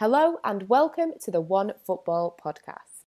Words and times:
Hello 0.00 0.38
and 0.42 0.68
welcome 0.68 1.12
to 1.22 1.30
the 1.30 1.40
One 1.40 1.72
Football 1.86 2.36
Podcast. 2.44 3.04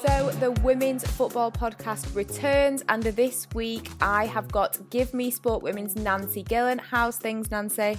So, 0.00 0.30
the 0.40 0.58
Women's 0.62 1.06
Football 1.08 1.52
Podcast 1.52 2.16
returns, 2.16 2.84
and 2.88 3.02
this 3.02 3.46
week 3.54 3.90
I 4.00 4.24
have 4.24 4.48
got 4.50 4.78
Give 4.88 5.12
Me 5.12 5.30
Sport 5.30 5.62
Women's 5.62 5.94
Nancy 5.94 6.42
Gillen. 6.42 6.78
How's 6.78 7.18
things, 7.18 7.50
Nancy? 7.50 7.98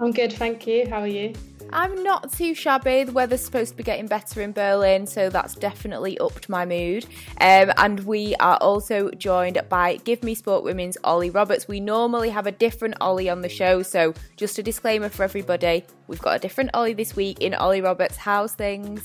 I'm 0.00 0.10
good, 0.10 0.32
thank 0.32 0.66
you. 0.66 0.86
How 0.88 1.00
are 1.00 1.06
you? 1.06 1.34
I'm 1.72 2.02
not 2.02 2.32
too 2.32 2.54
shabby. 2.54 3.04
The 3.04 3.12
weather's 3.12 3.44
supposed 3.44 3.72
to 3.72 3.76
be 3.76 3.82
getting 3.82 4.06
better 4.06 4.40
in 4.40 4.52
Berlin, 4.52 5.06
so 5.06 5.30
that's 5.30 5.54
definitely 5.54 6.18
upped 6.18 6.48
my 6.48 6.64
mood. 6.64 7.06
Um, 7.40 7.72
and 7.76 8.00
we 8.00 8.34
are 8.36 8.56
also 8.56 9.10
joined 9.12 9.60
by 9.68 9.96
Give 9.96 10.22
Me 10.22 10.34
Sport 10.34 10.64
Women's 10.64 10.98
Olly 11.04 11.30
Roberts. 11.30 11.68
We 11.68 11.80
normally 11.80 12.30
have 12.30 12.46
a 12.46 12.52
different 12.52 12.96
Ollie 13.00 13.30
on 13.30 13.42
the 13.42 13.48
show, 13.48 13.82
so 13.82 14.14
just 14.36 14.58
a 14.58 14.62
disclaimer 14.62 15.08
for 15.08 15.22
everybody 15.22 15.84
we've 16.06 16.20
got 16.20 16.36
a 16.36 16.38
different 16.38 16.70
Ollie 16.74 16.92
this 16.92 17.14
week 17.14 17.40
in 17.40 17.54
Olly 17.54 17.80
Roberts. 17.80 18.16
How's 18.16 18.52
things? 18.54 19.04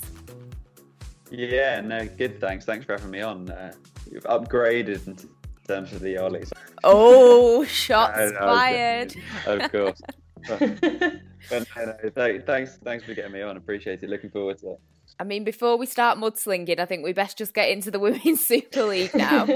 Yeah, 1.29 1.81
no, 1.81 2.07
good. 2.07 2.39
Thanks. 2.39 2.65
Thanks 2.65 2.85
for 2.85 2.93
having 2.93 3.11
me 3.11 3.21
on. 3.21 3.49
Uh, 3.49 3.73
you've 4.11 4.23
upgraded 4.23 5.07
in 5.07 5.17
terms 5.67 5.93
of 5.93 6.01
the 6.01 6.17
Ollies. 6.17 6.51
Oh, 6.83 7.63
shots 7.65 8.31
fired! 8.33 9.15
Of 9.45 9.71
course. 9.71 10.01
but 11.49 11.67
no, 11.75 11.97
no, 12.15 12.41
thanks, 12.45 12.77
thanks 12.83 13.03
for 13.03 13.13
getting 13.13 13.31
me 13.31 13.41
on. 13.41 13.57
Appreciate 13.57 14.03
it. 14.03 14.09
Looking 14.09 14.29
forward 14.29 14.57
to 14.59 14.71
it. 14.71 14.79
I 15.19 15.23
mean, 15.23 15.43
before 15.43 15.77
we 15.77 15.85
start 15.85 16.17
mudslinging, 16.17 16.79
I 16.79 16.85
think 16.85 17.03
we 17.03 17.13
best 17.13 17.37
just 17.37 17.53
get 17.53 17.69
into 17.69 17.91
the 17.91 17.99
Women's 18.05 18.45
Super 18.45 18.83
League 18.83 19.13
now. 19.15 19.45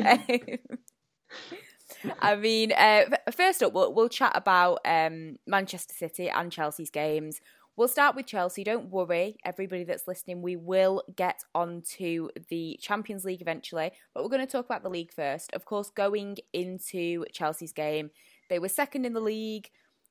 I 2.21 2.35
mean, 2.35 2.71
uh, 2.71 3.05
first 3.31 3.61
up, 3.61 3.73
we'll, 3.73 3.94
we'll 3.94 4.09
chat 4.09 4.31
about 4.35 4.80
um, 4.85 5.35
Manchester 5.45 5.94
City 5.94 6.30
and 6.30 6.52
Chelsea's 6.52 6.89
games. 6.89 7.41
We'll 7.75 7.88
start 7.88 8.16
with 8.16 8.25
Chelsea. 8.25 8.63
Don't 8.63 8.89
worry, 8.89 9.38
everybody 9.45 9.83
that's 9.85 10.08
listening. 10.08 10.41
We 10.41 10.56
will 10.58 11.03
get 11.16 11.39
onto 11.56 12.28
the 12.50 12.78
Champions 12.81 13.23
League 13.23 13.41
eventually, 13.41 13.91
but 14.13 14.23
we're 14.23 14.30
going 14.30 14.45
to 14.45 14.52
talk 14.52 14.66
about 14.66 14.83
the 14.83 14.89
league 14.89 15.13
first. 15.13 15.53
Of 15.53 15.63
course, 15.66 15.89
going 15.89 16.38
into 16.52 17.25
Chelsea's 17.31 17.72
game, 17.72 18.11
they 18.50 18.59
were 18.59 18.67
second 18.67 19.06
in 19.06 19.13
the 19.13 19.22
league. 19.22 19.69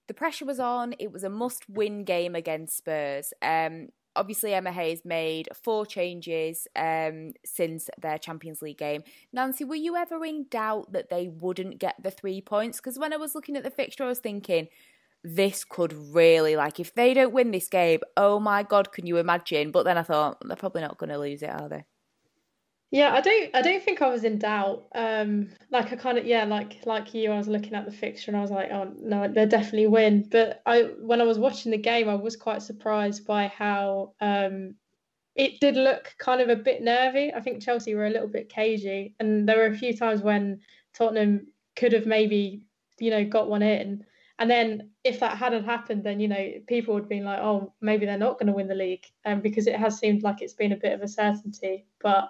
The 0.09 0.15
pressure 0.15 0.45
was 0.45 0.59
on. 0.59 0.95
It 0.99 1.13
was 1.13 1.23
a 1.23 1.31
must-win 1.31 2.05
game 2.05 2.35
against 2.35 2.79
Spurs. 2.79 3.33
Um, 3.41 3.89
obviously, 4.17 4.55
Emma 4.55 4.73
Hayes 4.73 5.03
made 5.05 5.49
four 5.55 5.87
changes 5.87 6.67
um, 6.75 7.33
since 7.45 7.89
their 8.01 8.19
Champions 8.19 8.61
League 8.61 8.79
game. 8.79 9.03
Nancy, 9.33 9.65
were 9.65 9.77
you 9.77 9.97
ever 9.97 10.25
in 10.25 10.47
doubt 10.51 10.93
that 10.93 11.11
they 11.11 11.29
wouldn't 11.29 11.79
get 11.79 11.95
the 12.03 12.11
three 12.11 12.41
points? 12.41 12.79
Because 12.79 12.99
when 12.99 13.13
I 13.13 13.17
was 13.17 13.35
looking 13.35 13.57
at 13.57 13.65
the 13.65 13.71
fixture, 13.71 14.05
I 14.05 14.09
was 14.09 14.19
thinking 14.19 14.69
this 15.25 15.65
could 15.65 15.93
really 15.93 16.55
like 16.57 16.79
if 16.79 16.95
they 16.95 17.13
don't 17.13 17.33
win 17.33 17.51
this 17.51 17.69
game 17.69 17.99
oh 18.17 18.39
my 18.39 18.63
god 18.63 18.93
can 18.93 19.05
you 19.05 19.17
imagine 19.17 19.73
but 19.73 19.85
then 19.85 19.99
i 19.99 20.03
thought 20.03 20.39
they're 20.47 20.57
probably 20.57 20.81
not 20.81 20.97
going 20.97 21.11
to 21.11 21.19
lose 21.19 21.43
it 21.43 21.51
are 21.51 21.69
they 21.69 21.85
yeah 22.91 23.13
i 23.13 23.21
don't 23.21 23.55
i 23.55 23.61
don't 23.61 23.83
think 23.83 24.01
i 24.01 24.09
was 24.09 24.25
in 24.25 24.39
doubt 24.39 24.87
um 24.95 25.49
like 25.71 25.93
i 25.93 25.97
kind 25.97 26.17
of 26.17 26.25
yeah 26.25 26.45
like 26.45 26.79
like 26.87 27.13
you 27.13 27.31
i 27.31 27.37
was 27.37 27.49
looking 27.49 27.75
at 27.75 27.85
the 27.85 27.93
fixture 27.93 28.31
and 28.31 28.39
i 28.39 28.41
was 28.41 28.51
like 28.51 28.71
oh 28.71 28.91
no 28.99 29.29
they 29.29 29.45
definitely 29.47 29.87
win. 29.87 30.27
But 30.31 30.63
i 30.65 30.83
when 31.01 31.21
i 31.21 31.25
was 31.25 31.39
watching 31.39 31.73
the 31.73 31.79
game 31.79 32.09
i 32.09 32.15
was 32.15 32.37
quite 32.37 32.63
surprised 32.63 33.27
by 33.27 33.49
how 33.49 34.15
um 34.21 34.75
it 35.37 35.61
did 35.61 35.77
look 35.77 36.15
kind 36.19 36.41
of 36.41 36.49
a 36.49 36.57
bit 36.57 36.83
nervy. 36.83 37.33
I 37.33 37.41
think 37.41 37.63
chelsea 37.63 37.95
were 37.95 38.07
a 38.07 38.11
little 38.11 38.29
bit 38.29 38.49
cagey 38.49 39.15
and 39.21 39.49
there 39.49 39.59
were 39.59 39.67
a 39.67 39.77
few 39.77 39.97
times 39.97 40.23
when 40.23 40.61
tottenham 40.95 41.47
could 41.77 41.93
have 41.93 42.07
maybe 42.07 42.63
you 42.99 43.11
know 43.11 43.25
got 43.25 43.49
one 43.49 43.63
in. 43.63 44.05
And 44.41 44.49
then 44.49 44.91
if 45.03 45.19
that 45.19 45.37
hadn't 45.37 45.65
happened, 45.65 46.05
then 46.05 46.21
you 46.21 46.29
know 46.29 46.53
people 46.69 46.95
would 46.95 47.05
have 47.05 47.09
been 47.09 47.25
like, 47.25 47.41
oh, 47.41 47.73
maybe 47.81 48.07
they're 48.07 48.17
not 48.17 48.39
going 48.39 48.47
to 48.47 48.53
win 48.53 48.69
the 48.69 48.75
league, 48.75 49.05
um, 49.25 49.41
because 49.41 49.67
it 49.67 49.75
has 49.75 49.99
seemed 49.99 50.23
like 50.23 50.41
it's 50.41 50.53
been 50.53 50.71
a 50.71 50.77
bit 50.77 50.93
of 50.93 51.03
a 51.03 51.09
certainty. 51.09 51.87
But 52.01 52.29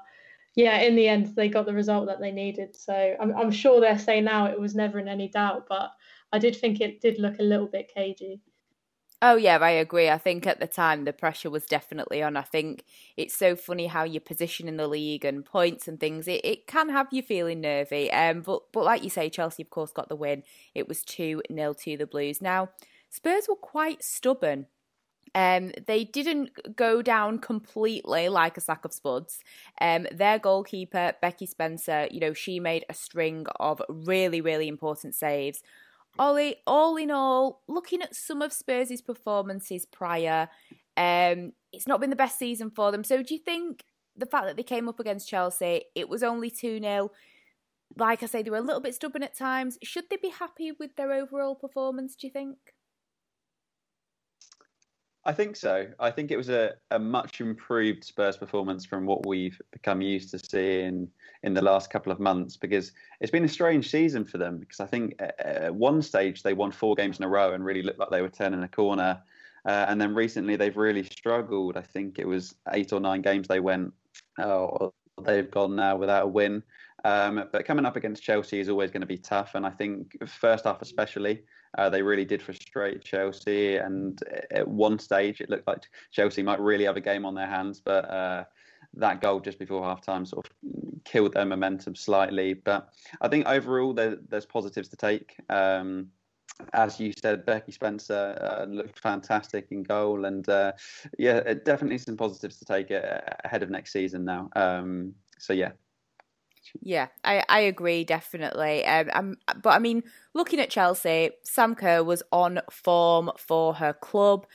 yeah, 0.58 0.80
in 0.80 0.96
the 0.96 1.06
end, 1.06 1.36
they 1.36 1.48
got 1.48 1.66
the 1.66 1.72
result 1.72 2.08
that 2.08 2.18
they 2.18 2.32
needed. 2.32 2.74
So 2.74 3.14
I'm, 3.20 3.32
I'm 3.36 3.52
sure 3.52 3.80
they're 3.80 3.96
saying 3.96 4.24
now 4.24 4.46
it 4.46 4.58
was 4.58 4.74
never 4.74 4.98
in 4.98 5.06
any 5.06 5.28
doubt, 5.28 5.66
but 5.68 5.90
I 6.32 6.40
did 6.40 6.56
think 6.56 6.80
it 6.80 7.00
did 7.00 7.20
look 7.20 7.38
a 7.38 7.44
little 7.44 7.68
bit 7.68 7.92
cagey. 7.94 8.40
Oh 9.22 9.36
yeah, 9.36 9.58
I 9.58 9.70
agree. 9.70 10.10
I 10.10 10.18
think 10.18 10.48
at 10.48 10.58
the 10.58 10.66
time 10.66 11.04
the 11.04 11.12
pressure 11.12 11.48
was 11.48 11.64
definitely 11.64 12.24
on. 12.24 12.36
I 12.36 12.42
think 12.42 12.84
it's 13.16 13.36
so 13.36 13.54
funny 13.54 13.86
how 13.86 14.02
your 14.02 14.20
position 14.20 14.66
in 14.66 14.76
the 14.76 14.88
league 14.88 15.24
and 15.24 15.44
points 15.44 15.86
and 15.86 16.00
things 16.00 16.26
it, 16.26 16.40
it 16.44 16.66
can 16.66 16.88
have 16.88 17.06
you 17.12 17.22
feeling 17.22 17.60
nervy. 17.60 18.10
Um, 18.10 18.40
but 18.40 18.62
but 18.72 18.84
like 18.84 19.04
you 19.04 19.10
say, 19.10 19.30
Chelsea 19.30 19.62
of 19.62 19.70
course 19.70 19.92
got 19.92 20.08
the 20.08 20.16
win. 20.16 20.42
It 20.74 20.88
was 20.88 21.04
two 21.04 21.40
0 21.52 21.74
to 21.84 21.96
the 21.96 22.06
Blues. 22.06 22.42
Now 22.42 22.70
Spurs 23.10 23.46
were 23.48 23.54
quite 23.54 24.02
stubborn. 24.02 24.66
Um, 25.34 25.72
they 25.86 26.04
didn't 26.04 26.50
go 26.76 27.02
down 27.02 27.38
completely 27.38 28.28
like 28.28 28.56
a 28.56 28.60
sack 28.60 28.84
of 28.84 28.92
spuds. 28.92 29.40
Um, 29.80 30.06
their 30.12 30.38
goalkeeper 30.38 31.12
Becky 31.20 31.46
Spencer, 31.46 32.08
you 32.10 32.20
know, 32.20 32.32
she 32.32 32.60
made 32.60 32.84
a 32.88 32.94
string 32.94 33.46
of 33.60 33.82
really 33.88 34.40
really 34.40 34.68
important 34.68 35.14
saves 35.14 35.62
Ollie, 36.18 36.56
all 36.66 36.96
in 36.96 37.10
all, 37.10 37.62
looking 37.68 38.02
at 38.02 38.14
some 38.14 38.42
of 38.42 38.52
Spurs' 38.52 39.00
performances 39.00 39.86
prior, 39.86 40.48
um, 40.96 41.52
it's 41.72 41.86
not 41.86 42.00
been 42.00 42.10
the 42.10 42.16
best 42.16 42.38
season 42.38 42.70
for 42.70 42.90
them. 42.90 43.04
So 43.04 43.22
do 43.22 43.34
you 43.34 43.40
think 43.40 43.84
the 44.16 44.26
fact 44.26 44.46
that 44.46 44.56
they 44.56 44.64
came 44.64 44.88
up 44.88 44.98
against 44.98 45.28
Chelsea, 45.28 45.84
it 45.94 46.08
was 46.08 46.22
only 46.22 46.50
2 46.50 46.80
0? 46.80 47.10
Like 47.96 48.22
I 48.22 48.26
say, 48.26 48.42
they 48.42 48.50
were 48.50 48.56
a 48.56 48.62
little 48.62 48.82
bit 48.82 48.94
stubborn 48.94 49.22
at 49.22 49.36
times. 49.36 49.78
Should 49.82 50.10
they 50.10 50.16
be 50.16 50.30
happy 50.30 50.72
with 50.72 50.96
their 50.96 51.12
overall 51.12 51.54
performance, 51.54 52.16
do 52.16 52.26
you 52.26 52.32
think? 52.32 52.56
I 55.28 55.32
think 55.34 55.56
so. 55.56 55.86
I 56.00 56.10
think 56.10 56.30
it 56.30 56.38
was 56.38 56.48
a, 56.48 56.72
a 56.90 56.98
much 56.98 57.42
improved 57.42 58.02
Spurs 58.02 58.38
performance 58.38 58.86
from 58.86 59.04
what 59.04 59.26
we've 59.26 59.60
become 59.72 60.00
used 60.00 60.30
to 60.30 60.38
seeing 60.38 61.06
in 61.42 61.52
the 61.52 61.60
last 61.60 61.90
couple 61.90 62.10
of 62.10 62.18
months 62.18 62.56
because 62.56 62.92
it's 63.20 63.30
been 63.30 63.44
a 63.44 63.48
strange 63.48 63.90
season 63.90 64.24
for 64.24 64.38
them 64.38 64.56
because 64.56 64.80
I 64.80 64.86
think 64.86 65.20
at 65.20 65.74
one 65.74 66.00
stage 66.00 66.42
they 66.42 66.54
won 66.54 66.72
four 66.72 66.94
games 66.94 67.18
in 67.18 67.26
a 67.26 67.28
row 67.28 67.52
and 67.52 67.62
really 67.62 67.82
looked 67.82 67.98
like 67.98 68.08
they 68.08 68.22
were 68.22 68.30
turning 68.30 68.62
a 68.62 68.68
corner. 68.68 69.20
Uh, 69.66 69.84
and 69.86 70.00
then 70.00 70.14
recently 70.14 70.56
they've 70.56 70.78
really 70.78 71.04
struggled. 71.04 71.76
I 71.76 71.82
think 71.82 72.18
it 72.18 72.26
was 72.26 72.54
eight 72.72 72.94
or 72.94 73.00
nine 73.00 73.20
games 73.20 73.48
they 73.48 73.60
went, 73.60 73.92
oh, 74.38 74.94
they've 75.22 75.50
gone 75.50 75.76
now 75.76 75.96
without 75.96 76.24
a 76.24 76.28
win. 76.28 76.62
Um, 77.08 77.44
but 77.52 77.64
coming 77.64 77.86
up 77.86 77.96
against 77.96 78.22
Chelsea 78.22 78.60
is 78.60 78.68
always 78.68 78.90
going 78.90 79.00
to 79.00 79.06
be 79.06 79.16
tough. 79.16 79.54
And 79.54 79.64
I 79.64 79.70
think 79.70 80.16
first 80.26 80.66
half 80.66 80.82
especially, 80.82 81.42
uh, 81.78 81.88
they 81.88 82.02
really 82.02 82.26
did 82.26 82.42
frustrate 82.42 83.02
Chelsea, 83.02 83.76
and 83.76 84.18
at 84.50 84.68
one 84.68 84.98
stage 84.98 85.40
it 85.40 85.48
looked 85.48 85.66
like 85.66 85.84
Chelsea 86.10 86.42
might 86.42 86.60
really 86.60 86.84
have 86.84 86.96
a 86.96 87.00
game 87.00 87.24
on 87.24 87.34
their 87.34 87.46
hands, 87.46 87.80
but 87.82 88.04
uh, 88.10 88.44
that 88.94 89.20
goal 89.22 89.40
just 89.40 89.58
before 89.58 89.84
half 89.84 90.02
time 90.02 90.26
sort 90.26 90.46
of 90.46 90.52
killed 91.04 91.32
their 91.32 91.46
momentum 91.46 91.94
slightly. 91.94 92.52
But 92.54 92.90
I 93.22 93.28
think 93.28 93.46
overall 93.46 93.94
there, 93.94 94.16
there's 94.28 94.46
positives 94.46 94.88
to 94.88 94.96
take. 94.96 95.36
Um, 95.48 96.08
as 96.72 96.98
you 96.98 97.12
said, 97.22 97.46
Becky 97.46 97.72
Spencer 97.72 98.36
uh, 98.42 98.64
looked 98.64 98.98
fantastic 98.98 99.68
in 99.70 99.82
goal, 99.82 100.24
and 100.26 100.46
uh, 100.48 100.72
yeah, 101.18 101.54
definitely 101.64 101.98
some 101.98 102.16
positives 102.16 102.58
to 102.58 102.64
take 102.64 102.90
ahead 102.90 103.62
of 103.62 103.70
next 103.70 103.92
season 103.92 104.24
now. 104.24 104.50
Um, 104.56 105.14
so 105.38 105.52
yeah, 105.52 105.72
yeah, 106.80 107.08
I, 107.24 107.44
I 107.48 107.60
agree 107.60 108.04
definitely. 108.04 108.84
Um, 108.84 109.10
um, 109.12 109.36
but 109.62 109.70
I 109.70 109.78
mean, 109.78 110.02
looking 110.34 110.60
at 110.60 110.70
Chelsea, 110.70 111.30
Sam 111.42 111.74
Kerr 111.74 112.02
was 112.02 112.22
on 112.32 112.60
form 112.70 113.30
for 113.38 113.74
her 113.74 113.92
club. 113.92 114.46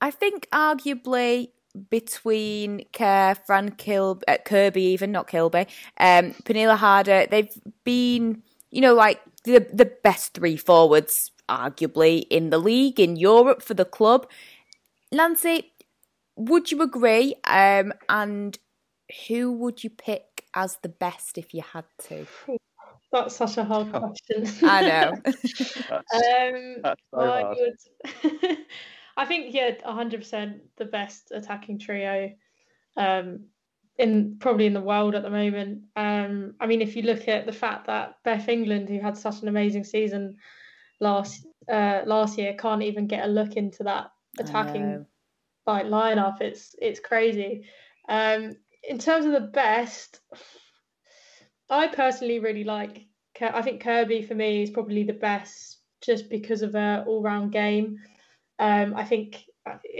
I 0.00 0.10
think 0.10 0.48
arguably 0.52 1.48
between 1.90 2.84
Kerr, 2.92 3.34
Fran 3.34 3.72
Kilby, 3.72 4.24
uh, 4.26 4.38
Kirby, 4.44 4.82
even 4.82 5.12
not 5.12 5.28
Kilby, 5.28 5.66
um, 5.98 6.34
Pernille 6.44 6.76
Harder, 6.76 7.26
they've 7.30 7.52
been, 7.84 8.42
you 8.70 8.80
know, 8.80 8.94
like 8.94 9.20
the 9.44 9.66
the 9.72 9.90
best 10.02 10.34
three 10.34 10.56
forwards, 10.56 11.30
arguably 11.48 12.24
in 12.30 12.50
the 12.50 12.58
league 12.58 13.00
in 13.00 13.16
Europe 13.16 13.62
for 13.62 13.74
the 13.74 13.84
club. 13.84 14.28
Nancy, 15.12 15.72
would 16.36 16.70
you 16.70 16.82
agree? 16.82 17.34
Um, 17.44 17.92
and 18.08 18.58
who 19.26 19.52
would 19.52 19.82
you 19.82 19.90
pick 19.90 20.44
as 20.54 20.78
the 20.82 20.88
best 20.88 21.38
if 21.38 21.54
you 21.54 21.62
had 21.62 21.84
to? 22.08 22.26
That's 23.12 23.36
such 23.36 23.56
a 23.56 23.64
hard 23.64 23.88
oh. 23.94 24.00
question. 24.00 24.68
I 24.68 24.82
know. 24.82 25.12
um, 25.92 26.76
that's 26.82 27.00
so 27.14 27.20
I, 27.20 27.48
would, 27.48 28.58
I 29.16 29.24
think 29.24 29.54
yeah, 29.54 29.70
hundred 29.82 30.20
percent 30.20 30.60
the 30.76 30.84
best 30.84 31.32
attacking 31.32 31.78
trio, 31.78 32.32
um, 32.98 33.46
in 33.96 34.36
probably 34.38 34.66
in 34.66 34.74
the 34.74 34.82
world 34.82 35.14
at 35.14 35.22
the 35.22 35.30
moment. 35.30 35.84
Um, 35.96 36.52
I 36.60 36.66
mean, 36.66 36.82
if 36.82 36.96
you 36.96 37.02
look 37.02 37.28
at 37.28 37.46
the 37.46 37.52
fact 37.52 37.86
that 37.86 38.16
Beth 38.24 38.46
England, 38.46 38.90
who 38.90 39.00
had 39.00 39.16
such 39.16 39.40
an 39.40 39.48
amazing 39.48 39.84
season 39.84 40.36
last 41.00 41.46
uh, 41.66 42.02
last 42.04 42.36
year, 42.36 42.52
can't 42.58 42.82
even 42.82 43.06
get 43.06 43.24
a 43.24 43.28
look 43.28 43.56
into 43.56 43.84
that 43.84 44.10
attacking 44.38 45.06
like 45.68 45.86
lineup, 45.86 46.40
it's 46.40 46.74
it's 46.80 46.98
crazy. 46.98 47.64
Um, 48.08 48.56
in 48.88 48.98
terms 48.98 49.26
of 49.26 49.32
the 49.32 49.40
best, 49.40 50.20
I 51.70 51.88
personally 51.88 52.38
really 52.40 52.64
like 52.64 53.06
I 53.40 53.62
think 53.62 53.82
Kirby 53.82 54.22
for 54.22 54.34
me 54.34 54.64
is 54.64 54.70
probably 54.70 55.04
the 55.04 55.12
best 55.12 55.78
just 56.00 56.28
because 56.28 56.62
of 56.62 56.72
her 56.72 57.04
all 57.06 57.22
round 57.22 57.52
game. 57.52 57.98
Um, 58.58 58.94
I 58.96 59.04
think 59.04 59.44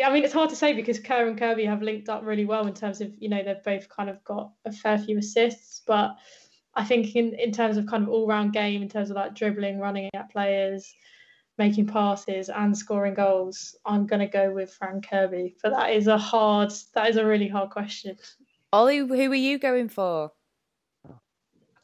I 0.05 0.11
mean, 0.12 0.25
it's 0.25 0.32
hard 0.32 0.50
to 0.50 0.56
say 0.56 0.73
because 0.73 0.99
Kerr 0.99 1.29
and 1.29 1.38
Kirby 1.38 1.67
have 1.67 1.82
linked 1.82 2.08
up 2.08 2.25
really 2.25 2.44
well 2.44 2.67
in 2.67 2.75
terms 2.75 3.00
of, 3.00 3.12
you 3.19 3.29
know, 3.29 3.43
they've 3.43 3.62
both 3.62 3.88
kind 3.88 4.08
of 4.08 4.23
got 4.25 4.50
a 4.64 4.73
fair 4.73 4.99
few 4.99 5.19
assists. 5.19 5.82
But 5.87 6.17
I 6.75 6.85
think 6.85 7.14
in, 7.14 7.35
in 7.35 7.52
terms 7.52 7.76
of 7.76 7.87
kind 7.87 8.02
of 8.02 8.08
all 8.08 8.26
round 8.26 8.52
game, 8.52 8.82
in 8.82 8.88
terms 8.88 9.11
of 9.11 9.17
like 9.17 9.35
dribbling, 9.35 9.79
running 9.79 10.08
at 10.14 10.31
players, 10.31 10.90
making 11.58 11.87
passes, 11.87 12.49
and 12.49 12.76
scoring 12.76 13.14
goals, 13.14 13.76
I'm 13.85 14.06
going 14.06 14.20
to 14.20 14.26
go 14.26 14.50
with 14.52 14.73
Fran 14.73 15.02
Kirby. 15.02 15.56
But 15.62 15.73
that 15.73 15.90
is 15.90 16.06
a 16.06 16.17
hard, 16.19 16.73
that 16.94 17.11
is 17.11 17.17
a 17.17 17.26
really 17.26 17.49
hard 17.49 17.70
question. 17.70 18.17
Ollie, 18.72 18.98
who 18.98 19.32
are 19.32 19.34
you 19.34 19.58
going 19.58 19.88
for? 19.88 20.32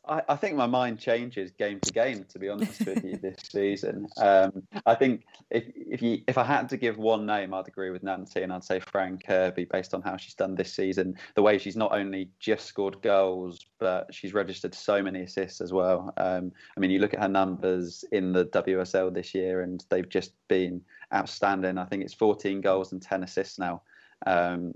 I, 0.07 0.23
I, 0.29 0.37
think 0.37 0.57
my 0.57 0.67
mind 0.67 0.99
changes 0.99 1.51
game 1.51 1.81
to 1.81 1.93
game. 1.93 2.27
To 2.29 2.39
be 2.39 2.49
honest 2.49 2.85
with 2.85 3.03
you, 3.05 3.17
this 3.17 3.39
season, 3.51 4.07
um, 4.19 4.63
I 4.85 4.95
think 4.95 5.25
if 5.51 5.65
if 5.75 6.03
you 6.03 6.19
if 6.29 6.37
I 6.37 6.45
had 6.45 6.69
to 6.71 6.77
give 6.77 6.99
one 6.99 7.25
name, 7.25 7.55
I'd 7.55 7.69
agree 7.69 7.91
with 7.91 8.03
Nancy, 8.03 8.43
and 8.43 8.53
I'd 8.53 8.65
say 8.65 8.81
Fran 8.81 9.19
Kirby, 9.19 9.65
based 9.65 9.95
on 9.95 10.03
how 10.03 10.19
she's 10.19 10.35
done 10.35 10.55
this 10.55 10.75
season, 10.75 11.17
the 11.37 11.43
way 11.43 11.57
she's 11.57 11.77
not 11.77 11.93
only 11.93 12.29
just 12.39 12.67
scored 12.67 13.01
goals, 13.01 13.65
but 13.79 14.13
she's 14.13 14.35
registered 14.35 14.75
so 14.75 15.03
many 15.03 15.23
assists 15.23 15.63
as 15.63 15.73
well. 15.73 16.13
Um, 16.19 16.53
I 16.77 16.81
mean, 16.81 16.91
you 16.91 16.99
look 16.99 17.15
at 17.15 17.21
her 17.21 17.29
numbers 17.29 18.05
in 18.13 18.33
the 18.33 18.45
WSL 18.47 19.15
this 19.15 19.35
year, 19.35 19.63
and 19.63 19.83
they've 19.89 20.09
just 20.09 20.33
been 20.49 20.83
outstanding. 21.15 21.79
I 21.79 21.87
think 21.87 22.03
it's 22.05 22.15
14 22.15 22.61
goals 22.61 22.93
and 22.93 23.01
10 23.01 23.23
assists 23.23 23.59
now. 23.59 23.81
Um, 24.27 24.75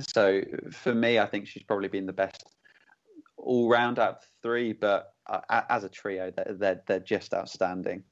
so 0.00 0.42
for 0.72 0.94
me, 0.94 1.18
I 1.18 1.26
think 1.26 1.46
she's 1.46 1.62
probably 1.62 1.88
been 1.88 2.06
the 2.06 2.12
best 2.12 2.44
all 3.36 3.68
round 3.68 3.98
out 3.98 4.16
of 4.16 4.22
three, 4.42 4.72
but 4.72 5.14
uh, 5.28 5.62
as 5.68 5.84
a 5.84 5.88
trio, 5.88 6.32
they're, 6.36 6.54
they're, 6.58 6.82
they're 6.86 7.00
just 7.00 7.32
outstanding. 7.32 8.02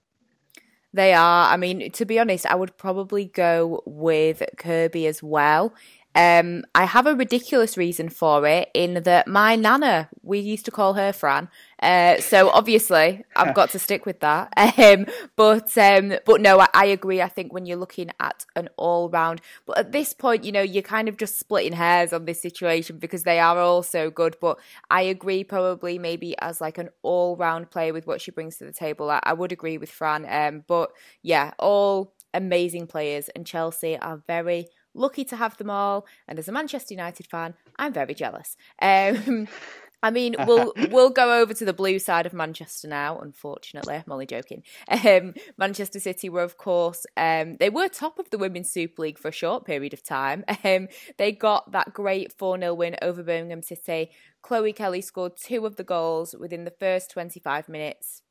They 0.92 1.12
are. 1.12 1.52
I 1.52 1.56
mean, 1.56 1.90
to 1.92 2.06
be 2.06 2.18
honest, 2.18 2.46
I 2.46 2.54
would 2.54 2.78
probably 2.78 3.26
go 3.26 3.82
with 3.84 4.42
Kirby 4.56 5.06
as 5.06 5.22
well. 5.22 5.74
Um, 6.16 6.64
I 6.74 6.86
have 6.86 7.06
a 7.06 7.14
ridiculous 7.14 7.76
reason 7.76 8.08
for 8.08 8.46
it 8.46 8.70
in 8.72 9.02
that 9.02 9.28
my 9.28 9.54
nana, 9.54 10.08
we 10.22 10.38
used 10.38 10.64
to 10.64 10.70
call 10.70 10.94
her 10.94 11.12
Fran. 11.12 11.50
Uh, 11.82 12.18
so 12.22 12.48
obviously 12.48 13.22
I've 13.36 13.54
got 13.54 13.68
to 13.70 13.78
stick 13.78 14.06
with 14.06 14.20
that. 14.20 14.52
Um, 14.86 15.06
but 15.36 15.76
um, 15.78 16.14
but 16.24 16.40
no, 16.40 16.60
I, 16.60 16.68
I, 16.72 16.86
agree. 16.86 17.20
I 17.20 17.28
think 17.28 17.52
when 17.52 17.66
you're 17.66 17.78
looking 17.78 18.10
at 18.20 18.44
an 18.54 18.68
all 18.76 19.08
round, 19.08 19.40
but 19.64 19.78
at 19.78 19.92
this 19.92 20.12
point, 20.12 20.44
you 20.44 20.52
know, 20.52 20.60
you're 20.60 20.82
kind 20.82 21.08
of 21.08 21.16
just 21.16 21.38
splitting 21.38 21.72
hairs 21.72 22.12
on 22.12 22.24
this 22.24 22.40
situation 22.40 22.98
because 22.98 23.24
they 23.24 23.40
are 23.40 23.58
all 23.58 23.82
so 23.82 24.10
good. 24.10 24.36
But 24.40 24.58
I 24.90 25.02
agree, 25.02 25.44
probably 25.44 25.98
maybe 25.98 26.36
as 26.38 26.60
like 26.60 26.78
an 26.78 26.90
all 27.02 27.36
round 27.36 27.70
player 27.70 27.92
with 27.92 28.06
what 28.06 28.20
she 28.20 28.30
brings 28.30 28.58
to 28.58 28.64
the 28.64 28.72
table, 28.72 29.10
I, 29.10 29.20
I 29.22 29.32
would 29.32 29.50
agree 29.50 29.78
with 29.78 29.90
Fran. 29.90 30.26
Um, 30.28 30.64
but 30.68 30.90
yeah, 31.22 31.52
all 31.58 32.14
amazing 32.34 32.86
players, 32.86 33.28
and 33.30 33.46
Chelsea 33.46 33.98
are 33.98 34.22
very 34.26 34.68
lucky 34.96 35.24
to 35.26 35.36
have 35.36 35.56
them 35.56 35.70
all. 35.70 36.06
And 36.26 36.38
as 36.38 36.48
a 36.48 36.52
Manchester 36.52 36.94
United 36.94 37.26
fan, 37.26 37.54
I'm 37.76 37.92
very 37.92 38.14
jealous. 38.14 38.56
Um, 38.80 39.48
I 40.02 40.10
mean, 40.10 40.36
we'll 40.46 40.72
we'll 40.90 41.10
go 41.10 41.40
over 41.40 41.54
to 41.54 41.64
the 41.64 41.72
blue 41.72 41.98
side 41.98 42.26
of 42.26 42.32
Manchester 42.32 42.88
now. 42.88 43.18
Unfortunately, 43.18 43.96
I'm 43.96 44.12
only 44.12 44.26
joking. 44.26 44.62
Um, 44.88 45.34
Manchester 45.56 45.98
City 46.00 46.28
were, 46.28 46.42
of 46.42 46.58
course, 46.58 47.06
um, 47.16 47.56
they 47.56 47.70
were 47.70 47.88
top 47.88 48.18
of 48.18 48.30
the 48.30 48.38
Women's 48.38 48.70
Super 48.70 49.02
League 49.02 49.18
for 49.18 49.28
a 49.28 49.32
short 49.32 49.64
period 49.64 49.92
of 49.92 50.02
time. 50.02 50.44
Um, 50.64 50.88
they 51.16 51.30
got 51.30 51.70
that 51.72 51.92
great 51.92 52.32
4 52.32 52.58
0 52.58 52.74
win 52.74 52.96
over 53.00 53.22
Birmingham 53.22 53.62
City. 53.62 54.10
Chloe 54.42 54.72
Kelly 54.72 55.00
scored 55.00 55.36
two 55.36 55.64
of 55.64 55.76
the 55.76 55.84
goals 55.84 56.34
within 56.38 56.64
the 56.64 56.72
first 56.72 57.10
25 57.10 57.68
minutes. 57.68 58.22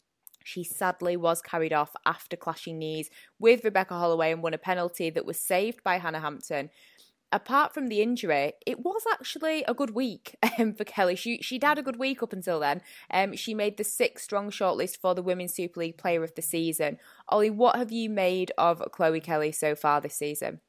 She 0.45 0.63
sadly 0.63 1.17
was 1.17 1.41
carried 1.41 1.73
off 1.73 1.95
after 2.05 2.37
clashing 2.37 2.77
knees 2.77 3.09
with 3.39 3.63
Rebecca 3.63 3.95
Holloway 3.95 4.31
and 4.31 4.43
won 4.43 4.53
a 4.53 4.59
penalty 4.59 5.09
that 5.09 5.25
was 5.25 5.39
saved 5.39 5.83
by 5.83 5.97
Hannah 5.97 6.19
Hampton. 6.19 6.69
Apart 7.31 7.73
from 7.73 7.87
the 7.87 7.99
injury, 7.99 8.53
it 8.63 8.79
was 8.79 9.03
actually 9.11 9.63
a 9.67 9.73
good 9.73 9.95
week 9.95 10.35
um, 10.59 10.75
for 10.75 10.83
Kelly. 10.83 11.15
She 11.15 11.41
she'd 11.41 11.63
had 11.63 11.79
a 11.79 11.83
good 11.83 11.97
week 11.97 12.21
up 12.21 12.31
until 12.31 12.59
then. 12.59 12.81
Um, 13.09 13.35
she 13.35 13.55
made 13.55 13.77
the 13.77 13.83
six 13.83 14.21
strong 14.21 14.51
shortlist 14.51 14.97
for 15.01 15.15
the 15.15 15.23
Women's 15.23 15.55
Super 15.55 15.79
League 15.79 15.97
Player 15.97 16.23
of 16.23 16.35
the 16.35 16.43
Season. 16.43 16.99
Ollie, 17.27 17.49
what 17.49 17.75
have 17.75 17.91
you 17.91 18.07
made 18.07 18.51
of 18.55 18.83
Chloe 18.91 19.19
Kelly 19.21 19.51
so 19.51 19.73
far 19.73 19.99
this 19.99 20.15
season? 20.15 20.61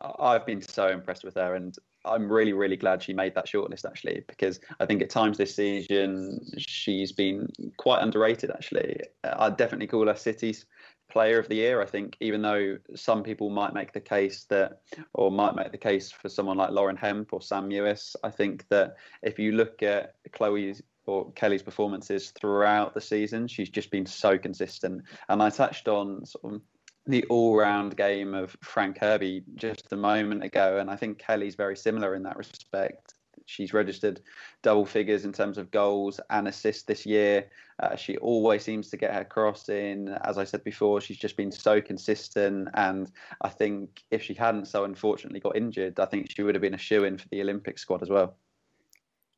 I've 0.00 0.46
been 0.46 0.62
so 0.62 0.88
impressed 0.88 1.22
with 1.22 1.34
her, 1.34 1.54
and 1.54 1.76
I'm 2.04 2.30
really, 2.30 2.52
really 2.52 2.76
glad 2.76 3.02
she 3.02 3.12
made 3.12 3.34
that 3.34 3.46
shortlist 3.46 3.84
actually, 3.84 4.24
because 4.28 4.60
I 4.80 4.86
think 4.86 5.02
at 5.02 5.10
times 5.10 5.38
this 5.38 5.54
season 5.56 6.40
she's 6.58 7.12
been 7.12 7.48
quite 7.78 8.02
underrated. 8.02 8.50
Actually, 8.50 9.00
I'd 9.24 9.56
definitely 9.56 9.86
call 9.86 10.06
her 10.06 10.14
City's 10.14 10.66
Player 11.10 11.38
of 11.38 11.48
the 11.48 11.56
Year. 11.56 11.80
I 11.82 11.86
think 11.86 12.16
even 12.20 12.42
though 12.42 12.78
some 12.94 13.22
people 13.22 13.50
might 13.50 13.74
make 13.74 13.92
the 13.92 14.00
case 14.00 14.44
that, 14.50 14.80
or 15.12 15.30
might 15.30 15.54
make 15.54 15.70
the 15.70 15.78
case 15.78 16.10
for 16.10 16.28
someone 16.28 16.56
like 16.56 16.70
Lauren 16.70 16.96
Hemp 16.96 17.32
or 17.32 17.40
Sam 17.40 17.68
Mewis, 17.68 18.16
I 18.24 18.30
think 18.30 18.66
that 18.68 18.96
if 19.22 19.38
you 19.38 19.52
look 19.52 19.82
at 19.82 20.14
Chloe's 20.32 20.82
or 21.06 21.30
Kelly's 21.32 21.62
performances 21.62 22.30
throughout 22.30 22.94
the 22.94 23.00
season, 23.00 23.46
she's 23.46 23.68
just 23.68 23.90
been 23.90 24.06
so 24.06 24.38
consistent. 24.38 25.02
And 25.28 25.42
I 25.42 25.50
touched 25.50 25.86
on 25.86 26.24
sort 26.24 26.54
of 26.54 26.60
the 27.06 27.24
all-round 27.24 27.96
game 27.96 28.34
of 28.34 28.56
Fran 28.62 28.94
Kirby 28.94 29.44
just 29.56 29.92
a 29.92 29.96
moment 29.96 30.42
ago, 30.42 30.78
and 30.78 30.90
I 30.90 30.96
think 30.96 31.18
Kelly's 31.18 31.54
very 31.54 31.76
similar 31.76 32.14
in 32.14 32.22
that 32.22 32.36
respect. 32.36 33.14
She's 33.46 33.74
registered 33.74 34.22
double 34.62 34.86
figures 34.86 35.26
in 35.26 35.32
terms 35.32 35.58
of 35.58 35.70
goals 35.70 36.18
and 36.30 36.48
assists 36.48 36.84
this 36.84 37.04
year. 37.04 37.50
Uh, 37.82 37.94
she 37.94 38.16
always 38.16 38.62
seems 38.62 38.88
to 38.88 38.96
get 38.96 39.12
her 39.12 39.24
cross 39.24 39.68
in. 39.68 40.16
As 40.24 40.38
I 40.38 40.44
said 40.44 40.64
before, 40.64 41.02
she's 41.02 41.18
just 41.18 41.36
been 41.36 41.52
so 41.52 41.80
consistent. 41.82 42.68
And 42.72 43.10
I 43.42 43.50
think 43.50 44.02
if 44.10 44.22
she 44.22 44.32
hadn't 44.32 44.66
so 44.66 44.84
unfortunately 44.84 45.40
got 45.40 45.56
injured, 45.56 46.00
I 46.00 46.06
think 46.06 46.30
she 46.30 46.42
would 46.42 46.54
have 46.54 46.62
been 46.62 46.72
a 46.72 46.78
shoe 46.78 47.04
in 47.04 47.18
for 47.18 47.28
the 47.28 47.42
Olympic 47.42 47.78
squad 47.78 48.02
as 48.02 48.08
well. 48.08 48.36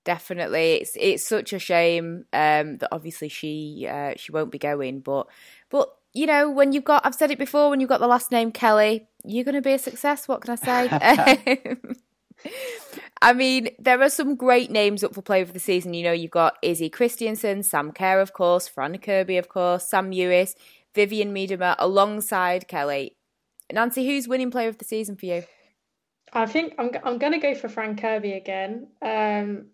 Definitely, 0.05 0.75
it's 0.75 0.97
it's 1.01 1.27
such 1.27 1.53
a 1.53 1.59
shame 1.59 2.27
um, 2.33 2.79
that 2.79 2.89
obviously 2.93 3.29
she 3.29 3.89
uh, 3.91 4.13
she 4.17 4.31
won't 4.31 4.53
be 4.53 4.59
going, 4.59 5.01
but 5.01 5.27
but 5.69 5.96
you 6.17 6.27
know, 6.27 6.51
when 6.51 6.73
you've 6.73 6.85
got, 6.85 7.05
I've 7.05 7.15
said 7.15 7.31
it 7.31 7.39
before, 7.39 7.69
when 7.69 7.79
you've 7.79 7.91
got 7.91 8.01
the 8.01 8.07
last 8.07 8.33
name 8.33 8.51
Kelly, 8.51 9.07
you're 9.23 9.45
going 9.45 9.55
to 9.55 9.61
be 9.61 9.75
a 9.75 9.79
success. 9.79 10.27
What 10.27 10.41
can 10.41 10.53
I 10.53 10.89
say? 10.89 11.77
I 13.23 13.35
mean, 13.35 13.69
there 13.79 14.01
are 14.01 14.09
some 14.09 14.35
great 14.35 14.71
names 14.71 15.05
up 15.05 15.15
for 15.15 15.21
play 15.21 15.45
for 15.45 15.53
the 15.53 15.61
season. 15.61 15.93
You 15.93 16.05
know, 16.05 16.13
you've 16.13 16.31
got 16.31 16.57
Izzy 16.63 16.89
Christiansen, 16.89 17.63
Sam 17.63 17.93
Kerr, 17.93 18.21
of 18.21 18.33
course, 18.33 18.67
Fran 18.67 18.97
Kirby, 18.97 19.37
of 19.37 19.51
course, 19.51 19.87
Sam 19.87 20.11
Mewis, 20.11 20.55
Vivianne 20.95 21.33
Miedema, 21.33 21.77
alongside 21.79 22.67
Kelly. 22.67 23.15
Nancy, 23.71 24.07
who's 24.07 24.27
winning 24.27 24.51
player 24.51 24.69
of 24.69 24.79
the 24.79 24.87
season 24.87 25.17
for 25.17 25.27
you? 25.27 25.45
I 26.33 26.47
think 26.47 26.75
I'm 26.79 26.91
I'm 27.05 27.19
going 27.19 27.33
to 27.33 27.39
go 27.39 27.55
for 27.55 27.69
Fran 27.69 27.95
Kirby 27.97 28.33
again. 28.33 28.89
Um, 29.03 29.67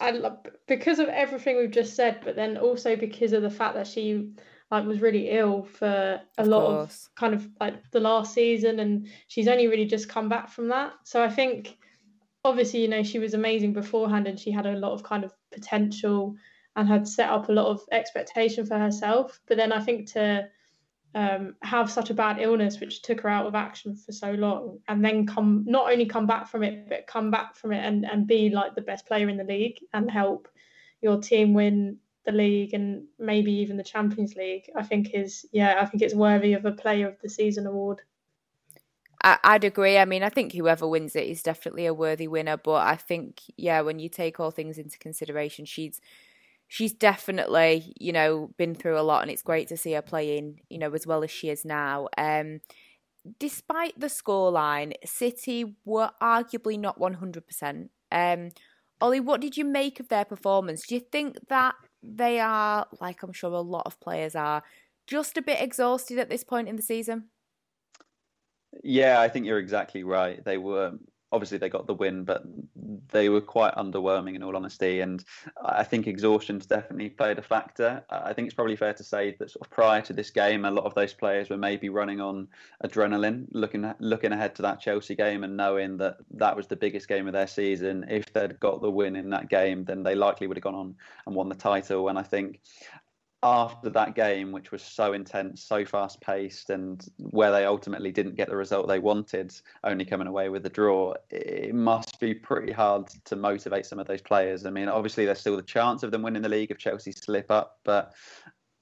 I 0.00 0.10
love, 0.10 0.38
because 0.66 0.98
of 0.98 1.08
everything 1.08 1.56
we've 1.56 1.70
just 1.70 1.96
said, 1.96 2.20
but 2.22 2.36
then 2.36 2.58
also 2.58 2.96
because 2.96 3.32
of 3.32 3.42
the 3.42 3.50
fact 3.50 3.74
that 3.74 3.86
she 3.86 4.32
like 4.70 4.86
was 4.86 5.00
really 5.00 5.30
ill 5.30 5.62
for 5.62 5.86
a 5.86 6.42
of 6.42 6.46
lot 6.46 6.66
course. 6.66 7.06
of 7.06 7.14
kind 7.14 7.34
of 7.34 7.48
like 7.60 7.90
the 7.92 8.00
last 8.00 8.34
season 8.34 8.80
and 8.80 9.06
she's 9.28 9.48
only 9.48 9.68
really 9.68 9.84
just 9.86 10.08
come 10.08 10.28
back 10.28 10.50
from 10.50 10.68
that 10.68 10.92
so 11.04 11.22
i 11.22 11.28
think 11.28 11.76
obviously 12.44 12.80
you 12.82 12.88
know 12.88 13.02
she 13.02 13.18
was 13.18 13.34
amazing 13.34 13.72
beforehand 13.72 14.26
and 14.26 14.38
she 14.38 14.50
had 14.50 14.66
a 14.66 14.78
lot 14.78 14.92
of 14.92 15.02
kind 15.02 15.24
of 15.24 15.32
potential 15.52 16.34
and 16.74 16.88
had 16.88 17.06
set 17.06 17.30
up 17.30 17.48
a 17.48 17.52
lot 17.52 17.66
of 17.66 17.80
expectation 17.92 18.66
for 18.66 18.78
herself 18.78 19.40
but 19.46 19.56
then 19.56 19.72
i 19.72 19.80
think 19.80 20.12
to 20.12 20.46
um, 21.14 21.54
have 21.62 21.90
such 21.90 22.10
a 22.10 22.14
bad 22.14 22.38
illness 22.40 22.78
which 22.78 23.00
took 23.00 23.22
her 23.22 23.30
out 23.30 23.46
of 23.46 23.54
action 23.54 23.96
for 23.96 24.12
so 24.12 24.32
long 24.32 24.80
and 24.86 25.02
then 25.02 25.26
come 25.26 25.64
not 25.66 25.90
only 25.90 26.04
come 26.04 26.26
back 26.26 26.46
from 26.46 26.62
it 26.62 26.90
but 26.90 27.06
come 27.06 27.30
back 27.30 27.54
from 27.56 27.72
it 27.72 27.82
and, 27.82 28.04
and 28.04 28.26
be 28.26 28.50
like 28.50 28.74
the 28.74 28.82
best 28.82 29.06
player 29.06 29.26
in 29.30 29.38
the 29.38 29.44
league 29.44 29.78
and 29.94 30.10
help 30.10 30.46
your 31.00 31.18
team 31.18 31.54
win 31.54 31.96
the 32.26 32.32
league 32.32 32.74
and 32.74 33.04
maybe 33.18 33.52
even 33.52 33.76
the 33.76 33.84
Champions 33.84 34.34
League, 34.36 34.70
I 34.76 34.82
think 34.82 35.14
is 35.14 35.46
yeah, 35.52 35.78
I 35.80 35.86
think 35.86 36.02
it's 36.02 36.14
worthy 36.14 36.52
of 36.52 36.64
a 36.64 36.72
Player 36.72 37.08
of 37.08 37.16
the 37.22 37.28
Season 37.28 37.66
award. 37.66 38.02
I'd 39.22 39.64
agree. 39.64 39.98
I 39.98 40.04
mean, 40.04 40.22
I 40.22 40.28
think 40.28 40.52
whoever 40.52 40.86
wins 40.86 41.16
it 41.16 41.26
is 41.26 41.42
definitely 41.42 41.86
a 41.86 41.94
worthy 41.94 42.28
winner. 42.28 42.56
But 42.56 42.86
I 42.86 42.94
think, 42.94 43.40
yeah, 43.56 43.80
when 43.80 43.98
you 43.98 44.08
take 44.08 44.38
all 44.38 44.52
things 44.52 44.78
into 44.78 44.98
consideration, 44.98 45.64
she's 45.64 46.00
she's 46.68 46.92
definitely, 46.92 47.92
you 47.98 48.12
know, 48.12 48.50
been 48.56 48.74
through 48.74 48.98
a 48.98 49.02
lot, 49.02 49.22
and 49.22 49.30
it's 49.30 49.42
great 49.42 49.68
to 49.68 49.76
see 49.76 49.92
her 49.92 50.02
playing, 50.02 50.60
you 50.68 50.78
know, 50.78 50.92
as 50.92 51.06
well 51.06 51.24
as 51.24 51.30
she 51.30 51.48
is 51.48 51.64
now. 51.64 52.08
Um, 52.16 52.60
despite 53.40 53.98
the 53.98 54.06
scoreline, 54.06 54.92
City 55.04 55.74
were 55.84 56.10
arguably 56.22 56.78
not 56.78 57.00
one 57.00 57.14
hundred 57.14 57.46
percent. 57.46 57.90
Um, 58.12 58.50
Ollie, 59.00 59.20
what 59.20 59.40
did 59.40 59.56
you 59.56 59.64
make 59.64 59.98
of 59.98 60.08
their 60.08 60.24
performance? 60.24 60.86
Do 60.86 60.94
you 60.94 61.00
think 61.00 61.48
that 61.48 61.74
they 62.06 62.40
are, 62.40 62.86
like 63.00 63.22
I'm 63.22 63.32
sure 63.32 63.52
a 63.52 63.60
lot 63.60 63.86
of 63.86 64.00
players 64.00 64.34
are, 64.34 64.62
just 65.06 65.36
a 65.36 65.42
bit 65.42 65.60
exhausted 65.60 66.18
at 66.18 66.28
this 66.28 66.44
point 66.44 66.68
in 66.68 66.76
the 66.76 66.82
season? 66.82 67.24
Yeah, 68.82 69.20
I 69.20 69.28
think 69.28 69.46
you're 69.46 69.58
exactly 69.58 70.04
right. 70.04 70.44
They 70.44 70.58
were 70.58 70.92
obviously 71.32 71.58
they 71.58 71.68
got 71.68 71.86
the 71.86 71.94
win, 71.94 72.24
but 72.24 72.42
they 73.08 73.28
were 73.28 73.40
quite 73.40 73.74
underwhelming 73.74 74.36
in 74.36 74.42
all 74.42 74.56
honesty. 74.56 75.00
And 75.00 75.24
I 75.64 75.82
think 75.82 76.06
exhaustion's 76.06 76.66
definitely 76.66 77.10
played 77.10 77.38
a 77.38 77.42
factor. 77.42 78.04
I 78.10 78.32
think 78.32 78.46
it's 78.46 78.54
probably 78.54 78.76
fair 78.76 78.94
to 78.94 79.04
say 79.04 79.36
that 79.38 79.50
sort 79.50 79.66
of 79.66 79.70
prior 79.70 80.02
to 80.02 80.12
this 80.12 80.30
game, 80.30 80.64
a 80.64 80.70
lot 80.70 80.84
of 80.84 80.94
those 80.94 81.12
players 81.12 81.50
were 81.50 81.56
maybe 81.56 81.88
running 81.88 82.20
on 82.20 82.48
adrenaline, 82.84 83.46
looking 83.50 83.92
looking 83.98 84.32
ahead 84.32 84.54
to 84.56 84.62
that 84.62 84.80
Chelsea 84.80 85.14
game 85.14 85.44
and 85.44 85.56
knowing 85.56 85.96
that 85.98 86.18
that 86.30 86.56
was 86.56 86.66
the 86.68 86.76
biggest 86.76 87.08
game 87.08 87.26
of 87.26 87.32
their 87.32 87.46
season. 87.46 88.06
If 88.08 88.32
they'd 88.32 88.58
got 88.60 88.80
the 88.80 88.90
win 88.90 89.16
in 89.16 89.30
that 89.30 89.48
game, 89.48 89.84
then 89.84 90.02
they 90.02 90.14
likely 90.14 90.46
would 90.46 90.56
have 90.56 90.64
gone 90.64 90.74
on 90.74 90.94
and 91.26 91.34
won 91.34 91.48
the 91.48 91.54
title. 91.54 92.08
And 92.08 92.18
I 92.18 92.22
think 92.22 92.60
after 93.42 93.90
that 93.90 94.14
game, 94.14 94.50
which 94.50 94.72
was 94.72 94.82
so 94.82 95.12
intense, 95.12 95.62
so 95.62 95.84
fast 95.84 96.20
paced, 96.20 96.70
and 96.70 97.06
where 97.18 97.52
they 97.52 97.64
ultimately 97.64 98.10
didn't 98.10 98.34
get 98.34 98.48
the 98.48 98.56
result 98.56 98.88
they 98.88 98.98
wanted, 98.98 99.54
only 99.84 100.04
coming 100.04 100.26
away 100.26 100.48
with 100.48 100.64
a 100.66 100.70
draw, 100.70 101.14
it 101.30 101.74
must 101.74 102.18
be 102.18 102.34
pretty 102.34 102.72
hard 102.72 103.08
to 103.24 103.36
motivate 103.36 103.86
some 103.86 103.98
of 103.98 104.06
those 104.06 104.22
players. 104.22 104.66
I 104.66 104.70
mean, 104.70 104.88
obviously, 104.88 105.26
there's 105.26 105.40
still 105.40 105.56
the 105.56 105.62
chance 105.62 106.02
of 106.02 106.10
them 106.10 106.22
winning 106.22 106.42
the 106.42 106.48
league 106.48 106.70
if 106.70 106.78
Chelsea 106.78 107.12
slip 107.12 107.50
up, 107.50 107.78
but 107.84 108.14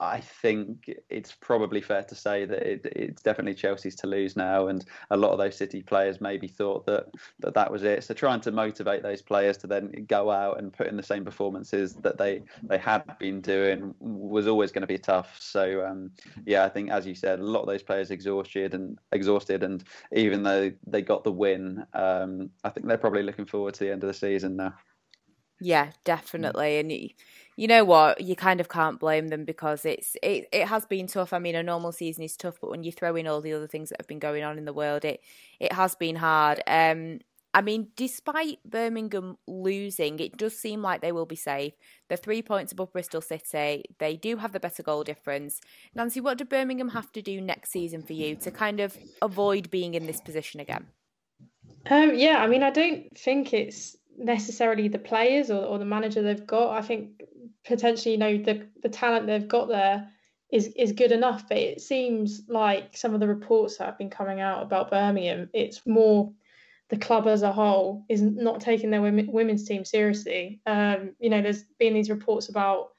I 0.00 0.20
think 0.20 0.90
it's 1.08 1.32
probably 1.32 1.80
fair 1.80 2.02
to 2.02 2.14
say 2.14 2.44
that 2.46 2.62
it, 2.62 2.86
it's 2.96 3.22
definitely 3.22 3.54
Chelsea's 3.54 3.94
to 3.96 4.08
lose 4.08 4.36
now, 4.36 4.66
and 4.66 4.84
a 5.10 5.16
lot 5.16 5.30
of 5.30 5.38
those 5.38 5.56
City 5.56 5.82
players 5.82 6.20
maybe 6.20 6.48
thought 6.48 6.84
that, 6.86 7.06
that 7.38 7.54
that 7.54 7.70
was 7.70 7.84
it. 7.84 8.02
So 8.02 8.12
trying 8.12 8.40
to 8.42 8.50
motivate 8.50 9.02
those 9.02 9.22
players 9.22 9.56
to 9.58 9.66
then 9.68 10.04
go 10.08 10.30
out 10.30 10.58
and 10.58 10.72
put 10.72 10.88
in 10.88 10.96
the 10.96 11.02
same 11.02 11.24
performances 11.24 11.94
that 11.96 12.18
they 12.18 12.42
they 12.64 12.78
had 12.78 13.04
been 13.18 13.40
doing 13.40 13.94
was 14.00 14.48
always 14.48 14.72
going 14.72 14.82
to 14.82 14.88
be 14.88 14.98
tough. 14.98 15.36
So 15.40 15.86
um, 15.86 16.10
yeah, 16.44 16.64
I 16.64 16.68
think 16.68 16.90
as 16.90 17.06
you 17.06 17.14
said, 17.14 17.38
a 17.38 17.44
lot 17.44 17.60
of 17.60 17.68
those 17.68 17.82
players 17.82 18.10
exhausted 18.10 18.74
and 18.74 18.98
exhausted, 19.12 19.62
and 19.62 19.84
even 20.12 20.42
though 20.42 20.72
they 20.86 21.02
got 21.02 21.22
the 21.22 21.32
win, 21.32 21.86
um, 21.92 22.50
I 22.64 22.70
think 22.70 22.88
they're 22.88 22.98
probably 22.98 23.22
looking 23.22 23.46
forward 23.46 23.74
to 23.74 23.84
the 23.84 23.92
end 23.92 24.02
of 24.02 24.08
the 24.08 24.14
season 24.14 24.56
now. 24.56 24.74
Yeah, 25.60 25.92
definitely, 26.04 26.78
and 26.78 26.92
you 27.56 27.68
know 27.68 27.84
what 27.84 28.20
you 28.20 28.34
kind 28.34 28.60
of 28.60 28.68
can't 28.68 28.98
blame 28.98 29.28
them 29.28 29.44
because 29.44 29.84
it's 29.84 30.16
it, 30.22 30.48
it 30.52 30.66
has 30.66 30.84
been 30.86 31.06
tough 31.06 31.32
i 31.32 31.38
mean 31.38 31.54
a 31.54 31.62
normal 31.62 31.92
season 31.92 32.24
is 32.24 32.36
tough 32.36 32.58
but 32.60 32.70
when 32.70 32.82
you 32.82 32.90
throw 32.90 33.14
in 33.14 33.26
all 33.26 33.40
the 33.40 33.52
other 33.52 33.68
things 33.68 33.90
that 33.90 34.00
have 34.00 34.08
been 34.08 34.18
going 34.18 34.42
on 34.42 34.58
in 34.58 34.64
the 34.64 34.72
world 34.72 35.04
it 35.04 35.20
it 35.60 35.72
has 35.72 35.94
been 35.94 36.16
hard 36.16 36.60
um 36.66 37.20
I 37.56 37.60
mean, 37.60 37.90
despite 37.94 38.58
Birmingham 38.68 39.38
losing, 39.46 40.18
it 40.18 40.36
does 40.36 40.58
seem 40.58 40.82
like 40.82 41.00
they 41.00 41.12
will 41.12 41.24
be 41.24 41.36
safe. 41.36 41.74
They're 42.08 42.18
three 42.18 42.42
points 42.42 42.72
above 42.72 42.92
Bristol 42.92 43.20
City. 43.20 43.84
They 44.00 44.16
do 44.16 44.38
have 44.38 44.50
the 44.50 44.58
better 44.58 44.82
goal 44.82 45.04
difference. 45.04 45.60
Nancy, 45.94 46.20
what 46.20 46.36
do 46.36 46.44
Birmingham 46.44 46.88
have 46.88 47.12
to 47.12 47.22
do 47.22 47.40
next 47.40 47.70
season 47.70 48.02
for 48.02 48.12
you 48.12 48.34
to 48.34 48.50
kind 48.50 48.80
of 48.80 48.98
avoid 49.22 49.70
being 49.70 49.94
in 49.94 50.06
this 50.06 50.20
position 50.20 50.58
again? 50.58 50.88
Um, 51.88 52.16
yeah, 52.16 52.42
I 52.42 52.48
mean, 52.48 52.64
I 52.64 52.70
don't 52.70 53.16
think 53.16 53.54
it's 53.54 53.96
necessarily 54.18 54.88
the 54.88 54.98
players 54.98 55.50
or, 55.50 55.64
or 55.64 55.78
the 55.78 55.84
manager 55.84 56.22
they've 56.22 56.46
got. 56.46 56.76
I 56.76 56.82
think 56.82 57.22
potentially, 57.64 58.12
you 58.12 58.18
know, 58.18 58.38
the 58.38 58.66
the 58.82 58.88
talent 58.88 59.26
they've 59.26 59.48
got 59.48 59.68
there 59.68 60.08
is 60.50 60.68
is 60.76 60.92
good 60.92 61.12
enough. 61.12 61.48
But 61.48 61.58
it 61.58 61.80
seems 61.80 62.42
like 62.48 62.96
some 62.96 63.14
of 63.14 63.20
the 63.20 63.28
reports 63.28 63.78
that 63.78 63.86
have 63.86 63.98
been 63.98 64.10
coming 64.10 64.40
out 64.40 64.62
about 64.62 64.90
Birmingham, 64.90 65.50
it's 65.52 65.86
more 65.86 66.32
the 66.90 66.96
club 66.98 67.26
as 67.26 67.42
a 67.42 67.52
whole 67.52 68.04
is 68.08 68.20
not 68.20 68.60
taking 68.60 68.90
their 68.90 69.02
women, 69.02 69.28
women's 69.32 69.66
team 69.66 69.84
seriously. 69.84 70.60
Um, 70.66 71.14
you 71.18 71.30
know, 71.30 71.40
there's 71.40 71.62
been 71.78 71.94
these 71.94 72.10
reports 72.10 72.48
about 72.48 72.90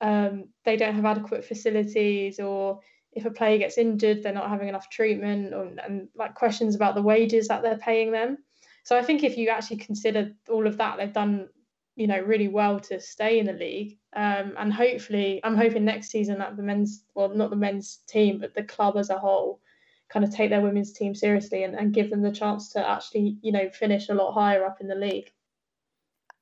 um, 0.00 0.48
they 0.64 0.76
don't 0.76 0.94
have 0.94 1.04
adequate 1.04 1.44
facilities, 1.44 2.40
or 2.40 2.80
if 3.12 3.24
a 3.24 3.30
player 3.30 3.58
gets 3.58 3.78
injured, 3.78 4.22
they're 4.22 4.32
not 4.32 4.50
having 4.50 4.68
enough 4.68 4.90
treatment, 4.90 5.54
or, 5.54 5.70
and 5.84 6.08
like 6.14 6.34
questions 6.34 6.74
about 6.74 6.94
the 6.94 7.02
wages 7.02 7.48
that 7.48 7.62
they're 7.62 7.78
paying 7.78 8.10
them. 8.10 8.38
So 8.86 8.96
I 8.96 9.02
think 9.02 9.24
if 9.24 9.36
you 9.36 9.48
actually 9.48 9.78
consider 9.78 10.30
all 10.48 10.64
of 10.64 10.76
that, 10.76 10.96
they've 10.96 11.12
done 11.12 11.48
you 11.96 12.06
know 12.06 12.20
really 12.20 12.46
well 12.46 12.78
to 12.78 13.00
stay 13.00 13.40
in 13.40 13.46
the 13.46 13.52
league. 13.52 13.98
Um, 14.14 14.54
and 14.56 14.72
hopefully 14.72 15.40
i'm 15.44 15.56
hoping 15.56 15.84
next 15.84 16.10
season 16.10 16.38
that 16.38 16.56
the 16.56 16.62
men's 16.62 17.04
well 17.14 17.28
not 17.28 17.50
the 17.50 17.56
men's 17.56 17.98
team 18.08 18.38
but 18.38 18.54
the 18.54 18.62
club 18.62 18.96
as 18.96 19.10
a 19.10 19.18
whole 19.18 19.60
kind 20.08 20.24
of 20.24 20.34
take 20.34 20.48
their 20.48 20.62
women's 20.62 20.92
team 20.94 21.14
seriously 21.14 21.64
and, 21.64 21.74
and 21.74 21.92
give 21.92 22.08
them 22.08 22.22
the 22.22 22.30
chance 22.30 22.70
to 22.72 22.88
actually 22.88 23.36
you 23.42 23.52
know 23.52 23.68
finish 23.70 24.08
a 24.08 24.14
lot 24.14 24.32
higher 24.32 24.64
up 24.64 24.80
in 24.80 24.86
the 24.86 24.94
league. 24.94 25.32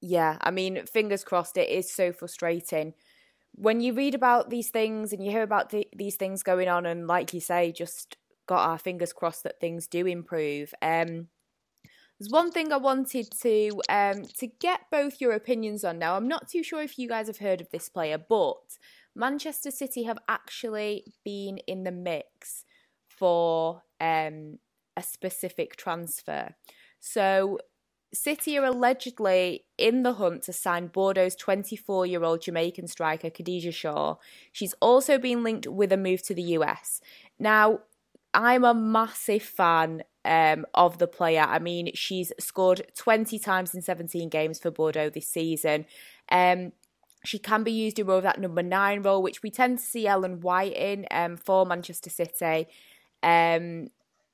Yeah 0.01 0.37
i 0.43 0.51
mean 0.51 0.85
fingers 0.87 1.25
crossed 1.25 1.57
it 1.57 1.71
is 1.71 1.91
so 1.91 2.13
frustrating. 2.13 2.93
When 3.57 3.81
you 3.81 3.95
read 3.95 4.17
about 4.17 4.51
these 4.51 4.71
things 4.71 5.13
and 5.13 5.25
you 5.25 5.31
hear 5.31 5.45
about 5.45 5.71
the, 5.71 5.87
these 5.97 6.17
things 6.17 6.43
going 6.43 6.69
on 6.69 6.85
and 6.87 7.07
like 7.07 7.33
you 7.33 7.41
say 7.41 7.73
just 7.73 8.17
got 8.47 8.69
our 8.69 8.79
fingers 8.79 9.13
crossed 9.13 9.45
that 9.45 9.61
things 9.61 9.87
do 9.87 10.07
improve 10.07 10.75
um 10.83 11.29
there's 12.18 12.30
one 12.30 12.50
thing 12.50 12.73
I 12.73 12.76
wanted 12.76 13.30
to 13.42 13.71
um, 13.88 14.25
to 14.38 14.47
get 14.47 14.83
both 14.90 15.21
your 15.21 15.33
opinions 15.33 15.85
on. 15.85 15.99
Now, 15.99 16.16
I'm 16.16 16.28
not 16.28 16.49
too 16.49 16.62
sure 16.62 16.83
if 16.83 16.99
you 16.99 17.09
guys 17.09 17.26
have 17.26 17.38
heard 17.38 17.61
of 17.61 17.71
this 17.71 17.88
player, 17.88 18.18
but 18.18 18.78
Manchester 19.16 19.71
City 19.71 20.04
have 20.04 20.18
actually 20.28 21.04
been 21.25 21.59
in 21.66 21.85
the 21.85 21.92
mix 21.92 22.64
for 23.09 23.83
um, 24.00 24.59
a 24.97 25.02
specific 25.02 25.76
transfer. 25.76 26.54
So, 27.00 27.59
City 28.12 28.56
are 28.59 28.64
allegedly 28.64 29.64
in 29.76 30.04
the 30.04 30.14
hunt 30.14 30.44
to 30.44 30.52
sign 30.52 30.88
Bordeaux's 30.88 31.35
24 31.35 32.06
year 32.06 32.23
old 32.23 32.42
Jamaican 32.42 32.87
striker 32.87 33.28
Khadija 33.28 33.75
Shaw. 33.75 34.16
She's 34.52 34.75
also 34.80 35.18
been 35.18 35.42
linked 35.42 35.66
with 35.66 35.92
a 35.92 35.97
move 35.97 36.23
to 36.23 36.35
the 36.35 36.42
US. 36.59 37.00
Now, 37.40 37.80
I'm 38.33 38.64
a 38.64 38.75
massive 38.75 39.42
fan 39.42 40.04
um, 40.25 40.64
of 40.75 40.99
the 40.99 41.07
player. 41.07 41.43
I 41.43 41.59
mean, 41.59 41.90
she's 41.95 42.33
scored 42.38 42.83
20 42.97 43.38
times 43.38 43.75
in 43.75 43.83
17 43.83 44.28
games 44.28 44.59
for 44.59 44.71
Bordeaux 44.71 45.11
this 45.11 45.28
season. 45.28 45.87
Um, 46.31 46.73
she 47.25 47.38
can 47.38 47.62
be 47.62 47.73
used 47.73 47.99
in 47.99 48.07
more 48.07 48.16
of 48.16 48.23
that 48.23 48.40
number 48.40 48.62
nine 48.62 49.02
role, 49.02 49.23
which 49.23 49.43
we 49.43 49.50
tend 49.50 49.78
to 49.78 49.85
see 49.85 50.07
Ellen 50.07 50.40
White 50.40 50.76
in 50.76 51.07
um, 51.11 51.37
for 51.37 51.64
Manchester 51.64 52.11
City. 52.11 52.66
Um, 53.23 53.88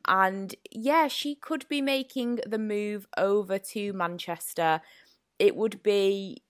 and 0.08 0.54
yeah, 0.72 1.08
she 1.08 1.34
could 1.34 1.68
be 1.68 1.80
making 1.80 2.40
the 2.46 2.58
move 2.58 3.06
over 3.16 3.58
to 3.58 3.92
Manchester. 3.92 4.80
It 5.38 5.54
would 5.54 5.82
be, 5.82 6.42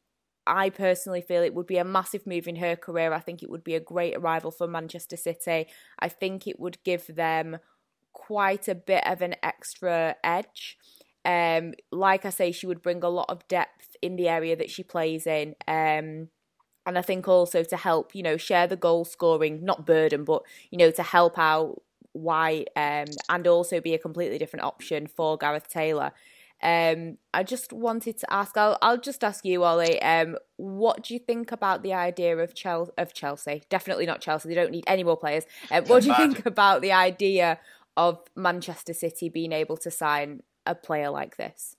I 0.46 0.70
personally 0.70 1.20
feel 1.20 1.42
it 1.42 1.54
would 1.54 1.66
be 1.66 1.76
a 1.76 1.84
massive 1.84 2.26
move 2.26 2.48
in 2.48 2.56
her 2.56 2.74
career. 2.74 3.12
I 3.12 3.20
think 3.20 3.42
it 3.42 3.50
would 3.50 3.64
be 3.64 3.74
a 3.74 3.80
great 3.80 4.16
arrival 4.16 4.50
for 4.50 4.66
Manchester 4.66 5.16
City. 5.16 5.66
I 5.98 6.08
think 6.08 6.46
it 6.46 6.58
would 6.58 6.82
give 6.84 7.06
them 7.14 7.58
quite 8.12 8.68
a 8.68 8.74
bit 8.74 9.06
of 9.06 9.22
an 9.22 9.34
extra 9.42 10.16
edge. 10.24 10.78
Um, 11.24 11.74
like 11.92 12.24
I 12.24 12.30
say, 12.30 12.52
she 12.52 12.66
would 12.66 12.82
bring 12.82 13.02
a 13.02 13.08
lot 13.08 13.26
of 13.28 13.46
depth 13.48 13.96
in 14.00 14.16
the 14.16 14.28
area 14.28 14.56
that 14.56 14.70
she 14.70 14.82
plays 14.82 15.26
in. 15.26 15.54
Um, 15.68 16.28
and 16.86 16.96
I 16.96 17.02
think 17.02 17.28
also 17.28 17.62
to 17.62 17.76
help, 17.76 18.14
you 18.14 18.22
know, 18.22 18.36
share 18.36 18.66
the 18.66 18.76
goal 18.76 19.04
scoring, 19.04 19.64
not 19.64 19.86
burden, 19.86 20.24
but, 20.24 20.42
you 20.70 20.78
know, 20.78 20.90
to 20.90 21.02
help 21.02 21.38
out 21.38 21.82
White 22.12 22.68
um, 22.74 23.06
and 23.28 23.46
also 23.46 23.80
be 23.80 23.94
a 23.94 23.98
completely 23.98 24.38
different 24.38 24.64
option 24.64 25.06
for 25.06 25.38
Gareth 25.38 25.68
Taylor. 25.68 26.12
Um, 26.62 27.18
I 27.32 27.42
just 27.42 27.72
wanted 27.72 28.18
to 28.18 28.32
ask. 28.32 28.56
I'll 28.56 28.76
I'll 28.82 29.00
just 29.00 29.24
ask 29.24 29.44
you, 29.44 29.62
Ollie. 29.64 30.02
Um, 30.02 30.36
what 30.56 31.04
do 31.04 31.14
you 31.14 31.20
think 31.20 31.52
about 31.52 31.82
the 31.82 31.94
idea 31.94 32.36
of 32.36 32.54
Chelsea? 32.54 32.92
Of 32.98 33.14
Chelsea, 33.14 33.62
definitely 33.70 34.06
not 34.06 34.20
Chelsea. 34.20 34.48
They 34.48 34.54
don't 34.54 34.70
need 34.70 34.84
any 34.86 35.04
more 35.04 35.16
players. 35.16 35.44
Um, 35.70 35.84
what 35.84 36.02
do 36.02 36.08
you 36.08 36.16
think 36.16 36.44
about 36.44 36.82
the 36.82 36.92
idea 36.92 37.60
of 38.00 38.18
Manchester 38.34 38.94
City 38.94 39.28
being 39.28 39.52
able 39.52 39.76
to 39.76 39.90
sign 39.90 40.40
a 40.64 40.74
player 40.74 41.10
like 41.10 41.36
this? 41.36 41.76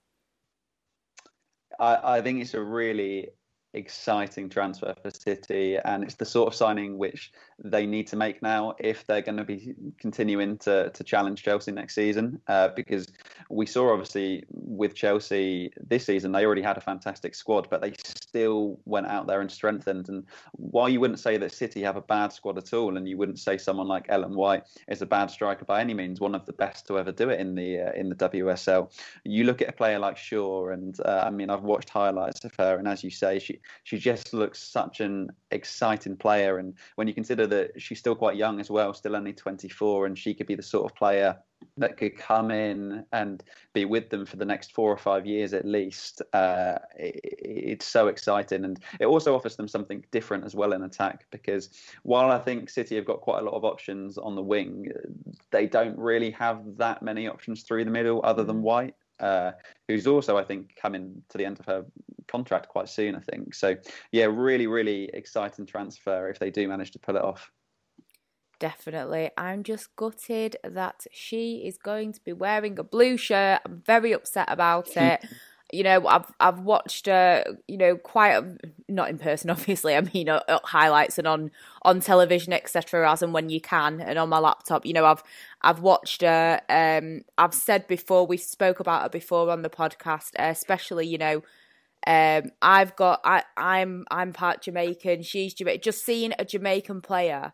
I, 1.79 2.17
I 2.17 2.21
think 2.21 2.41
it's 2.41 2.53
a 2.53 2.61
really 2.61 3.29
exciting 3.73 4.47
transfer 4.47 4.93
for 5.01 5.09
City, 5.09 5.77
and 5.83 6.03
it's 6.03 6.15
the 6.15 6.25
sort 6.25 6.47
of 6.47 6.53
signing 6.53 6.99
which 6.99 7.31
they 7.63 7.85
need 7.85 8.07
to 8.07 8.15
make 8.15 8.41
now 8.41 8.73
if 8.79 9.05
they're 9.05 9.21
going 9.21 9.37
to 9.37 9.43
be 9.43 9.73
continuing 9.99 10.57
to 10.57 10.89
to 10.89 11.03
challenge 11.03 11.43
Chelsea 11.43 11.71
next 11.71 11.95
season. 11.95 12.41
Uh, 12.47 12.69
because 12.75 13.07
we 13.49 13.65
saw 13.65 13.91
obviously 13.91 14.43
with 14.49 14.95
Chelsea 14.95 15.71
this 15.87 16.05
season 16.05 16.31
they 16.31 16.45
already 16.45 16.61
had 16.61 16.77
a 16.77 16.81
fantastic 16.81 17.35
squad, 17.35 17.67
but 17.69 17.81
they 17.81 17.93
still 18.03 18.79
went 18.85 19.07
out 19.07 19.27
there 19.27 19.41
and 19.41 19.51
strengthened. 19.51 20.09
And 20.09 20.25
while 20.53 20.89
you 20.89 20.99
wouldn't 20.99 21.19
say 21.19 21.37
that 21.37 21.51
City 21.51 21.81
have 21.81 21.97
a 21.97 22.01
bad 22.01 22.33
squad 22.33 22.57
at 22.57 22.73
all, 22.73 22.97
and 22.97 23.07
you 23.07 23.17
wouldn't 23.17 23.39
say 23.39 23.57
someone 23.57 23.87
like 23.87 24.05
Ellen 24.09 24.35
White 24.35 24.63
is 24.87 25.01
a 25.01 25.05
bad 25.05 25.29
striker 25.29 25.65
by 25.65 25.81
any 25.81 25.93
means, 25.93 26.19
one 26.19 26.35
of 26.35 26.45
the 26.45 26.53
best 26.53 26.87
to 26.87 26.97
ever 26.97 27.11
do 27.11 27.29
it 27.29 27.39
in 27.39 27.55
the 27.55 27.79
uh, 27.79 27.91
in 27.93 28.09
the 28.09 28.15
WSL. 28.15 28.91
You 29.23 29.43
look 29.43 29.61
at 29.61 29.69
a 29.69 29.73
player 29.73 29.99
like 29.99 30.17
Shaw, 30.17 30.69
and 30.69 30.97
uh, 31.05 31.23
I 31.25 31.29
mean 31.29 31.49
I've 31.49 31.63
watched 31.63 31.89
highlights 31.89 32.43
of 32.45 32.53
her, 32.57 32.77
and 32.77 32.87
as 32.87 33.03
you 33.03 33.11
say, 33.11 33.39
she 33.39 33.59
she 33.83 33.97
just 33.97 34.33
looks 34.33 34.63
such 34.63 34.99
an 34.99 35.31
exciting 35.51 36.15
player. 36.17 36.57
And 36.57 36.73
when 36.95 37.07
you 37.07 37.13
consider 37.13 37.47
that 37.51 37.79
she's 37.79 37.99
still 37.99 38.15
quite 38.15 38.37
young 38.37 38.59
as 38.59 38.71
well, 38.71 38.93
still 38.93 39.15
only 39.15 39.33
24, 39.33 40.05
and 40.05 40.17
she 40.17 40.33
could 40.33 40.47
be 40.47 40.55
the 40.55 40.63
sort 40.63 40.89
of 40.89 40.95
player 40.95 41.37
that 41.77 41.97
could 41.97 42.17
come 42.17 42.49
in 42.49 43.05
and 43.11 43.43
be 43.73 43.85
with 43.85 44.09
them 44.09 44.25
for 44.25 44.37
the 44.37 44.45
next 44.45 44.71
four 44.71 44.91
or 44.91 44.97
five 44.97 45.25
years 45.25 45.53
at 45.53 45.65
least. 45.65 46.21
Uh, 46.33 46.77
it, 46.97 47.19
it's 47.23 47.87
so 47.87 48.07
exciting, 48.07 48.63
and 48.65 48.79
it 48.99 49.05
also 49.05 49.35
offers 49.35 49.55
them 49.57 49.67
something 49.67 50.03
different 50.11 50.45
as 50.45 50.55
well 50.55 50.73
in 50.73 50.83
attack. 50.83 51.25
Because 51.29 51.69
while 52.03 52.31
I 52.31 52.39
think 52.39 52.69
City 52.69 52.95
have 52.95 53.05
got 53.05 53.21
quite 53.21 53.41
a 53.41 53.45
lot 53.45 53.53
of 53.53 53.65
options 53.65 54.17
on 54.17 54.35
the 54.35 54.41
wing, 54.41 54.87
they 55.51 55.67
don't 55.67 55.97
really 55.97 56.31
have 56.31 56.61
that 56.77 57.03
many 57.03 57.27
options 57.27 57.63
through 57.63 57.85
the 57.85 57.91
middle 57.91 58.21
other 58.23 58.43
than 58.43 58.61
White. 58.61 58.95
Uh, 59.21 59.51
who's 59.87 60.07
also, 60.07 60.37
I 60.37 60.43
think, 60.43 60.75
coming 60.75 61.21
to 61.29 61.37
the 61.37 61.45
end 61.45 61.59
of 61.59 61.65
her 61.65 61.85
contract 62.27 62.67
quite 62.67 62.89
soon. 62.89 63.15
I 63.15 63.19
think 63.19 63.53
so. 63.53 63.75
Yeah, 64.11 64.25
really, 64.25 64.67
really 64.67 65.09
exciting 65.13 65.65
transfer 65.65 66.29
if 66.29 66.39
they 66.39 66.51
do 66.51 66.67
manage 66.67 66.91
to 66.91 66.99
pull 66.99 67.15
it 67.15 67.23
off. 67.23 67.51
Definitely. 68.59 69.31
I'm 69.37 69.63
just 69.63 69.95
gutted 69.95 70.55
that 70.63 71.05
she 71.11 71.63
is 71.65 71.77
going 71.77 72.13
to 72.13 72.21
be 72.23 72.33
wearing 72.33 72.77
a 72.77 72.83
blue 72.83 73.17
shirt. 73.17 73.61
I'm 73.65 73.81
very 73.85 74.11
upset 74.11 74.45
about 74.49 74.89
it. 74.97 75.25
You 75.71 75.83
know, 75.83 76.05
I've 76.07 76.31
I've 76.39 76.59
watched 76.59 77.05
her, 77.07 77.43
you 77.67 77.77
know, 77.77 77.97
quite 77.97 78.31
a, 78.31 78.57
not 78.89 79.09
in 79.09 79.17
person, 79.17 79.49
obviously. 79.51 79.95
I 79.95 80.01
mean, 80.01 80.29
uh, 80.29 80.41
uh, 80.47 80.59
highlights 80.63 81.17
and 81.17 81.27
on 81.27 81.51
on 81.83 81.99
television, 81.99 82.53
etc. 82.53 83.09
As 83.11 83.21
and 83.21 83.33
when 83.33 83.49
you 83.49 83.61
can, 83.61 84.01
and 84.01 84.17
on 84.19 84.29
my 84.29 84.39
laptop. 84.39 84.85
You 84.85 84.93
know, 84.93 85.05
I've 85.05 85.23
I've 85.61 85.79
watched 85.79 86.21
her. 86.21 86.61
Um, 86.69 87.21
I've 87.37 87.53
said 87.53 87.87
before 87.87 88.25
we 88.25 88.37
spoke 88.37 88.79
about 88.79 89.03
her 89.03 89.09
before 89.09 89.49
on 89.49 89.61
the 89.61 89.69
podcast, 89.69 90.31
uh, 90.39 90.49
especially 90.49 91.07
you 91.07 91.17
know. 91.17 91.43
Um, 92.07 92.51
I've 92.63 92.95
got 92.95 93.21
I 93.23 93.43
I'm 93.55 94.05
I'm 94.09 94.33
part 94.33 94.63
Jamaican. 94.63 95.21
She's 95.23 95.53
Jamaican. 95.53 95.81
Just 95.81 96.03
seeing 96.03 96.33
a 96.39 96.45
Jamaican 96.45 97.01
player 97.01 97.53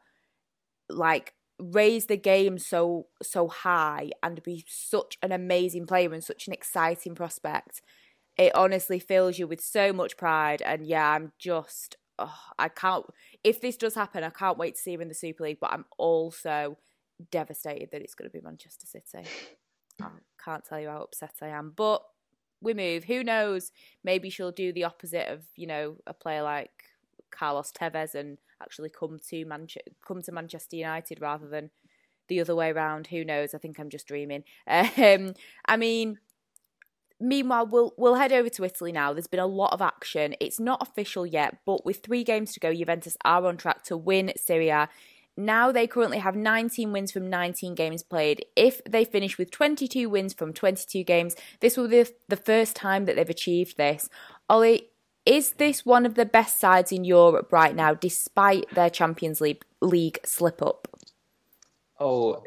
like 0.90 1.34
raise 1.60 2.06
the 2.06 2.18
game 2.18 2.58
so 2.58 3.08
so 3.22 3.48
high 3.48 4.12
and 4.22 4.44
be 4.44 4.64
such 4.68 5.18
an 5.24 5.32
amazing 5.32 5.88
player 5.88 6.14
and 6.14 6.24
such 6.24 6.48
an 6.48 6.54
exciting 6.54 7.16
prospect 7.16 7.82
it 8.38 8.56
honestly 8.56 9.00
fills 9.00 9.40
you 9.40 9.48
with 9.48 9.62
so 9.62 9.92
much 9.92 10.18
pride 10.18 10.62
and 10.62 10.86
yeah 10.86 11.12
i'm 11.12 11.32
just 11.38 11.98
oh, 12.20 12.40
i 12.58 12.68
can't 12.68 13.06
if 13.44 13.62
this 13.62 13.78
does 13.78 13.96
happen 13.96 14.24
i 14.24 14.30
can't 14.30 14.58
wait 14.58 14.76
to 14.76 14.82
see 14.82 14.94
him 14.94 15.02
in 15.02 15.08
the 15.08 15.14
super 15.14 15.44
league 15.44 15.60
but 15.60 15.72
i'm 15.72 15.86
also 15.98 16.78
devastated 17.32 17.90
that 17.92 18.02
it's 18.02 18.16
going 18.16 18.30
to 18.30 18.38
be 18.38 18.44
manchester 18.44 18.86
city 18.86 19.28
i 20.02 20.08
can't 20.44 20.66
tell 20.66 20.80
you 20.80 20.88
how 20.88 21.02
upset 21.02 21.34
i 21.42 21.48
am 21.48 21.74
but 21.76 22.02
we 22.62 22.74
move 22.74 23.04
who 23.04 23.24
knows 23.24 23.72
maybe 24.04 24.30
she'll 24.30 24.52
do 24.52 24.72
the 24.72 24.84
opposite 24.84 25.28
of 25.28 25.44
you 25.56 25.68
know 25.68 25.96
a 26.06 26.14
player 26.14 26.44
like 26.44 26.72
carlos 27.32 27.72
tevez 27.72 28.16
and 28.16 28.38
actually 28.62 28.90
come 28.90 29.20
to 29.30 29.46
Manche- 29.46 29.78
come 30.06 30.22
to 30.22 30.32
Manchester 30.32 30.76
United 30.76 31.22
rather 31.22 31.48
than 31.48 31.70
the 32.28 32.42
other 32.42 32.56
way 32.56 32.70
around. 32.70 33.08
Who 33.08 33.24
knows? 33.24 33.54
I 33.54 33.58
think 33.58 33.80
I'm 33.80 33.90
just 33.90 34.08
dreaming. 34.08 34.44
Um, 34.68 35.34
I 35.66 35.78
mean, 35.78 36.20
meanwhile, 37.20 37.68
we'll 37.68 37.94
we'll 37.98 38.16
head 38.16 38.32
over 38.32 38.50
to 38.50 38.64
Italy 38.64 38.92
now. 38.92 39.14
There's 39.14 39.28
been 39.28 39.40
a 39.40 39.48
lot 39.48 39.74
of 39.74 39.82
action. 39.82 40.36
It's 40.40 40.60
not 40.60 40.82
official 40.82 41.26
yet, 41.26 41.58
but 41.66 41.86
with 41.86 41.98
three 41.98 42.24
games 42.24 42.54
to 42.54 42.60
go, 42.60 42.74
Juventus 42.74 43.18
are 43.24 43.46
on 43.46 43.58
track 43.58 43.84
to 43.86 43.98
win 43.98 44.34
Serie 44.38 44.70
A. 44.70 44.90
Now 45.40 45.72
they 45.72 45.86
currently 45.86 46.18
have 46.18 46.36
19 46.36 46.92
wins 46.92 47.12
from 47.12 47.30
19 47.30 47.76
games 47.76 48.02
played. 48.02 48.44
If 48.56 48.84
they 48.86 49.06
finish 49.06 49.38
with 49.38 49.52
22 49.52 50.10
wins 50.10 50.34
from 50.34 50.52
22 50.52 51.04
games, 51.04 51.36
this 51.60 51.78
will 51.78 51.88
be 51.88 52.06
the 52.28 52.36
first 52.36 52.76
time 52.76 53.06
that 53.06 53.16
they've 53.16 53.30
achieved 53.30 53.78
this. 53.78 54.10
Ollie, 54.50 54.90
is 55.28 55.52
this 55.52 55.86
one 55.86 56.08
of 56.08 56.16
the 56.16 56.26
best 56.26 56.60
sides 56.60 56.92
in 56.92 57.04
Europe 57.04 57.52
right 57.52 57.76
now, 57.76 57.94
despite 57.94 58.74
their 58.74 58.90
Champions 58.90 59.40
League, 59.40 59.64
League 59.80 60.20
slip 60.26 60.62
up? 60.62 60.88
Oh, 62.00 62.44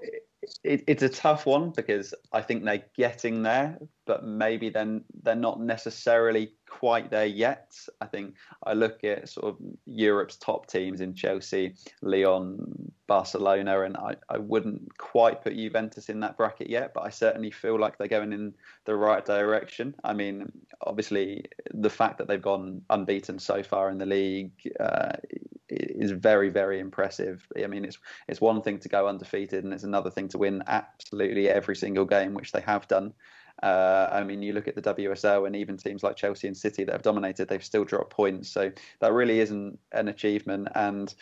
it, 0.65 0.85
it's 0.87 1.03
a 1.03 1.09
tough 1.09 1.47
one 1.47 1.71
because 1.71 2.15
I 2.33 2.41
think 2.41 2.65
they're 2.65 2.85
getting 2.97 3.43
there, 3.43 3.79
but 4.07 4.25
maybe 4.25 4.71
then 4.71 5.05
they're 5.23 5.35
not 5.35 5.61
necessarily 5.61 6.53
quite 6.69 7.11
there 7.11 7.27
yet. 7.27 7.75
I 8.01 8.07
think 8.07 8.37
I 8.65 8.73
look 8.73 9.05
at 9.05 9.29
sort 9.29 9.47
of 9.47 9.59
Europe's 9.85 10.37
top 10.37 10.67
teams 10.67 11.01
in 11.01 11.15
Chelsea, 11.15 11.75
Lyon, 12.03 12.91
Barcelona, 13.07 13.83
and 13.83 13.97
I, 13.97 14.17
I 14.29 14.39
wouldn't 14.39 14.97
quite 14.97 15.43
put 15.43 15.57
Juventus 15.57 16.09
in 16.09 16.21
that 16.21 16.37
bracket 16.37 16.71
yet, 16.71 16.93
but 16.95 17.05
I 17.05 17.11
certainly 17.11 17.51
feel 17.51 17.79
like 17.79 17.99
they're 17.99 18.09
going 18.09 18.33
in 18.33 18.55
the 18.87 18.97
right 18.97 19.25
direction. 19.25 19.95
I 20.05 20.15
mean, 20.15 20.51
obviously, 20.81 21.45
the 21.73 21.91
fact 21.91 22.19
that 22.19 22.29
they've 22.29 22.41
gone 22.41 22.83
unbeaten 22.89 23.39
so 23.39 23.63
far 23.63 23.91
in 23.91 23.99
the 23.99 24.07
league 24.07 24.53
uh, 24.79 25.13
is 25.71 26.11
very, 26.11 26.49
very 26.49 26.81
impressive. 26.81 27.47
I 27.63 27.67
mean, 27.67 27.85
it's 27.85 27.99
it's 28.29 28.41
one 28.41 28.63
thing 28.63 28.79
to 28.81 28.89
go 28.89 29.09
undefeated, 29.09 29.65
and 29.65 29.73
it's 29.73 29.85
another 29.85 30.11
thing 30.11 30.29
to 30.29 30.39
win 30.39 30.63
absolutely 30.67 31.49
every 31.49 31.77
single 31.77 32.05
game, 32.05 32.35
which 32.35 32.53
they 32.53 32.61
have 32.61 32.89
done. 32.89 33.13
Uh, 33.63 34.09
I 34.11 34.25
mean, 34.25 34.43
you 34.43 34.53
look 34.53 34.69
at 34.69 34.75
the 34.75 34.83
WSL, 34.83 35.47
and 35.47 35.55
even 35.55 35.77
teams 35.77 36.03
like 36.03 36.17
Chelsea 36.17 36.47
and 36.47 36.57
City 36.57 36.85
that 36.85 36.93
have 36.93 37.03
dominated, 37.03 37.49
they've 37.49 37.65
still 37.65 37.85
dropped 37.85 38.11
points. 38.11 38.49
So 38.49 38.71
that 39.01 39.13
really 39.13 39.41
isn't 39.41 39.79
an 39.93 40.09
achievement. 40.09 40.69
And 40.75 41.15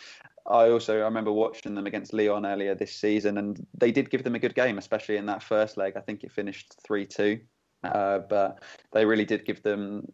I 0.47 0.69
also 0.69 0.99
I 0.99 1.03
remember 1.03 1.31
watching 1.31 1.75
them 1.75 1.85
against 1.85 2.13
Lyon 2.13 2.45
earlier 2.45 2.75
this 2.75 2.93
season, 2.95 3.37
and 3.37 3.65
they 3.77 3.91
did 3.91 4.09
give 4.09 4.23
them 4.23 4.35
a 4.35 4.39
good 4.39 4.55
game, 4.55 4.77
especially 4.77 5.17
in 5.17 5.25
that 5.27 5.43
first 5.43 5.77
leg. 5.77 5.93
I 5.95 6.01
think 6.01 6.23
it 6.23 6.31
finished 6.31 6.75
three 6.83 7.05
two. 7.05 7.39
Uh, 7.83 8.19
but 8.19 8.61
they 8.91 9.05
really 9.05 9.23
did 9.23 9.45
give 9.45 9.63
them 9.63 10.05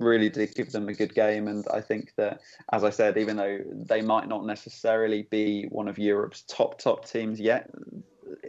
really 0.00 0.28
did 0.28 0.54
give 0.54 0.72
them 0.72 0.88
a 0.88 0.94
good 0.94 1.14
game. 1.14 1.46
And 1.48 1.66
I 1.72 1.80
think 1.80 2.12
that 2.16 2.40
as 2.72 2.84
I 2.84 2.90
said 2.90 3.16
even 3.16 3.36
though 3.36 3.58
they 3.72 4.02
might 4.02 4.28
not 4.28 4.44
necessarily 4.44 5.22
be 5.30 5.66
one 5.70 5.88
of 5.88 5.98
Europe's 5.98 6.42
top 6.42 6.78
top 6.78 7.06
teams 7.06 7.40
yet 7.40 7.70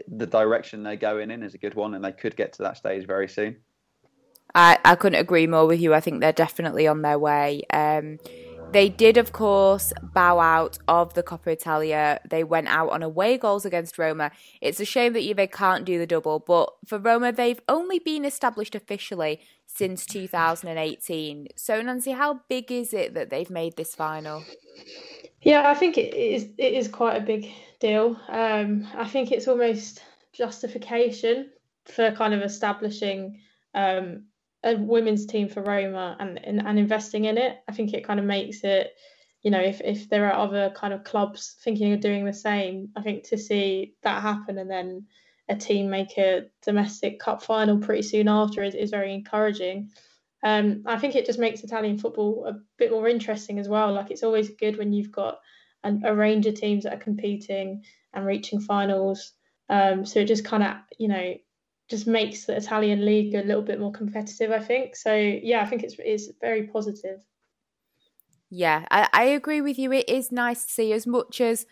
the 0.08 0.28
direction 0.28 0.84
they're 0.84 0.96
going 0.96 1.32
in 1.32 1.44
is 1.44 1.54
a 1.54 1.58
good 1.58 1.76
one 1.76 1.94
and 1.94 2.04
they 2.04 2.12
could 2.12 2.36
get 2.36 2.54
to 2.54 2.64
that 2.64 2.78
stage 2.78 3.06
very 3.06 3.28
soon. 3.28 3.58
I, 4.54 4.78
I 4.84 4.96
couldn't 4.96 5.20
agree 5.20 5.48
more 5.48 5.66
with 5.66 5.80
you. 5.80 5.94
I 5.94 6.02
think 6.02 6.20
they're 6.20 6.34
definitely 6.34 6.88
on 6.88 7.02
their 7.02 7.18
way. 7.18 7.64
Um, 7.72 8.20
they 8.72 8.90
did, 8.90 9.18
of 9.18 9.34
course, 9.34 9.94
bow 10.02 10.40
out 10.40 10.78
of 10.88 11.14
the 11.14 11.24
Coppa 11.24 11.48
Italia. 11.48 12.20
They 12.30 12.44
went 12.44 12.68
out 12.68 12.90
on 12.90 13.04
away 13.04 13.38
goals 13.38 13.66
against 13.66 13.98
Roma. 13.98 14.32
It's 14.62 14.80
a 14.80 14.86
shame 14.86 15.14
that 15.14 15.24
Juve 15.24 15.52
can't 15.52 15.86
do 15.86 16.00
the 16.00 16.08
double, 16.08 16.40
but 16.40 16.74
for 16.86 16.98
Roma, 16.98 17.32
they've 17.32 17.62
only 17.68 18.00
been 18.00 18.26
established 18.26 18.76
officially 18.76 19.42
since 19.66 20.06
2018. 20.06 21.48
So, 21.56 21.82
Nancy, 21.82 22.12
how 22.12 22.42
big 22.50 22.72
is 22.72 22.94
it 22.94 23.14
that 23.14 23.30
they've 23.30 23.50
made 23.50 23.78
this 23.78 23.96
final? 23.96 24.44
Yeah, 25.42 25.70
I 25.70 25.74
think 25.74 25.98
it 25.98 26.14
is. 26.14 26.50
It 26.58 26.74
is 26.74 26.88
quite 26.88 27.18
a 27.18 27.26
big 27.26 27.52
deal. 27.80 28.18
Um, 28.30 28.88
I 28.96 29.08
think 29.08 29.32
it's 29.32 29.48
almost 29.48 30.04
justification 30.34 31.52
for 31.86 32.12
kind 32.12 32.34
of 32.34 32.42
establishing 32.42 33.40
um, 33.74 34.26
a 34.64 34.76
women's 34.76 35.26
team 35.26 35.50
for 35.50 35.64
Roma 35.64 36.16
and, 36.20 36.40
and, 36.44 36.66
and 36.66 36.80
investing 36.80 37.26
in 37.26 37.38
it. 37.38 37.58
I 37.68 37.72
think 37.72 37.94
it 37.94 38.06
kind 38.06 38.20
of 38.20 38.26
makes 38.26 38.64
it, 38.64 38.94
you 39.42 39.52
know, 39.52 39.60
if, 39.60 39.82
if 39.82 40.10
there 40.10 40.32
are 40.32 40.40
other 40.40 40.72
kind 40.76 40.94
of 40.94 41.04
clubs 41.04 41.56
thinking 41.64 41.94
of 41.94 42.00
doing 42.00 42.26
the 42.26 42.34
same, 42.34 42.90
I 42.96 43.02
think 43.02 43.24
to 43.30 43.38
see 43.38 43.96
that 44.04 44.22
happen 44.22 44.58
and 44.58 44.70
then 44.70 45.08
a 45.50 45.56
team 45.56 45.90
make 45.90 46.18
a 46.18 46.46
domestic 46.62 47.20
cup 47.20 47.44
final 47.44 47.80
pretty 47.80 48.04
soon 48.04 48.28
after 48.28 48.64
is, 48.64 48.76
is 48.76 48.92
very 48.92 49.14
encouraging. 49.14 49.90
Um, 50.44 50.84
I 50.86 50.98
think 50.98 51.16
it 51.16 51.26
just 51.26 51.40
makes 51.40 51.64
Italian 51.64 51.98
football 51.98 52.46
a 52.48 52.60
bit 52.78 52.92
more 52.92 53.08
interesting 53.08 53.60
as 53.60 53.68
well. 53.68 53.94
Like 53.94 54.12
it's 54.12 54.24
always 54.24 54.50
good 54.50 54.78
when 54.78 54.94
you've 54.94 55.12
got 55.12 55.40
an, 55.84 56.04
a 56.06 56.16
range 56.16 56.46
of 56.46 56.56
teams 56.56 56.84
that 56.84 56.94
are 56.94 57.04
competing 57.04 57.84
and 58.14 58.26
reaching 58.26 58.60
finals. 58.60 59.34
Um, 59.70 60.06
so 60.06 60.20
it 60.20 60.26
just 60.26 60.46
kind 60.46 60.64
of, 60.64 60.76
you 60.98 61.08
know, 61.08 61.34
just 61.92 62.08
makes 62.08 62.46
the 62.46 62.56
Italian 62.56 63.06
league 63.06 63.36
a 63.36 63.44
little 63.44 63.62
bit 63.62 63.80
more 63.80 63.92
competitive. 63.92 64.50
I 64.50 64.60
think 64.60 64.96
so. 64.96 65.14
Yeah, 65.14 65.62
I 65.62 65.68
think 65.68 65.84
it's 65.84 65.96
it's 66.00 66.30
very 66.42 66.64
positive. 66.64 67.20
Yeah, 68.50 68.86
I, 68.90 69.08
I 69.14 69.24
agree 69.26 69.62
with 69.62 69.78
you. 69.78 69.92
It 69.92 70.10
is 70.10 70.32
nice 70.32 70.66
to 70.66 70.72
see 70.72 70.92
as 70.94 71.06
much 71.06 71.40
as 71.40 71.66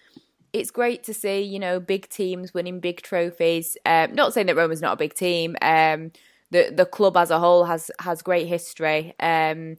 it's 0.54 0.72
great 0.72 1.04
to 1.06 1.14
see, 1.14 1.42
you 1.42 1.60
know, 1.60 1.80
big 1.80 2.08
teams 2.10 2.54
winning 2.54 2.80
big 2.80 3.02
trophies. 3.02 3.78
Um, 3.86 4.14
not 4.14 4.34
saying 4.34 4.48
that 4.48 4.56
Roma's 4.56 4.82
not 4.82 4.94
a 4.94 4.98
big 4.98 5.14
team. 5.14 5.56
Um, 5.62 6.12
the 6.52 6.72
the 6.76 6.86
club 6.86 7.18
as 7.18 7.32
a 7.32 7.40
whole 7.40 7.66
has 7.66 7.90
has 8.00 8.22
great 8.22 8.48
history. 8.48 9.16
Um, 9.20 9.78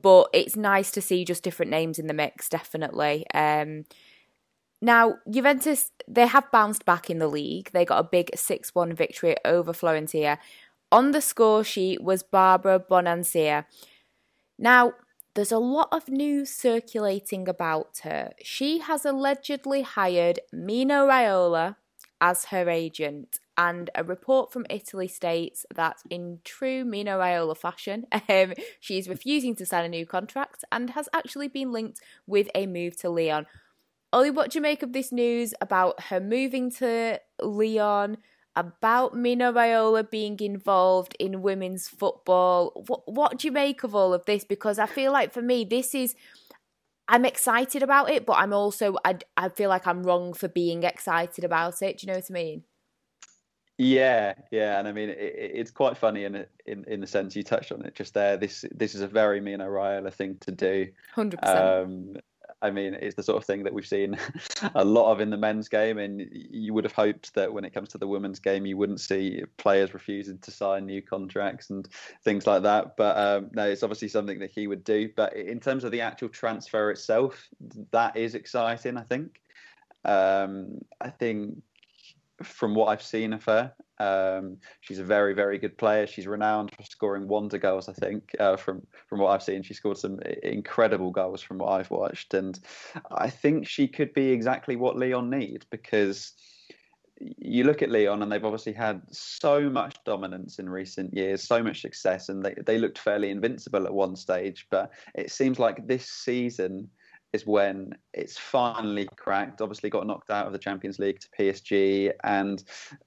but 0.00 0.28
it's 0.32 0.56
nice 0.56 0.90
to 0.92 1.00
see 1.00 1.24
just 1.24 1.42
different 1.42 1.70
names 1.70 1.98
in 1.98 2.06
the 2.06 2.14
mix. 2.14 2.48
Definitely. 2.48 3.26
Um, 3.34 3.84
now, 4.80 5.18
Juventus, 5.28 5.90
they 6.06 6.26
have 6.26 6.50
bounced 6.52 6.84
back 6.84 7.10
in 7.10 7.18
the 7.18 7.28
league. 7.28 7.70
They 7.72 7.84
got 7.84 7.98
a 7.98 8.08
big 8.08 8.30
6 8.34 8.74
1 8.74 8.92
victory 8.94 9.36
over 9.44 9.72
Florentia. 9.72 10.38
On 10.92 11.10
the 11.10 11.20
score 11.20 11.64
sheet 11.64 12.02
was 12.02 12.22
Barbara 12.22 12.78
Bonansea. 12.78 13.66
Now, 14.58 14.94
there's 15.34 15.52
a 15.52 15.58
lot 15.58 15.88
of 15.92 16.08
news 16.08 16.50
circulating 16.50 17.48
about 17.48 18.00
her. 18.02 18.32
She 18.42 18.78
has 18.78 19.04
allegedly 19.04 19.82
hired 19.82 20.40
Mino 20.52 21.06
Raiola 21.06 21.76
as 22.20 22.46
her 22.46 22.68
agent, 22.68 23.38
and 23.56 23.90
a 23.94 24.02
report 24.02 24.52
from 24.52 24.66
Italy 24.70 25.06
states 25.06 25.64
that, 25.74 25.98
in 26.10 26.40
true 26.44 26.84
Mino 26.84 27.18
Raiola 27.18 27.56
fashion, 27.56 28.06
um, 28.28 28.54
she 28.80 28.98
is 28.98 29.08
refusing 29.08 29.54
to 29.56 29.66
sign 29.66 29.84
a 29.84 29.88
new 29.88 30.06
contract 30.06 30.64
and 30.72 30.90
has 30.90 31.08
actually 31.12 31.48
been 31.48 31.72
linked 31.72 32.00
with 32.26 32.48
a 32.54 32.66
move 32.66 32.96
to 32.98 33.10
Lyon. 33.10 33.46
Ollie, 34.12 34.30
what 34.30 34.50
do 34.50 34.58
you 34.58 34.62
make 34.62 34.82
of 34.82 34.92
this 34.92 35.12
news 35.12 35.52
about 35.60 36.04
her 36.04 36.20
moving 36.20 36.70
to 36.72 37.20
Lyon, 37.40 38.16
about 38.56 39.14
Mino 39.14 39.52
Raiola 39.52 40.08
being 40.08 40.40
involved 40.40 41.14
in 41.18 41.42
women's 41.42 41.88
football? 41.88 42.84
What, 42.86 43.12
what 43.12 43.38
do 43.38 43.48
you 43.48 43.52
make 43.52 43.84
of 43.84 43.94
all 43.94 44.14
of 44.14 44.24
this? 44.24 44.44
Because 44.44 44.78
I 44.78 44.86
feel 44.86 45.12
like 45.12 45.32
for 45.32 45.42
me, 45.42 45.64
this 45.64 45.94
is. 45.94 46.14
I'm 47.10 47.24
excited 47.24 47.82
about 47.82 48.10
it, 48.10 48.26
but 48.26 48.34
I'm 48.34 48.52
also 48.52 48.96
I, 49.02 49.16
I 49.34 49.48
feel 49.48 49.70
like 49.70 49.86
I'm 49.86 50.02
wrong 50.02 50.34
for 50.34 50.46
being 50.46 50.82
excited 50.82 51.42
about 51.42 51.80
it. 51.80 51.98
Do 51.98 52.06
you 52.06 52.12
know 52.12 52.18
what 52.18 52.30
I 52.30 52.32
mean? 52.34 52.64
Yeah, 53.78 54.34
yeah, 54.50 54.78
and 54.78 54.88
I 54.88 54.92
mean 54.92 55.08
it, 55.08 55.16
it's 55.18 55.70
quite 55.70 55.96
funny 55.96 56.24
in, 56.24 56.44
in 56.66 56.84
in 56.84 57.00
the 57.00 57.06
sense 57.06 57.34
you 57.34 57.44
touched 57.44 57.72
on 57.72 57.82
it 57.82 57.94
just 57.94 58.12
there. 58.12 58.36
This 58.36 58.64
this 58.74 58.94
is 58.94 59.00
a 59.00 59.06
very 59.06 59.40
Mino 59.40 59.66
Raiola 59.66 60.12
thing 60.12 60.36
to 60.40 60.50
do. 60.50 60.88
Hundred 61.14 61.38
um, 61.44 62.08
percent. 62.12 62.24
I 62.60 62.70
mean, 62.70 62.94
it's 62.94 63.14
the 63.14 63.22
sort 63.22 63.38
of 63.38 63.44
thing 63.44 63.62
that 63.62 63.72
we've 63.72 63.86
seen 63.86 64.18
a 64.74 64.84
lot 64.84 65.12
of 65.12 65.20
in 65.20 65.30
the 65.30 65.36
men's 65.36 65.68
game, 65.68 65.98
and 65.98 66.26
you 66.32 66.74
would 66.74 66.84
have 66.84 66.92
hoped 66.92 67.34
that 67.34 67.52
when 67.52 67.64
it 67.64 67.72
comes 67.72 67.90
to 67.90 67.98
the 67.98 68.08
women's 68.08 68.40
game, 68.40 68.66
you 68.66 68.76
wouldn't 68.76 69.00
see 69.00 69.42
players 69.58 69.94
refusing 69.94 70.38
to 70.38 70.50
sign 70.50 70.86
new 70.86 71.00
contracts 71.00 71.70
and 71.70 71.88
things 72.24 72.46
like 72.46 72.62
that. 72.62 72.96
But 72.96 73.16
um, 73.16 73.50
no, 73.52 73.68
it's 73.68 73.82
obviously 73.82 74.08
something 74.08 74.40
that 74.40 74.50
he 74.50 74.66
would 74.66 74.82
do. 74.82 75.08
But 75.14 75.36
in 75.36 75.60
terms 75.60 75.84
of 75.84 75.92
the 75.92 76.00
actual 76.00 76.28
transfer 76.28 76.90
itself, 76.90 77.48
that 77.92 78.16
is 78.16 78.34
exciting. 78.34 78.96
I 78.96 79.02
think. 79.02 79.40
Um, 80.04 80.78
I 81.00 81.10
think 81.10 81.62
from 82.42 82.74
what 82.74 82.88
I've 82.88 83.02
seen 83.02 83.32
of 83.32 83.44
her, 83.44 83.72
um, 83.98 84.58
she's 84.80 84.98
a 84.98 85.04
very, 85.04 85.34
very 85.34 85.58
good 85.58 85.76
player. 85.76 86.06
She's 86.06 86.26
renowned 86.26 86.70
for 86.74 86.82
scoring 86.84 87.26
wonder 87.26 87.58
goals. 87.58 87.88
I 87.88 87.92
think 87.92 88.30
uh, 88.38 88.56
from 88.56 88.86
from 89.08 89.20
what 89.20 89.30
I've 89.30 89.42
seen, 89.42 89.62
she 89.62 89.74
scored 89.74 89.98
some 89.98 90.20
incredible 90.42 91.10
goals 91.10 91.42
from 91.42 91.58
what 91.58 91.72
I've 91.72 91.90
watched, 91.90 92.34
and 92.34 92.58
I 93.10 93.28
think 93.28 93.66
she 93.66 93.88
could 93.88 94.12
be 94.14 94.30
exactly 94.30 94.76
what 94.76 94.96
Lyon 94.96 95.30
need 95.30 95.66
because 95.70 96.32
you 97.20 97.64
look 97.64 97.82
at 97.82 97.90
Lyon 97.90 98.22
and 98.22 98.30
they've 98.30 98.44
obviously 98.44 98.72
had 98.72 99.02
so 99.10 99.68
much 99.68 99.96
dominance 100.04 100.58
in 100.58 100.68
recent 100.68 101.12
years, 101.14 101.42
so 101.42 101.62
much 101.62 101.80
success, 101.80 102.28
and 102.28 102.44
they, 102.44 102.54
they 102.64 102.78
looked 102.78 102.98
fairly 102.98 103.30
invincible 103.30 103.86
at 103.86 103.92
one 103.92 104.14
stage. 104.14 104.66
But 104.70 104.92
it 105.14 105.32
seems 105.32 105.58
like 105.58 105.86
this 105.86 106.06
season 106.06 106.88
is 107.32 107.46
when 107.46 107.94
it's 108.14 108.38
finally 108.38 109.08
cracked. 109.16 109.60
Obviously, 109.60 109.90
got 109.90 110.06
knocked 110.06 110.30
out 110.30 110.46
of 110.46 110.52
the 110.52 110.58
Champions 110.58 110.98
League 110.98 111.20
to 111.20 111.28
PSG, 111.38 112.12
and 112.24 112.62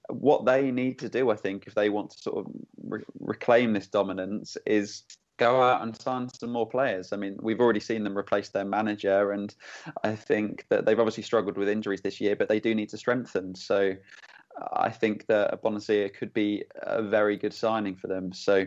what 0.08 0.44
they 0.44 0.70
need 0.70 0.98
to 1.00 1.08
do, 1.08 1.30
I 1.30 1.36
think, 1.36 1.66
if 1.66 1.74
they 1.74 1.88
want 1.88 2.10
to 2.10 2.18
sort 2.18 2.46
of 2.46 2.52
re- 2.84 3.04
reclaim 3.20 3.72
this 3.72 3.88
dominance, 3.88 4.56
is 4.66 5.02
go 5.38 5.62
out 5.62 5.82
and 5.82 6.00
sign 6.00 6.28
some 6.28 6.52
more 6.52 6.68
players. 6.68 7.12
I 7.12 7.16
mean, 7.16 7.36
we've 7.40 7.60
already 7.60 7.80
seen 7.80 8.04
them 8.04 8.16
replace 8.16 8.50
their 8.50 8.64
manager, 8.64 9.32
and 9.32 9.54
I 10.04 10.14
think 10.14 10.66
that 10.70 10.84
they've 10.84 10.98
obviously 10.98 11.24
struggled 11.24 11.58
with 11.58 11.68
injuries 11.68 12.02
this 12.02 12.20
year, 12.20 12.36
but 12.36 12.48
they 12.48 12.60
do 12.60 12.74
need 12.74 12.90
to 12.90 12.98
strengthen. 12.98 13.54
So 13.54 13.94
I 14.72 14.90
think 14.90 15.26
that 15.26 15.62
Bonansea 15.62 16.12
could 16.12 16.32
be 16.32 16.64
a 16.82 17.02
very 17.02 17.36
good 17.36 17.54
signing 17.54 17.96
for 17.96 18.06
them. 18.06 18.32
So, 18.32 18.66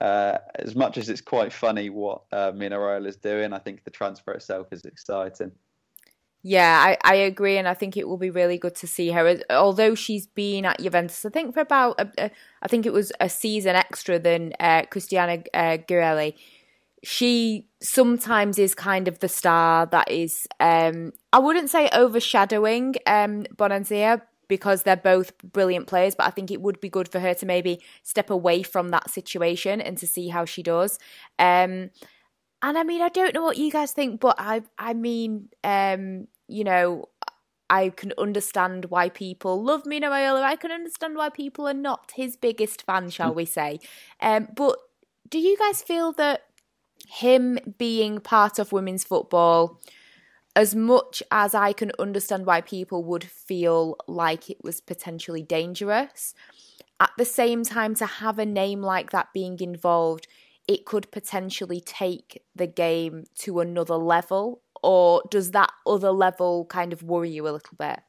uh, 0.00 0.38
as 0.54 0.74
much 0.74 0.98
as 0.98 1.08
it's 1.08 1.20
quite 1.20 1.52
funny 1.52 1.90
what 1.90 2.22
uh, 2.32 2.52
Mino 2.54 3.04
is 3.04 3.16
doing, 3.16 3.52
I 3.52 3.58
think 3.58 3.84
the 3.84 3.90
transfer 3.90 4.32
itself 4.32 4.68
is 4.72 4.84
exciting. 4.84 5.52
Yeah, 6.42 6.78
I, 6.80 6.96
I 7.02 7.14
agree, 7.16 7.58
and 7.58 7.66
I 7.66 7.74
think 7.74 7.96
it 7.96 8.06
will 8.06 8.18
be 8.18 8.30
really 8.30 8.56
good 8.56 8.76
to 8.76 8.86
see 8.86 9.10
her. 9.10 9.40
Although 9.50 9.96
she's 9.96 10.28
been 10.28 10.64
at 10.64 10.80
Juventus, 10.80 11.24
I 11.24 11.30
think 11.30 11.54
for 11.54 11.60
about, 11.60 12.00
a, 12.00 12.08
a, 12.18 12.30
I 12.62 12.68
think 12.68 12.86
it 12.86 12.92
was 12.92 13.10
a 13.18 13.28
season 13.28 13.74
extra 13.74 14.18
than 14.18 14.52
uh, 14.60 14.82
Cristiana 14.82 15.44
uh, 15.52 15.78
Girelli. 15.78 16.34
She 17.02 17.68
sometimes 17.82 18.58
is 18.58 18.74
kind 18.74 19.08
of 19.08 19.18
the 19.18 19.28
star 19.28 19.86
that 19.86 20.10
is, 20.10 20.46
um, 20.60 21.12
I 21.32 21.40
wouldn't 21.40 21.68
say 21.68 21.88
overshadowing 21.92 22.94
um, 23.06 23.44
Bonansea, 23.56 24.22
because 24.48 24.82
they're 24.82 24.96
both 24.96 25.36
brilliant 25.38 25.86
players, 25.86 26.14
but 26.14 26.26
I 26.26 26.30
think 26.30 26.50
it 26.50 26.60
would 26.60 26.80
be 26.80 26.88
good 26.88 27.08
for 27.08 27.20
her 27.20 27.34
to 27.34 27.46
maybe 27.46 27.80
step 28.02 28.30
away 28.30 28.62
from 28.62 28.90
that 28.90 29.10
situation 29.10 29.80
and 29.80 29.98
to 29.98 30.06
see 30.06 30.28
how 30.28 30.44
she 30.44 30.62
does. 30.62 30.98
Um, 31.38 31.90
and 32.62 32.78
I 32.78 32.82
mean, 32.82 33.02
I 33.02 33.08
don't 33.08 33.34
know 33.34 33.42
what 33.42 33.58
you 33.58 33.70
guys 33.70 33.92
think, 33.92 34.20
but 34.20 34.36
I, 34.38 34.62
I 34.78 34.94
mean, 34.94 35.48
um, 35.62 36.28
you 36.48 36.64
know, 36.64 37.08
I 37.68 37.90
can 37.90 38.12
understand 38.16 38.86
why 38.86 39.08
people 39.08 39.62
love 39.62 39.86
Mino 39.86 40.08
Raiola. 40.08 40.42
I 40.42 40.56
can 40.56 40.70
understand 40.70 41.16
why 41.16 41.30
people 41.30 41.66
are 41.66 41.74
not 41.74 42.12
his 42.14 42.36
biggest 42.36 42.82
fan, 42.86 43.10
shall 43.10 43.34
we 43.34 43.44
say? 43.44 43.80
Um, 44.20 44.48
but 44.54 44.78
do 45.28 45.38
you 45.38 45.56
guys 45.58 45.82
feel 45.82 46.12
that 46.12 46.42
him 47.08 47.58
being 47.78 48.20
part 48.20 48.58
of 48.58 48.72
women's 48.72 49.04
football? 49.04 49.80
As 50.56 50.74
much 50.74 51.22
as 51.30 51.54
I 51.54 51.72
can 51.72 51.92
understand 51.98 52.46
why 52.46 52.62
people 52.62 53.04
would 53.04 53.22
feel 53.22 53.96
like 54.08 54.50
it 54.50 54.64
was 54.64 54.80
potentially 54.80 55.42
dangerous, 55.42 56.34
at 56.98 57.10
the 57.18 57.26
same 57.26 57.62
time, 57.62 57.94
to 57.96 58.06
have 58.06 58.38
a 58.38 58.46
name 58.46 58.80
like 58.80 59.10
that 59.10 59.32
being 59.34 59.60
involved, 59.60 60.26
it 60.66 60.86
could 60.86 61.10
potentially 61.10 61.80
take 61.80 62.42
the 62.54 62.66
game 62.66 63.24
to 63.40 63.60
another 63.60 63.96
level. 63.96 64.62
Or 64.82 65.22
does 65.30 65.50
that 65.50 65.70
other 65.86 66.10
level 66.10 66.64
kind 66.64 66.92
of 66.92 67.02
worry 67.02 67.30
you 67.30 67.46
a 67.46 67.50
little 67.50 67.76
bit? 67.78 68.00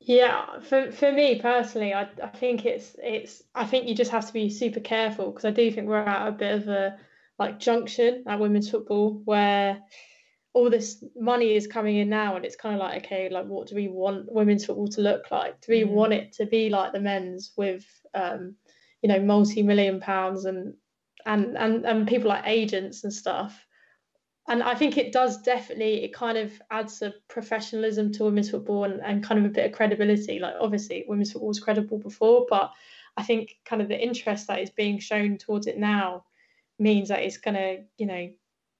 Yeah, 0.00 0.60
for 0.60 0.92
for 0.92 1.12
me 1.12 1.40
personally, 1.40 1.94
I, 1.94 2.08
I 2.22 2.28
think 2.28 2.66
it's 2.66 2.94
it's 3.02 3.42
I 3.54 3.64
think 3.64 3.88
you 3.88 3.94
just 3.94 4.10
have 4.10 4.26
to 4.26 4.32
be 4.32 4.50
super 4.50 4.80
careful 4.80 5.30
because 5.30 5.46
I 5.46 5.50
do 5.50 5.70
think 5.70 5.88
we're 5.88 5.98
at 5.98 6.28
a 6.28 6.32
bit 6.32 6.54
of 6.54 6.68
a 6.68 6.98
like 7.38 7.58
junction 7.58 8.24
at 8.26 8.38
women's 8.38 8.70
football 8.70 9.22
where 9.24 9.80
all 10.54 10.70
this 10.70 11.04
money 11.16 11.56
is 11.56 11.66
coming 11.66 11.96
in 11.96 12.08
now 12.08 12.36
and 12.36 12.44
it's 12.44 12.56
kind 12.56 12.76
of 12.76 12.80
like 12.80 13.04
okay 13.04 13.28
like 13.28 13.44
what 13.46 13.66
do 13.66 13.74
we 13.74 13.88
want 13.88 14.32
women's 14.32 14.64
football 14.64 14.88
to 14.88 15.00
look 15.00 15.30
like? 15.30 15.60
Do 15.60 15.72
we 15.72 15.82
mm. 15.82 15.90
want 15.90 16.12
it 16.12 16.32
to 16.34 16.46
be 16.46 16.70
like 16.70 16.92
the 16.92 17.00
men's 17.00 17.52
with 17.56 17.84
um 18.14 18.54
you 19.02 19.08
know 19.08 19.20
multi-million 19.20 20.00
pounds 20.00 20.44
and 20.44 20.74
and 21.26 21.58
and 21.58 21.84
and 21.84 22.08
people 22.08 22.28
like 22.28 22.44
agents 22.46 23.02
and 23.04 23.12
stuff? 23.12 23.66
And 24.46 24.62
I 24.62 24.74
think 24.74 24.96
it 24.96 25.12
does 25.12 25.42
definitely 25.42 26.04
it 26.04 26.14
kind 26.14 26.38
of 26.38 26.52
adds 26.70 27.02
a 27.02 27.14
professionalism 27.28 28.12
to 28.12 28.24
women's 28.24 28.50
football 28.50 28.84
and, 28.84 29.00
and 29.02 29.24
kind 29.24 29.40
of 29.40 29.46
a 29.46 29.54
bit 29.54 29.66
of 29.66 29.72
credibility. 29.72 30.38
Like 30.38 30.54
obviously 30.60 31.04
women's 31.08 31.32
football 31.32 31.48
was 31.48 31.60
credible 31.60 31.98
before 31.98 32.46
but 32.48 32.70
I 33.16 33.24
think 33.24 33.56
kind 33.64 33.82
of 33.82 33.88
the 33.88 34.00
interest 34.00 34.46
that 34.46 34.60
is 34.60 34.70
being 34.70 35.00
shown 35.00 35.38
towards 35.38 35.66
it 35.66 35.78
now 35.78 36.24
means 36.78 37.08
that 37.08 37.22
it's 37.22 37.38
going 37.38 37.54
to 37.54 37.82
you 37.98 38.06
know 38.06 38.30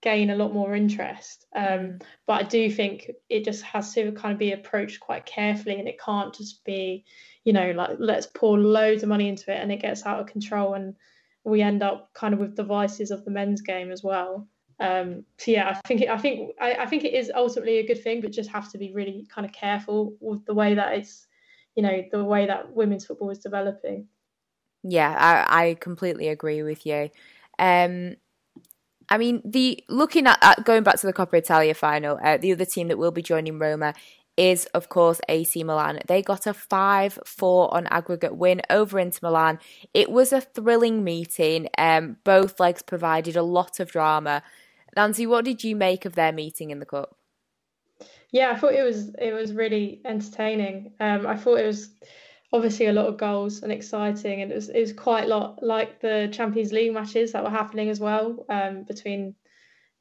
gain 0.05 0.29
a 0.29 0.35
lot 0.35 0.53
more 0.53 0.75
interest. 0.75 1.47
Um, 1.53 1.99
but 2.27 2.45
I 2.45 2.47
do 2.47 2.71
think 2.71 3.11
it 3.27 3.43
just 3.43 3.63
has 3.63 3.93
to 3.95 4.11
kind 4.13 4.31
of 4.31 4.39
be 4.39 4.53
approached 4.53 5.01
quite 5.01 5.25
carefully, 5.25 5.79
and 5.79 5.89
it 5.89 5.99
can't 5.99 6.33
just 6.33 6.63
be, 6.63 7.03
you 7.43 7.51
know, 7.51 7.71
like 7.71 7.97
let's 7.99 8.27
pour 8.27 8.57
loads 8.57 9.03
of 9.03 9.09
money 9.09 9.27
into 9.27 9.51
it 9.51 9.59
and 9.59 9.71
it 9.71 9.81
gets 9.81 10.05
out 10.05 10.19
of 10.21 10.27
control, 10.27 10.75
and 10.75 10.95
we 11.43 11.61
end 11.61 11.83
up 11.83 12.13
kind 12.13 12.33
of 12.33 12.39
with 12.39 12.55
the 12.55 12.63
vices 12.63 13.11
of 13.11 13.25
the 13.25 13.31
men's 13.31 13.61
game 13.61 13.91
as 13.91 14.03
well. 14.03 14.47
Um, 14.79 15.23
so 15.37 15.51
yeah, 15.51 15.69
I 15.69 15.87
think 15.87 16.01
it, 16.01 16.09
I 16.09 16.17
think 16.17 16.51
I, 16.61 16.73
I 16.73 16.85
think 16.85 17.03
it 17.03 17.13
is 17.13 17.31
ultimately 17.33 17.79
a 17.79 17.87
good 17.87 18.03
thing, 18.03 18.21
but 18.21 18.31
just 18.31 18.49
have 18.51 18.71
to 18.71 18.77
be 18.77 18.93
really 18.93 19.27
kind 19.33 19.45
of 19.45 19.53
careful 19.53 20.15
with 20.19 20.45
the 20.45 20.53
way 20.53 20.75
that 20.75 20.97
it's, 20.97 21.27
you 21.75 21.83
know, 21.83 22.03
the 22.11 22.23
way 22.23 22.45
that 22.45 22.73
women's 22.73 23.05
football 23.05 23.31
is 23.31 23.39
developing. 23.39 24.07
Yeah, 24.83 25.15
I, 25.17 25.69
I 25.69 25.73
completely 25.75 26.27
agree 26.27 26.61
with 26.61 26.85
you. 26.85 27.09
Um, 27.57 28.17
I 29.09 29.17
mean, 29.17 29.41
the 29.45 29.83
looking 29.87 30.27
at, 30.27 30.39
at 30.41 30.65
going 30.65 30.83
back 30.83 30.99
to 30.99 31.07
the 31.07 31.13
Coppa 31.13 31.35
Italia 31.37 31.73
final, 31.73 32.19
uh, 32.23 32.37
the 32.37 32.51
other 32.51 32.65
team 32.65 32.87
that 32.87 32.97
will 32.97 33.11
be 33.11 33.21
joining 33.21 33.59
Roma 33.59 33.93
is, 34.37 34.65
of 34.67 34.89
course, 34.89 35.21
AC 35.29 35.63
Milan. 35.63 35.99
They 36.07 36.21
got 36.21 36.45
a 36.47 36.53
5 36.53 37.19
4 37.25 37.73
on 37.73 37.87
aggregate 37.87 38.35
win 38.35 38.61
over 38.69 38.99
Inter 38.99 39.19
Milan. 39.23 39.59
It 39.93 40.11
was 40.11 40.33
a 40.33 40.41
thrilling 40.41 41.03
meeting. 41.03 41.69
Um, 41.77 42.17
both 42.23 42.59
legs 42.59 42.81
provided 42.81 43.35
a 43.35 43.43
lot 43.43 43.79
of 43.79 43.91
drama. 43.91 44.43
Nancy, 44.95 45.25
what 45.25 45.45
did 45.45 45.63
you 45.63 45.75
make 45.75 46.05
of 46.05 46.15
their 46.15 46.31
meeting 46.31 46.71
in 46.71 46.79
the 46.79 46.85
Cup? 46.85 47.15
Yeah, 48.31 48.51
I 48.51 48.55
thought 48.55 48.73
it 48.73 48.83
was 48.83 49.09
it 49.15 49.33
was 49.33 49.53
really 49.53 50.01
entertaining. 50.03 50.91
Um, 50.99 51.25
I 51.25 51.37
thought 51.37 51.59
it 51.59 51.65
was 51.65 51.89
obviously 52.55 52.85
a 52.85 52.93
lot 52.93 53.07
of 53.07 53.17
goals 53.17 53.61
and 53.61 53.71
exciting, 53.71 54.41
and 54.41 54.51
it 54.51 54.55
was 54.55 54.69
it 54.69 54.79
was 54.79 54.93
quite 54.93 55.25
a 55.25 55.27
lot 55.27 55.61
like 55.61 55.99
the 55.99 56.29
Champions 56.31 56.71
League 56.71 56.93
matches 56.93 57.33
that 57.33 57.43
were 57.43 57.49
happening 57.49 57.89
as 57.89 57.99
well 57.99 58.45
um, 58.49 58.83
between 58.83 59.35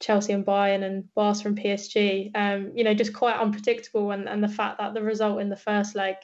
Chelsea 0.00 0.32
and 0.32 0.46
Bayern 0.46 0.84
and 0.84 1.12
Barca 1.14 1.48
and 1.48 1.58
PSG. 1.58 2.30
Um, 2.34 2.72
you 2.76 2.84
know, 2.84 2.94
just 2.94 3.12
quite 3.12 3.36
unpredictable, 3.36 4.12
and 4.12 4.28
and 4.28 4.42
the 4.42 4.48
fact 4.48 4.78
that 4.78 4.94
the 4.94 5.02
result 5.02 5.40
in 5.40 5.48
the 5.48 5.56
first 5.56 5.96
leg 5.96 6.16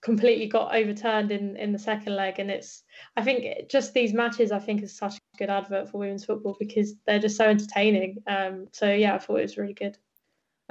completely 0.00 0.46
got 0.46 0.74
overturned 0.74 1.32
in 1.32 1.56
in 1.56 1.72
the 1.72 1.78
second 1.78 2.14
leg, 2.14 2.38
and 2.38 2.50
it's 2.50 2.84
I 3.16 3.22
think 3.22 3.68
just 3.68 3.94
these 3.94 4.14
matches 4.14 4.52
I 4.52 4.60
think 4.60 4.82
is 4.82 4.96
such 4.96 5.16
a 5.16 5.36
good 5.36 5.50
advert 5.50 5.90
for 5.90 5.98
women's 5.98 6.24
football 6.24 6.56
because 6.60 6.94
they're 7.06 7.18
just 7.18 7.36
so 7.36 7.48
entertaining. 7.48 8.18
Um, 8.28 8.68
so 8.72 8.92
yeah, 8.92 9.16
I 9.16 9.18
thought 9.18 9.40
it 9.40 9.42
was 9.42 9.58
really 9.58 9.74
good 9.74 9.98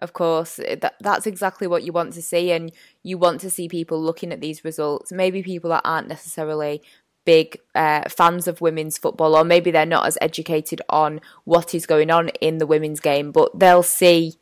of 0.01 0.13
course 0.13 0.55
that 0.55 0.95
that's 0.99 1.27
exactly 1.27 1.67
what 1.67 1.83
you 1.83 1.91
want 1.91 2.13
to 2.13 2.21
see 2.21 2.51
and 2.51 2.71
you 3.03 3.17
want 3.17 3.39
to 3.41 3.49
see 3.49 3.67
people 3.69 4.01
looking 4.01 4.31
at 4.31 4.41
these 4.41 4.65
results. 4.65 5.11
Maybe 5.11 5.43
people 5.43 5.69
that 5.69 5.83
aren't 5.85 6.07
necessarily 6.07 6.81
big 7.25 7.59
uh, 7.75 8.09
fans 8.09 8.47
of 8.47 8.61
women's 8.61 8.97
football 8.97 9.35
or 9.35 9.43
maybe 9.43 9.69
they're 9.71 9.85
not 9.85 10.07
as 10.07 10.17
educated 10.21 10.81
on 10.89 11.21
what 11.43 11.75
is 11.75 11.85
going 11.85 12.09
on 12.09 12.29
in 12.41 12.57
the 12.57 12.65
women's 12.65 12.99
game 12.99 13.31
but 13.31 13.57
they'll 13.59 13.83
see 13.83 14.33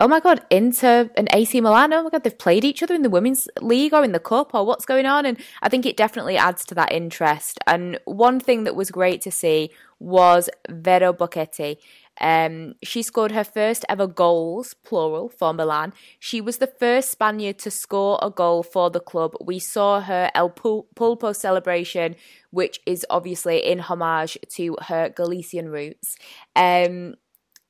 oh 0.00 0.06
my 0.06 0.20
god 0.20 0.40
Inter 0.48 1.10
and 1.16 1.28
AC 1.32 1.60
Milan 1.60 1.92
oh 1.92 2.04
my 2.04 2.10
god 2.10 2.22
they've 2.22 2.38
played 2.38 2.64
each 2.64 2.84
other 2.84 2.94
in 2.94 3.02
the 3.02 3.10
women's 3.10 3.48
league 3.60 3.92
or 3.92 4.04
in 4.04 4.12
the 4.12 4.20
cup 4.20 4.54
or 4.54 4.64
what's 4.64 4.84
going 4.84 5.06
on? 5.06 5.26
And 5.26 5.36
I 5.60 5.68
think 5.68 5.84
it 5.86 5.96
definitely 5.96 6.36
adds 6.36 6.64
to 6.66 6.74
that 6.76 6.92
interest. 6.92 7.58
And 7.66 7.98
one 8.04 8.38
thing 8.38 8.62
that 8.62 8.76
was 8.76 8.92
great 8.92 9.20
to 9.22 9.32
see 9.32 9.70
was 9.98 10.48
Vero 10.68 11.12
Boquete 11.12 11.78
Um, 12.20 12.74
she 12.82 13.02
scored 13.02 13.32
her 13.32 13.44
first 13.44 13.84
ever 13.88 14.06
goals, 14.06 14.74
plural, 14.74 15.28
for 15.28 15.52
Milan. 15.52 15.92
She 16.18 16.40
was 16.40 16.58
the 16.58 16.66
first 16.66 17.10
Spaniard 17.10 17.58
to 17.60 17.70
score 17.70 18.18
a 18.22 18.30
goal 18.30 18.62
for 18.62 18.90
the 18.90 19.00
club. 19.00 19.34
We 19.40 19.58
saw 19.58 20.00
her 20.00 20.30
El 20.34 20.50
Pulpo 20.50 21.34
celebration, 21.34 22.16
which 22.50 22.80
is 22.86 23.04
obviously 23.10 23.58
in 23.58 23.80
homage 23.80 24.38
to 24.50 24.76
her 24.82 25.08
Galician 25.08 25.68
roots. 25.68 26.16
Um, 26.54 27.14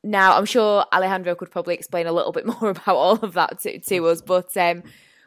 now, 0.02 0.36
I'm 0.36 0.44
sure 0.44 0.84
Alejandro 0.92 1.34
could 1.34 1.50
probably 1.50 1.74
explain 1.74 2.06
a 2.06 2.12
little 2.12 2.32
bit 2.32 2.46
more 2.60 2.70
about 2.70 2.96
all 2.96 3.16
of 3.16 3.32
that 3.34 3.60
to, 3.60 3.78
to 3.78 4.06
us, 4.08 4.20
but 4.20 4.54
um, 4.56 4.82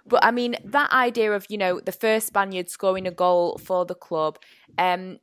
but 0.05 0.23
I 0.23 0.31
mean 0.31 0.55
that 0.63 0.91
idea 0.91 1.33
of 1.33 1.45
you 1.49 1.57
know 1.57 1.79
the 1.79 1.91
first 1.91 2.27
Spaniard 2.27 2.69
scoring 2.69 3.07
a 3.07 3.11
goal 3.11 3.57
for 3.57 3.85
the 3.85 3.95
club. 3.95 4.39
Um, 4.77 5.17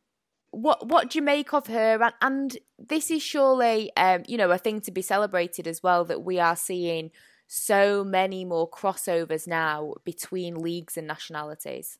what 0.56 0.86
what 0.86 1.10
do 1.10 1.18
you 1.18 1.22
make 1.22 1.52
of 1.52 1.66
her? 1.66 2.02
And, 2.02 2.14
and 2.20 2.58
this 2.78 3.10
is 3.10 3.22
surely 3.22 3.90
um, 3.96 4.22
you 4.26 4.36
know 4.36 4.50
a 4.50 4.58
thing 4.58 4.80
to 4.82 4.92
be 4.92 5.02
celebrated 5.02 5.66
as 5.66 5.82
well 5.82 6.04
that 6.04 6.22
we 6.22 6.38
are 6.38 6.56
seeing 6.56 7.10
so 7.46 8.04
many 8.04 8.44
more 8.44 8.68
crossovers 8.68 9.46
now 9.46 9.94
between 10.04 10.56
leagues 10.56 10.96
and 10.96 11.06
nationalities. 11.06 11.98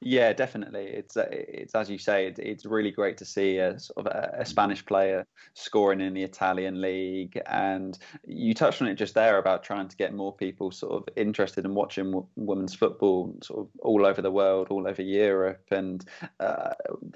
Yeah, 0.00 0.32
definitely. 0.32 0.84
It's 0.84 1.16
uh, 1.16 1.26
it's 1.28 1.74
as 1.74 1.90
you 1.90 1.98
say, 1.98 2.28
it, 2.28 2.38
it's 2.38 2.64
really 2.64 2.92
great 2.92 3.16
to 3.16 3.24
see 3.24 3.58
a 3.58 3.80
sort 3.80 4.06
of 4.06 4.06
a, 4.06 4.42
a, 4.42 4.46
Spanish 4.46 4.86
player 4.86 5.26
scoring 5.54 6.00
in 6.00 6.14
the 6.14 6.22
Italian 6.22 6.80
league, 6.80 7.40
and 7.46 7.98
you 8.24 8.54
touched 8.54 8.80
on 8.80 8.86
it 8.86 8.94
just 8.94 9.14
there 9.14 9.38
about 9.38 9.64
trying 9.64 9.88
to 9.88 9.96
get 9.96 10.14
more 10.14 10.32
people 10.32 10.70
sort 10.70 10.92
of 10.92 11.08
interested 11.16 11.64
in 11.64 11.74
watching 11.74 12.12
w- 12.12 12.26
women's 12.36 12.76
football, 12.76 13.34
sort 13.42 13.58
of 13.58 13.68
all 13.80 14.06
over 14.06 14.22
the 14.22 14.30
world, 14.30 14.68
all 14.70 14.86
over 14.86 15.02
Europe, 15.02 15.66
and 15.72 16.04
uh, 16.38 16.74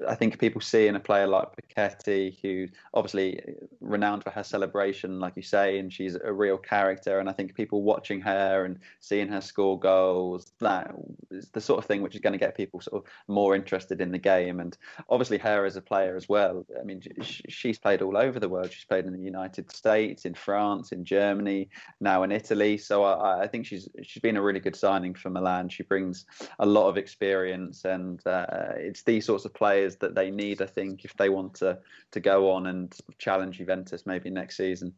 I 0.08 0.16
think 0.16 0.40
people 0.40 0.60
seeing 0.60 0.96
a 0.96 1.00
player 1.00 1.28
like 1.28 1.50
Boquete, 1.54 2.36
who 2.42 2.66
obviously 2.94 3.40
renowned 3.80 4.24
for 4.24 4.30
her 4.30 4.42
celebration, 4.42 5.20
like 5.20 5.34
you 5.36 5.42
say, 5.42 5.78
and 5.78 5.92
she's 5.92 6.16
a 6.16 6.32
real 6.32 6.58
character, 6.58 7.20
and 7.20 7.28
I 7.28 7.32
think 7.32 7.54
people 7.54 7.82
watching 7.82 8.20
her 8.22 8.64
and 8.64 8.80
seeing 8.98 9.28
her 9.28 9.40
score 9.40 9.78
goals, 9.78 10.50
that 10.58 10.92
is 11.30 11.48
the 11.50 11.60
sort 11.60 11.78
of 11.78 11.84
thing 11.84 12.02
which 12.02 12.16
is 12.16 12.20
going 12.20 12.32
to 12.32 12.38
get 12.40 12.56
people 12.56 12.71
people 12.72 12.80
sort 12.80 13.04
of 13.04 13.10
more 13.28 13.54
interested 13.54 14.00
in 14.00 14.10
the 14.10 14.18
game. 14.18 14.60
And 14.60 14.76
obviously, 15.08 15.38
her 15.38 15.64
as 15.64 15.76
a 15.76 15.82
player 15.82 16.16
as 16.16 16.28
well. 16.28 16.64
I 16.80 16.84
mean, 16.84 17.02
she's 17.22 17.78
played 17.78 18.02
all 18.02 18.16
over 18.16 18.40
the 18.40 18.48
world. 18.48 18.72
She's 18.72 18.84
played 18.84 19.04
in 19.04 19.12
the 19.12 19.18
United 19.18 19.70
States, 19.70 20.24
in 20.24 20.34
France, 20.34 20.92
in 20.92 21.04
Germany, 21.04 21.68
now 22.00 22.22
in 22.22 22.32
Italy. 22.32 22.78
So 22.78 23.04
I, 23.04 23.42
I 23.42 23.46
think 23.46 23.66
she's 23.66 23.88
she's 24.02 24.22
been 24.22 24.36
a 24.36 24.42
really 24.42 24.60
good 24.60 24.76
signing 24.76 25.14
for 25.14 25.30
Milan. 25.30 25.68
She 25.68 25.82
brings 25.82 26.26
a 26.58 26.66
lot 26.66 26.88
of 26.88 26.96
experience, 26.96 27.84
and 27.84 28.24
uh, 28.26 28.46
it's 28.76 29.02
these 29.02 29.26
sorts 29.26 29.44
of 29.44 29.54
players 29.54 29.96
that 29.96 30.14
they 30.14 30.30
need. 30.30 30.62
I 30.62 30.66
think 30.66 31.04
if 31.04 31.16
they 31.16 31.28
want 31.28 31.54
to 31.54 31.78
to 32.12 32.20
go 32.20 32.50
on 32.50 32.66
and 32.66 32.94
challenge 33.18 33.58
Juventus 33.58 34.06
maybe 34.06 34.30
next 34.30 34.56
season. 34.56 34.94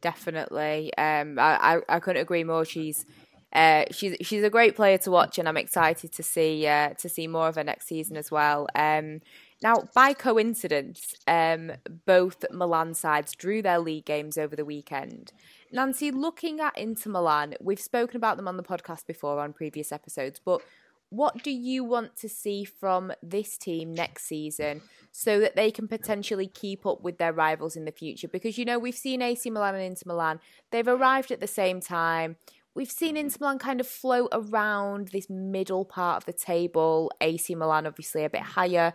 Definitely, 0.00 0.92
um, 0.98 1.38
I, 1.38 1.76
I 1.76 1.80
I 1.88 2.00
couldn't 2.00 2.22
agree 2.22 2.42
more. 2.42 2.64
She's 2.64 3.06
uh, 3.52 3.84
she's 3.90 4.16
she's 4.22 4.42
a 4.42 4.50
great 4.50 4.74
player 4.74 4.98
to 4.98 5.10
watch, 5.10 5.38
and 5.38 5.46
I'm 5.48 5.56
excited 5.56 6.12
to 6.12 6.22
see 6.22 6.66
uh, 6.66 6.90
to 6.94 7.08
see 7.08 7.26
more 7.26 7.48
of 7.48 7.56
her 7.56 7.64
next 7.64 7.86
season 7.86 8.16
as 8.16 8.30
well. 8.30 8.66
Um, 8.74 9.20
now, 9.62 9.88
by 9.94 10.14
coincidence, 10.14 11.14
um, 11.28 11.72
both 12.06 12.44
Milan 12.50 12.94
sides 12.94 13.34
drew 13.34 13.62
their 13.62 13.78
league 13.78 14.06
games 14.06 14.36
over 14.36 14.56
the 14.56 14.64
weekend. 14.64 15.32
Nancy, 15.70 16.10
looking 16.10 16.60
at 16.60 16.76
Inter 16.76 17.10
Milan, 17.10 17.54
we've 17.60 17.80
spoken 17.80 18.16
about 18.16 18.36
them 18.36 18.48
on 18.48 18.56
the 18.56 18.62
podcast 18.62 19.06
before 19.06 19.38
on 19.38 19.52
previous 19.52 19.92
episodes, 19.92 20.40
but 20.44 20.62
what 21.10 21.42
do 21.42 21.50
you 21.50 21.84
want 21.84 22.16
to 22.16 22.28
see 22.28 22.64
from 22.64 23.12
this 23.22 23.58
team 23.58 23.92
next 23.92 24.24
season 24.24 24.80
so 25.12 25.40
that 25.40 25.56
they 25.56 25.70
can 25.70 25.86
potentially 25.86 26.46
keep 26.46 26.86
up 26.86 27.02
with 27.02 27.18
their 27.18 27.34
rivals 27.34 27.76
in 27.76 27.84
the 27.84 27.92
future? 27.92 28.28
Because, 28.28 28.56
you 28.56 28.64
know, 28.64 28.78
we've 28.78 28.94
seen 28.96 29.20
AC 29.20 29.50
Milan 29.50 29.74
and 29.74 29.84
Inter 29.84 30.04
Milan, 30.06 30.40
they've 30.70 30.88
arrived 30.88 31.30
at 31.30 31.40
the 31.40 31.46
same 31.46 31.80
time 31.80 32.36
we've 32.74 32.90
seen 32.90 33.16
mm-hmm. 33.16 33.26
Inter 33.26 33.36
Milan 33.40 33.58
kind 33.58 33.80
of 33.80 33.86
float 33.86 34.28
around 34.32 35.08
this 35.08 35.28
middle 35.28 35.84
part 35.84 36.18
of 36.18 36.24
the 36.24 36.32
table. 36.32 37.10
AC 37.20 37.54
Milan 37.54 37.86
obviously 37.86 38.24
a 38.24 38.30
bit 38.30 38.42
higher. 38.42 38.94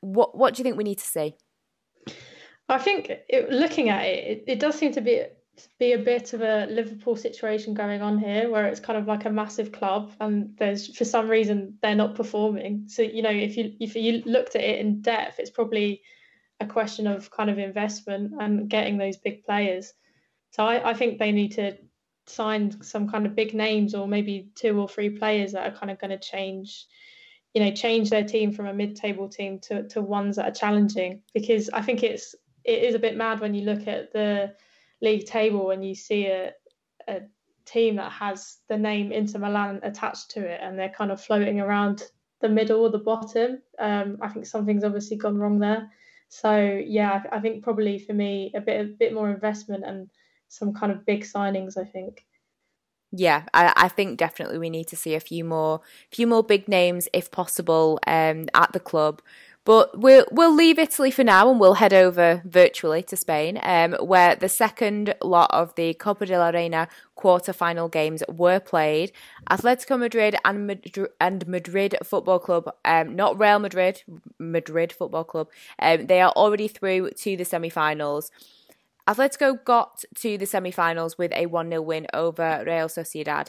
What 0.00 0.36
what 0.36 0.54
do 0.54 0.60
you 0.60 0.64
think 0.64 0.76
we 0.76 0.84
need 0.84 0.98
to 0.98 1.04
see? 1.04 1.34
I 2.68 2.78
think 2.78 3.10
it, 3.28 3.50
looking 3.50 3.88
at 3.88 4.04
it, 4.04 4.26
it, 4.26 4.44
it, 4.46 4.60
does 4.60 4.78
seem 4.78 4.92
to 4.92 5.00
be 5.00 5.22
be 5.78 5.92
a 5.92 5.98
bit 5.98 6.34
of 6.34 6.42
a 6.42 6.66
Liverpool 6.66 7.16
situation 7.16 7.74
going 7.74 8.02
on 8.02 8.18
here, 8.18 8.50
where 8.50 8.66
it's 8.66 8.80
kind 8.80 8.98
of 8.98 9.06
like 9.06 9.24
a 9.24 9.30
massive 9.30 9.72
club, 9.72 10.12
and 10.20 10.54
there's 10.58 10.94
for 10.94 11.04
some 11.04 11.28
reason 11.28 11.78
they're 11.82 11.94
not 11.94 12.14
performing. 12.14 12.84
So 12.86 13.02
you 13.02 13.22
know, 13.22 13.30
if 13.30 13.56
you 13.56 13.74
if 13.80 13.96
you 13.96 14.22
looked 14.26 14.54
at 14.54 14.62
it 14.62 14.80
in 14.80 15.00
depth, 15.00 15.38
it's 15.38 15.50
probably 15.50 16.02
a 16.60 16.66
question 16.66 17.06
of 17.06 17.30
kind 17.30 17.50
of 17.50 17.58
investment 17.58 18.32
and 18.38 18.68
getting 18.68 18.98
those 18.98 19.16
big 19.16 19.44
players. 19.44 19.92
So 20.50 20.64
I, 20.64 20.90
I 20.90 20.94
think 20.94 21.18
they 21.18 21.32
need 21.32 21.52
to 21.52 21.76
signed 22.28 22.84
some 22.84 23.08
kind 23.08 23.26
of 23.26 23.34
big 23.34 23.54
names 23.54 23.94
or 23.94 24.06
maybe 24.06 24.48
two 24.54 24.78
or 24.80 24.88
three 24.88 25.10
players 25.10 25.52
that 25.52 25.66
are 25.66 25.76
kind 25.76 25.90
of 25.90 25.98
going 25.98 26.10
to 26.10 26.18
change 26.18 26.86
you 27.54 27.64
know 27.64 27.70
change 27.70 28.10
their 28.10 28.24
team 28.24 28.52
from 28.52 28.66
a 28.66 28.74
mid-table 28.74 29.28
team 29.28 29.58
to, 29.58 29.88
to 29.88 30.02
ones 30.02 30.36
that 30.36 30.46
are 30.46 30.54
challenging. 30.54 31.22
Because 31.34 31.70
i 31.70 31.82
think 31.82 32.02
it's 32.02 32.34
it 32.64 32.82
is 32.82 32.94
a 32.94 32.98
bit 32.98 33.16
mad 33.16 33.40
when 33.40 33.54
you 33.54 33.62
look 33.62 33.88
at 33.88 34.12
the 34.12 34.54
league 35.00 35.26
table 35.26 35.70
and 35.70 35.86
you 35.86 35.94
see 35.94 36.26
a, 36.26 36.52
a 37.06 37.20
team 37.64 37.96
that 37.96 38.12
has 38.12 38.58
the 38.68 38.76
name 38.76 39.12
Inter 39.12 39.38
Milan 39.38 39.80
attached 39.82 40.30
to 40.32 40.40
it 40.40 40.60
and 40.62 40.78
they're 40.78 40.88
kind 40.88 41.10
of 41.10 41.20
floating 41.20 41.60
around 41.60 42.02
the 42.40 42.48
middle 42.48 42.80
or 42.82 42.90
the 42.90 42.98
bottom. 42.98 43.58
Um, 43.78 44.18
I 44.20 44.28
think 44.28 44.46
something's 44.46 44.84
obviously 44.84 45.16
gone 45.16 45.38
wrong 45.38 45.58
there. 45.58 45.90
So 46.28 46.82
yeah 46.84 47.22
I, 47.32 47.40
think 47.40 47.62
probably 47.62 47.98
for 47.98 48.12
me 48.12 48.52
a 48.54 48.60
bit 48.60 48.80
a 48.80 48.84
bit 48.84 49.14
more 49.14 49.30
investment 49.30 49.84
and 49.84 50.10
some 50.48 50.72
kind 50.74 50.92
of 50.92 51.06
big 51.06 51.24
signings. 51.24 51.76
I 51.76 51.84
think. 51.84 52.24
Yeah, 53.10 53.44
I, 53.54 53.72
I 53.74 53.88
think 53.88 54.18
definitely 54.18 54.58
we 54.58 54.68
need 54.68 54.88
to 54.88 54.96
see 54.96 55.14
a 55.14 55.20
few 55.20 55.42
more, 55.42 55.80
few 56.12 56.26
more 56.26 56.42
big 56.42 56.68
names 56.68 57.08
if 57.14 57.30
possible, 57.30 57.98
um, 58.06 58.46
at 58.52 58.72
the 58.72 58.80
club. 58.80 59.22
But 59.64 59.98
we'll 59.98 60.24
we'll 60.30 60.54
leave 60.54 60.78
Italy 60.78 61.10
for 61.10 61.24
now 61.24 61.50
and 61.50 61.60
we'll 61.60 61.74
head 61.74 61.92
over 61.92 62.42
virtually 62.46 63.02
to 63.02 63.16
Spain, 63.16 63.58
um, 63.62 63.92
where 64.00 64.34
the 64.34 64.48
second 64.48 65.14
lot 65.22 65.50
of 65.52 65.74
the 65.74 65.92
Copa 65.94 66.24
de 66.24 66.38
la 66.38 66.48
Reina 66.48 66.88
quarter-final 67.16 67.88
games 67.88 68.22
were 68.28 68.60
played. 68.60 69.12
Atletico 69.50 69.98
Madrid 69.98 70.36
and 70.44 70.66
Madrid, 70.66 71.08
and 71.20 71.46
Madrid 71.46 71.96
Football 72.02 72.38
Club, 72.38 72.72
um, 72.84 73.14
not 73.14 73.38
Real 73.38 73.58
Madrid, 73.58 74.02
Madrid 74.38 74.90
Football 74.92 75.24
Club, 75.24 75.48
um, 75.80 76.06
they 76.06 76.22
are 76.22 76.32
already 76.32 76.68
through 76.68 77.10
to 77.10 77.36
the 77.36 77.44
semi-finals. 77.44 78.30
Atletico 79.08 79.64
got 79.64 80.04
to 80.16 80.36
the 80.36 80.44
semi 80.44 80.70
finals 80.70 81.16
with 81.16 81.32
a 81.32 81.46
1 81.46 81.70
0 81.70 81.80
win 81.80 82.06
over 82.12 82.62
Real 82.66 82.88
Sociedad. 82.88 83.48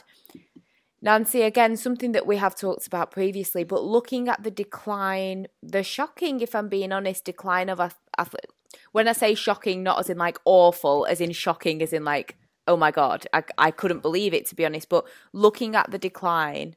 Nancy, 1.02 1.42
again, 1.42 1.76
something 1.76 2.12
that 2.12 2.26
we 2.26 2.36
have 2.36 2.54
talked 2.54 2.86
about 2.86 3.10
previously, 3.10 3.64
but 3.64 3.84
looking 3.84 4.28
at 4.28 4.42
the 4.42 4.50
decline, 4.50 5.46
the 5.62 5.82
shocking, 5.82 6.40
if 6.40 6.54
I'm 6.54 6.68
being 6.68 6.92
honest, 6.92 7.24
decline 7.24 7.68
of 7.68 7.80
Athletic. 8.18 8.50
When 8.92 9.08
I 9.08 9.12
say 9.12 9.34
shocking, 9.34 9.82
not 9.82 9.98
as 9.98 10.10
in 10.10 10.18
like 10.18 10.38
awful, 10.44 11.06
as 11.06 11.20
in 11.20 11.32
shocking, 11.32 11.82
as 11.82 11.92
in 11.92 12.04
like, 12.04 12.36
oh 12.66 12.76
my 12.76 12.90
God, 12.90 13.26
I, 13.32 13.44
I 13.58 13.70
couldn't 13.70 14.02
believe 14.02 14.34
it, 14.34 14.46
to 14.46 14.54
be 14.54 14.64
honest. 14.64 14.88
But 14.88 15.06
looking 15.32 15.74
at 15.74 15.90
the 15.90 15.98
decline 15.98 16.76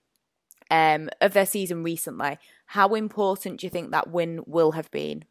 um, 0.72 1.10
of 1.22 1.34
their 1.34 1.46
season 1.46 1.84
recently, 1.84 2.38
how 2.68 2.96
important 2.96 3.60
do 3.60 3.66
you 3.66 3.72
think 3.72 3.92
that 3.92 4.10
win 4.10 4.42
will 4.46 4.72
have 4.72 4.90
been? 4.92 5.26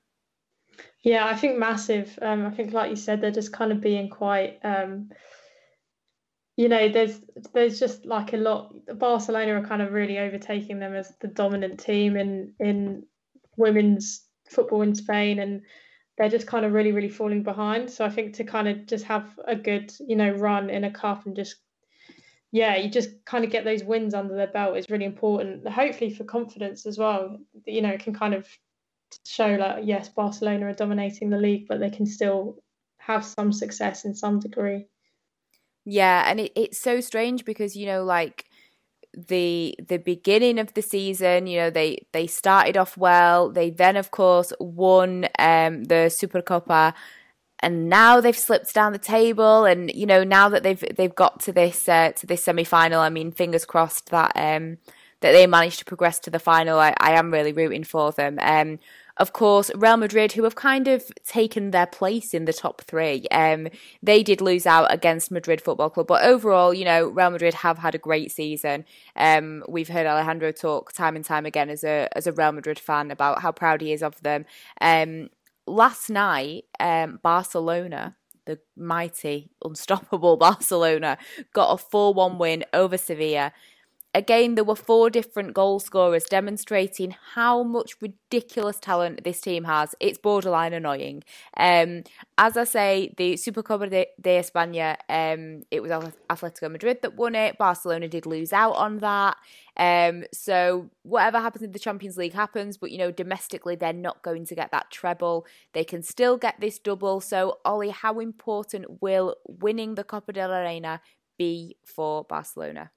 Yeah, 1.02 1.26
I 1.26 1.34
think 1.34 1.58
massive. 1.58 2.16
Um, 2.22 2.46
I 2.46 2.50
think, 2.50 2.72
like 2.72 2.90
you 2.90 2.96
said, 2.96 3.20
they're 3.20 3.30
just 3.32 3.52
kind 3.52 3.72
of 3.72 3.80
being 3.80 4.08
quite. 4.08 4.58
Um, 4.62 5.10
you 6.56 6.68
know, 6.68 6.88
there's 6.88 7.20
there's 7.54 7.80
just 7.80 8.04
like 8.06 8.32
a 8.32 8.36
lot. 8.36 8.74
Barcelona 8.98 9.54
are 9.60 9.66
kind 9.66 9.82
of 9.82 9.92
really 9.92 10.18
overtaking 10.18 10.78
them 10.78 10.94
as 10.94 11.12
the 11.20 11.28
dominant 11.28 11.80
team 11.80 12.16
in 12.16 12.54
in 12.60 13.04
women's 13.56 14.24
football 14.48 14.82
in 14.82 14.94
Spain, 14.94 15.40
and 15.40 15.62
they're 16.16 16.28
just 16.28 16.46
kind 16.46 16.64
of 16.64 16.72
really 16.72 16.92
really 16.92 17.08
falling 17.08 17.42
behind. 17.42 17.90
So 17.90 18.04
I 18.04 18.10
think 18.10 18.34
to 18.34 18.44
kind 18.44 18.68
of 18.68 18.86
just 18.86 19.04
have 19.06 19.38
a 19.46 19.56
good 19.56 19.92
you 20.06 20.14
know 20.14 20.30
run 20.30 20.70
in 20.70 20.84
a 20.84 20.90
cup 20.90 21.26
and 21.26 21.34
just 21.34 21.56
yeah, 22.52 22.76
you 22.76 22.90
just 22.90 23.24
kind 23.24 23.44
of 23.44 23.50
get 23.50 23.64
those 23.64 23.82
wins 23.82 24.14
under 24.14 24.36
their 24.36 24.46
belt 24.46 24.76
is 24.76 24.90
really 24.90 25.06
important. 25.06 25.66
Hopefully 25.66 26.14
for 26.14 26.24
confidence 26.24 26.86
as 26.86 26.98
well. 26.98 27.38
You 27.66 27.80
know, 27.80 27.88
it 27.88 28.00
can 28.00 28.14
kind 28.14 28.34
of 28.34 28.46
show 29.26 29.56
like 29.56 29.84
yes, 29.86 30.08
Barcelona 30.08 30.66
are 30.66 30.74
dominating 30.74 31.30
the 31.30 31.38
league, 31.38 31.66
but 31.68 31.80
they 31.80 31.90
can 31.90 32.06
still 32.06 32.62
have 32.98 33.24
some 33.24 33.52
success 33.52 34.04
in 34.04 34.14
some 34.14 34.38
degree. 34.38 34.86
Yeah, 35.84 36.24
and 36.26 36.40
it, 36.40 36.52
it's 36.54 36.78
so 36.78 37.00
strange 37.00 37.44
because 37.44 37.76
you 37.76 37.86
know, 37.86 38.04
like 38.04 38.46
the 39.14 39.74
the 39.86 39.98
beginning 39.98 40.58
of 40.58 40.74
the 40.74 40.82
season, 40.82 41.46
you 41.46 41.58
know, 41.58 41.70
they 41.70 42.06
they 42.12 42.26
started 42.26 42.76
off 42.76 42.96
well. 42.96 43.50
They 43.50 43.70
then, 43.70 43.96
of 43.96 44.10
course, 44.10 44.52
won 44.60 45.26
um, 45.38 45.84
the 45.84 46.08
Supercopa, 46.08 46.94
and 47.60 47.88
now 47.88 48.20
they've 48.20 48.36
slipped 48.36 48.74
down 48.74 48.92
the 48.92 48.98
table. 48.98 49.64
And 49.64 49.92
you 49.92 50.06
know, 50.06 50.24
now 50.24 50.48
that 50.48 50.62
they've 50.62 50.82
they've 50.96 51.14
got 51.14 51.40
to 51.40 51.52
this 51.52 51.88
uh, 51.88 52.12
to 52.12 52.26
this 52.26 52.44
semi 52.44 52.64
final, 52.64 53.00
I 53.00 53.10
mean, 53.10 53.32
fingers 53.32 53.64
crossed 53.64 54.10
that 54.10 54.32
um, 54.36 54.78
that 55.20 55.32
they 55.32 55.46
managed 55.46 55.80
to 55.80 55.84
progress 55.84 56.18
to 56.20 56.30
the 56.30 56.38
final. 56.38 56.78
I, 56.78 56.94
I 56.98 57.12
am 57.12 57.32
really 57.32 57.52
rooting 57.52 57.84
for 57.84 58.12
them. 58.12 58.38
Um, 58.40 58.78
of 59.22 59.32
course, 59.32 59.70
Real 59.76 59.96
Madrid, 59.96 60.32
who 60.32 60.42
have 60.42 60.56
kind 60.56 60.88
of 60.88 61.12
taken 61.24 61.70
their 61.70 61.86
place 61.86 62.34
in 62.34 62.44
the 62.44 62.52
top 62.52 62.82
three, 62.82 63.28
um, 63.30 63.68
they 64.02 64.24
did 64.24 64.40
lose 64.40 64.66
out 64.66 64.92
against 64.92 65.30
Madrid 65.30 65.60
Football 65.60 65.90
Club. 65.90 66.08
But 66.08 66.24
overall, 66.24 66.74
you 66.74 66.84
know, 66.84 67.06
Real 67.06 67.30
Madrid 67.30 67.54
have 67.54 67.78
had 67.78 67.94
a 67.94 67.98
great 67.98 68.32
season. 68.32 68.84
Um, 69.14 69.62
we've 69.68 69.88
heard 69.88 70.08
Alejandro 70.08 70.50
talk 70.50 70.92
time 70.92 71.14
and 71.14 71.24
time 71.24 71.46
again 71.46 71.70
as 71.70 71.84
a 71.84 72.08
as 72.16 72.26
a 72.26 72.32
Real 72.32 72.50
Madrid 72.50 72.80
fan 72.80 73.12
about 73.12 73.42
how 73.42 73.52
proud 73.52 73.80
he 73.80 73.92
is 73.92 74.02
of 74.02 74.20
them. 74.22 74.44
Um, 74.80 75.30
last 75.68 76.10
night, 76.10 76.64
um, 76.80 77.20
Barcelona 77.22 78.16
the 78.44 78.58
mighty, 78.76 79.50
unstoppable 79.64 80.36
Barcelona 80.48 81.16
got 81.52 81.72
a 81.72 81.76
4 81.78 82.12
1 82.12 82.38
win 82.38 82.64
over 82.72 82.98
Sevilla. 82.98 83.52
Again, 84.14 84.56
there 84.56 84.64
were 84.64 84.76
four 84.76 85.08
different 85.08 85.54
goal 85.54 85.80
scorers 85.80 86.24
demonstrating 86.24 87.16
how 87.32 87.62
much 87.62 87.96
ridiculous 88.02 88.78
talent 88.78 89.24
this 89.24 89.40
team 89.40 89.64
has. 89.64 89.94
It's 90.00 90.18
borderline 90.18 90.74
annoying. 90.74 91.24
Um, 91.56 92.04
as 92.36 92.58
I 92.58 92.64
say, 92.64 93.14
the 93.16 93.34
Supercopa 93.34 93.88
de, 93.88 94.08
de 94.20 94.38
España, 94.38 94.96
um, 95.08 95.62
it 95.70 95.80
was 95.80 95.90
Atletico 96.28 96.70
Madrid 96.70 96.98
that 97.00 97.16
won 97.16 97.34
it. 97.34 97.56
Barcelona 97.56 98.06
did 98.06 98.26
lose 98.26 98.52
out 98.52 98.72
on 98.72 98.98
that. 98.98 99.38
Um, 99.78 100.24
so 100.30 100.90
whatever 101.04 101.40
happens 101.40 101.62
in 101.64 101.72
the 101.72 101.78
Champions 101.78 102.18
League 102.18 102.34
happens, 102.34 102.76
but 102.76 102.90
you 102.90 102.98
know, 102.98 103.10
domestically 103.10 103.76
they're 103.76 103.94
not 103.94 104.22
going 104.22 104.44
to 104.44 104.54
get 104.54 104.72
that 104.72 104.90
treble. 104.90 105.46
They 105.72 105.84
can 105.84 106.02
still 106.02 106.36
get 106.36 106.60
this 106.60 106.78
double. 106.78 107.22
So, 107.22 107.60
Olly, 107.64 107.88
how 107.88 108.18
important 108.18 109.00
will 109.00 109.36
winning 109.48 109.94
the 109.94 110.04
Copa 110.04 110.34
del 110.34 110.50
Reina 110.50 111.00
be 111.38 111.76
for 111.82 112.24
Barcelona? 112.24 112.90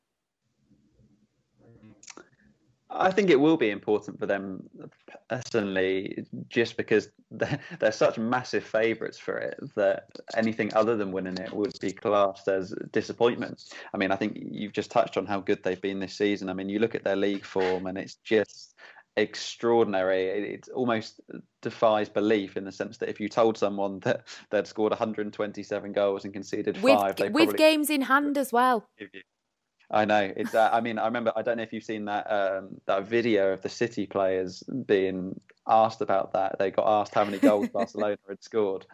I 2.98 3.12
think 3.12 3.30
it 3.30 3.40
will 3.40 3.58
be 3.58 3.70
important 3.70 4.20
for 4.20 4.26
them 4.26 4.70
personally, 5.30 6.26
just 6.50 6.78
because 6.78 7.10
they're, 7.32 7.60
they're 7.80 7.92
such 7.92 8.18
massive 8.18 8.64
favourites 8.64 9.18
for 9.18 9.38
it 9.38 9.60
that 9.76 10.08
anything 10.36 10.74
other 10.74 10.96
than 10.96 11.12
winning 11.12 11.38
it 11.38 11.54
would 11.54 11.78
be 11.80 11.92
classed 11.92 12.48
as 12.48 12.74
disappointment. 12.92 13.64
I 13.94 13.98
mean, 13.98 14.12
I 14.12 14.16
think 14.16 14.38
you've 14.40 14.74
just 14.74 14.92
touched 14.92 15.18
on 15.18 15.26
how 15.26 15.40
good 15.40 15.64
they've 15.64 15.82
been 15.82 16.00
this 16.00 16.16
season. 16.16 16.50
I 16.50 16.54
mean, 16.54 16.70
you 16.70 16.80
look 16.80 16.96
at 16.96 17.04
their 17.04 17.16
league 17.16 17.46
form 17.46 17.88
and 17.88 17.98
it's 17.98 18.16
just 18.24 18.76
extraordinary. 19.18 20.54
It, 20.54 20.70
almost 20.74 21.22
defies 21.62 22.10
belief 22.10 22.58
in 22.58 22.66
the 22.66 22.72
sense 22.72 22.98
that 22.98 23.10
if 23.10 23.20
you 23.20 23.30
told 23.30 23.58
someone 23.58 24.00
that 24.02 24.28
they'd 24.52 24.68
scored 24.68 24.92
127 24.92 25.94
goals 25.94 26.26
and 26.26 26.34
conceded 26.34 26.82
with, 26.82 27.00
five, 27.00 27.20
with 27.20 27.34
probably... 27.34 27.58
games 27.58 27.90
in 27.90 28.02
hand 28.02 28.38
as 28.38 28.52
well. 28.52 28.88
I 29.92 30.06
know 30.06 30.32
it's. 30.36 30.56
Uh, 30.56 30.70
I 30.72 30.82
mean, 30.82 30.98
I 30.98 31.06
remember. 31.06 31.32
I 31.36 31.42
don't 31.42 31.58
know 31.58 31.64
if 31.64 31.74
you've 31.74 31.84
seen 31.84 32.06
that 32.06 32.26
um, 32.32 32.82
that 32.86 33.08
video 33.08 33.54
of 33.54 33.62
the 33.62 33.70
City 33.70 34.06
players 34.06 34.64
being 34.86 35.40
asked 35.68 36.02
about 36.02 36.34
that. 36.34 36.58
They 36.58 36.72
got 36.72 36.88
asked 36.88 37.14
how 37.14 37.26
many 37.26 37.38
goals 37.38 37.70
Barcelona 37.74 38.18
had 38.28 38.44
scored, 38.44 38.86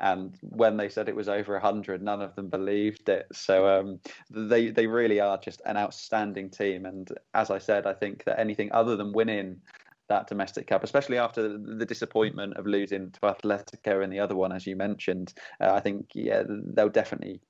and 0.00 0.36
when 0.42 0.76
they 0.76 0.88
said 0.88 1.08
it 1.08 1.14
was 1.16 1.28
over 1.28 1.58
hundred, 1.58 2.02
none 2.02 2.20
of 2.20 2.34
them 2.34 2.48
believed 2.48 3.08
it. 3.08 3.26
So 3.32 3.68
um, 3.68 4.00
they 4.30 4.70
they 4.70 4.86
really 4.86 5.20
are 5.20 5.38
just 5.38 5.62
an 5.66 5.76
outstanding 5.76 6.50
team. 6.50 6.84
And 6.84 7.10
as 7.34 7.50
I 7.50 7.58
said, 7.58 7.86
I 7.86 7.94
think 7.94 8.24
that 8.24 8.40
anything 8.40 8.70
other 8.72 8.96
than 8.96 9.12
winning 9.12 9.60
that 10.08 10.26
domestic 10.26 10.66
cup, 10.66 10.82
especially 10.82 11.18
after 11.18 11.56
the 11.56 11.86
disappointment 11.86 12.56
of 12.56 12.66
losing 12.66 13.12
to 13.12 13.20
Atletico 13.20 14.02
in 14.02 14.10
the 14.10 14.18
other 14.18 14.34
one, 14.34 14.50
as 14.50 14.66
you 14.66 14.74
mentioned, 14.74 15.32
uh, 15.60 15.72
I 15.72 15.78
think 15.80 16.10
yeah 16.14 16.42
they'll 16.48 16.88
definitely 16.88 17.40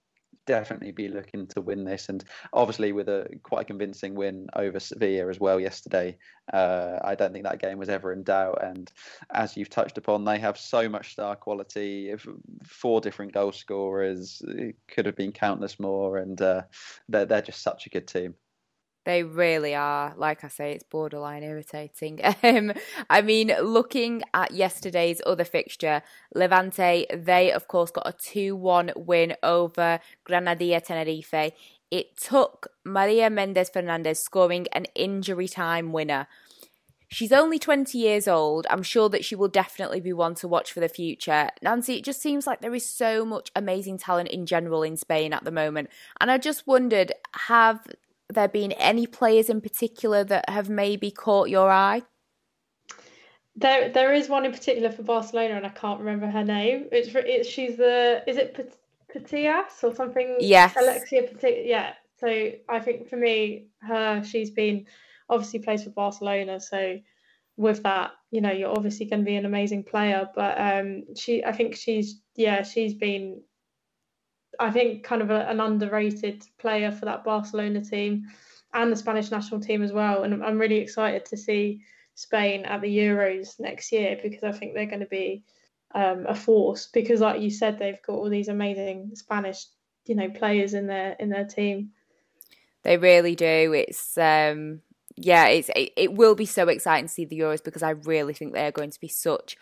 definitely 0.50 0.90
be 0.90 1.08
looking 1.08 1.46
to 1.46 1.60
win 1.60 1.84
this, 1.84 2.08
and 2.08 2.24
obviously 2.52 2.92
with 2.92 3.08
a 3.08 3.28
quite 3.42 3.62
a 3.62 3.64
convincing 3.64 4.14
win 4.14 4.48
over 4.56 4.80
Sevilla 4.80 5.30
as 5.30 5.38
well 5.38 5.60
yesterday. 5.60 6.18
Uh, 6.52 6.98
I 7.04 7.14
don't 7.14 7.32
think 7.32 7.44
that 7.44 7.60
game 7.60 7.78
was 7.78 7.88
ever 7.88 8.12
in 8.12 8.24
doubt. 8.24 8.58
And 8.62 8.90
as 9.32 9.56
you've 9.56 9.70
touched 9.70 9.98
upon, 9.98 10.24
they 10.24 10.38
have 10.40 10.58
so 10.58 10.88
much 10.88 11.12
star 11.12 11.36
quality. 11.36 12.12
Four 12.64 13.00
different 13.00 13.32
goal 13.32 13.52
scorers, 13.52 14.42
it 14.46 14.76
could 14.88 15.06
have 15.06 15.16
been 15.16 15.32
countless 15.32 15.78
more, 15.78 16.18
and 16.18 16.40
uh, 16.42 16.62
they're 17.08 17.26
they're 17.26 17.42
just 17.42 17.62
such 17.62 17.86
a 17.86 17.90
good 17.90 18.08
team. 18.08 18.34
They 19.04 19.22
really 19.22 19.74
are. 19.74 20.14
Like 20.16 20.44
I 20.44 20.48
say, 20.48 20.72
it's 20.72 20.84
borderline 20.84 21.42
irritating. 21.42 22.20
Um, 22.42 22.72
I 23.08 23.20
mean, 23.20 23.52
looking 23.62 24.22
at 24.32 24.52
yesterday's 24.52 25.20
other 25.26 25.44
fixture, 25.44 26.02
Levante, 26.34 27.06
they 27.14 27.52
of 27.52 27.68
course 27.68 27.90
got 27.90 28.08
a 28.08 28.12
2 28.12 28.56
1 28.56 28.92
win 28.96 29.34
over 29.42 30.00
Granadilla 30.26 30.82
Tenerife. 30.82 31.52
It 31.90 32.16
took 32.16 32.68
Maria 32.84 33.28
Mendez 33.30 33.68
Fernandez 33.68 34.22
scoring 34.22 34.66
an 34.72 34.86
injury 34.94 35.48
time 35.48 35.92
winner. 35.92 36.28
She's 37.08 37.32
only 37.32 37.58
20 37.58 37.98
years 37.98 38.28
old. 38.28 38.66
I'm 38.70 38.84
sure 38.84 39.08
that 39.08 39.24
she 39.24 39.34
will 39.34 39.48
definitely 39.48 40.00
be 40.00 40.12
one 40.12 40.36
to 40.36 40.48
watch 40.48 40.72
for 40.72 40.80
the 40.80 40.88
future. 40.88 41.50
Nancy, 41.60 41.96
it 41.96 42.04
just 42.04 42.22
seems 42.22 42.46
like 42.46 42.60
there 42.60 42.74
is 42.74 42.88
so 42.88 43.24
much 43.24 43.50
amazing 43.56 43.98
talent 43.98 44.28
in 44.28 44.46
general 44.46 44.84
in 44.84 44.96
Spain 44.96 45.32
at 45.32 45.44
the 45.44 45.50
moment. 45.50 45.90
And 46.20 46.30
I 46.30 46.38
just 46.38 46.68
wondered 46.68 47.12
have 47.34 47.84
there 48.34 48.48
been 48.48 48.72
any 48.72 49.06
players 49.06 49.48
in 49.48 49.60
particular 49.60 50.24
that 50.24 50.48
have 50.48 50.68
maybe 50.68 51.10
caught 51.10 51.48
your 51.48 51.70
eye? 51.70 52.02
There, 53.56 53.90
there 53.90 54.12
is 54.12 54.28
one 54.28 54.44
in 54.44 54.52
particular 54.52 54.90
for 54.90 55.02
Barcelona, 55.02 55.54
and 55.54 55.66
I 55.66 55.70
can't 55.70 56.00
remember 56.00 56.26
her 56.26 56.44
name. 56.44 56.88
It's, 56.92 57.10
it's 57.14 57.48
she's 57.48 57.76
the 57.76 58.22
is 58.26 58.36
it 58.36 58.56
Putellas 59.14 59.82
or 59.82 59.94
something? 59.94 60.36
Yes, 60.40 60.74
Alexia 60.76 61.22
Putellas. 61.22 61.66
Yeah. 61.66 61.92
So 62.18 62.52
I 62.68 62.80
think 62.80 63.08
for 63.08 63.16
me, 63.16 63.66
her 63.82 64.22
she's 64.24 64.50
been 64.50 64.86
obviously 65.28 65.60
plays 65.60 65.84
for 65.84 65.90
Barcelona, 65.90 66.60
so 66.60 66.98
with 67.56 67.82
that, 67.82 68.12
you 68.30 68.40
know, 68.40 68.50
you're 68.50 68.70
obviously 68.70 69.06
going 69.06 69.20
to 69.20 69.26
be 69.26 69.36
an 69.36 69.44
amazing 69.44 69.84
player. 69.84 70.28
But 70.34 70.58
um, 70.58 71.04
she, 71.16 71.44
I 71.44 71.52
think 71.52 71.76
she's 71.76 72.20
yeah, 72.36 72.62
she's 72.62 72.94
been 72.94 73.42
I 74.60 74.70
think 74.70 75.02
kind 75.02 75.22
of 75.22 75.30
a, 75.30 75.48
an 75.48 75.58
underrated 75.58 76.44
player 76.58 76.92
for 76.92 77.06
that 77.06 77.24
Barcelona 77.24 77.82
team 77.82 78.26
and 78.74 78.92
the 78.92 78.96
Spanish 78.96 79.30
national 79.30 79.60
team 79.60 79.82
as 79.82 79.92
well. 79.92 80.22
And 80.22 80.44
I'm 80.44 80.58
really 80.58 80.78
excited 80.78 81.24
to 81.26 81.36
see 81.36 81.82
Spain 82.14 82.64
at 82.64 82.82
the 82.82 82.98
Euros 82.98 83.58
next 83.58 83.90
year 83.90 84.18
because 84.22 84.44
I 84.44 84.52
think 84.52 84.74
they're 84.74 84.86
going 84.86 85.00
to 85.00 85.06
be 85.06 85.42
um, 85.94 86.26
a 86.28 86.34
force. 86.34 86.88
Because, 86.92 87.20
like 87.20 87.40
you 87.40 87.50
said, 87.50 87.78
they've 87.78 88.02
got 88.06 88.14
all 88.14 88.28
these 88.28 88.48
amazing 88.48 89.12
Spanish, 89.14 89.64
you 90.06 90.14
know, 90.14 90.28
players 90.28 90.74
in 90.74 90.86
their 90.86 91.16
in 91.18 91.30
their 91.30 91.46
team. 91.46 91.90
They 92.82 92.96
really 92.96 93.34
do. 93.34 93.72
It's 93.72 94.16
um, 94.18 94.82
yeah, 95.16 95.46
it's 95.46 95.70
it, 95.74 95.92
it 95.96 96.12
will 96.12 96.34
be 96.34 96.46
so 96.46 96.68
exciting 96.68 97.06
to 97.06 97.12
see 97.12 97.24
the 97.24 97.38
Euros 97.38 97.64
because 97.64 97.82
I 97.82 97.90
really 97.90 98.34
think 98.34 98.52
they 98.52 98.66
are 98.66 98.72
going 98.72 98.90
to 98.90 99.00
be 99.00 99.08
such 99.08 99.56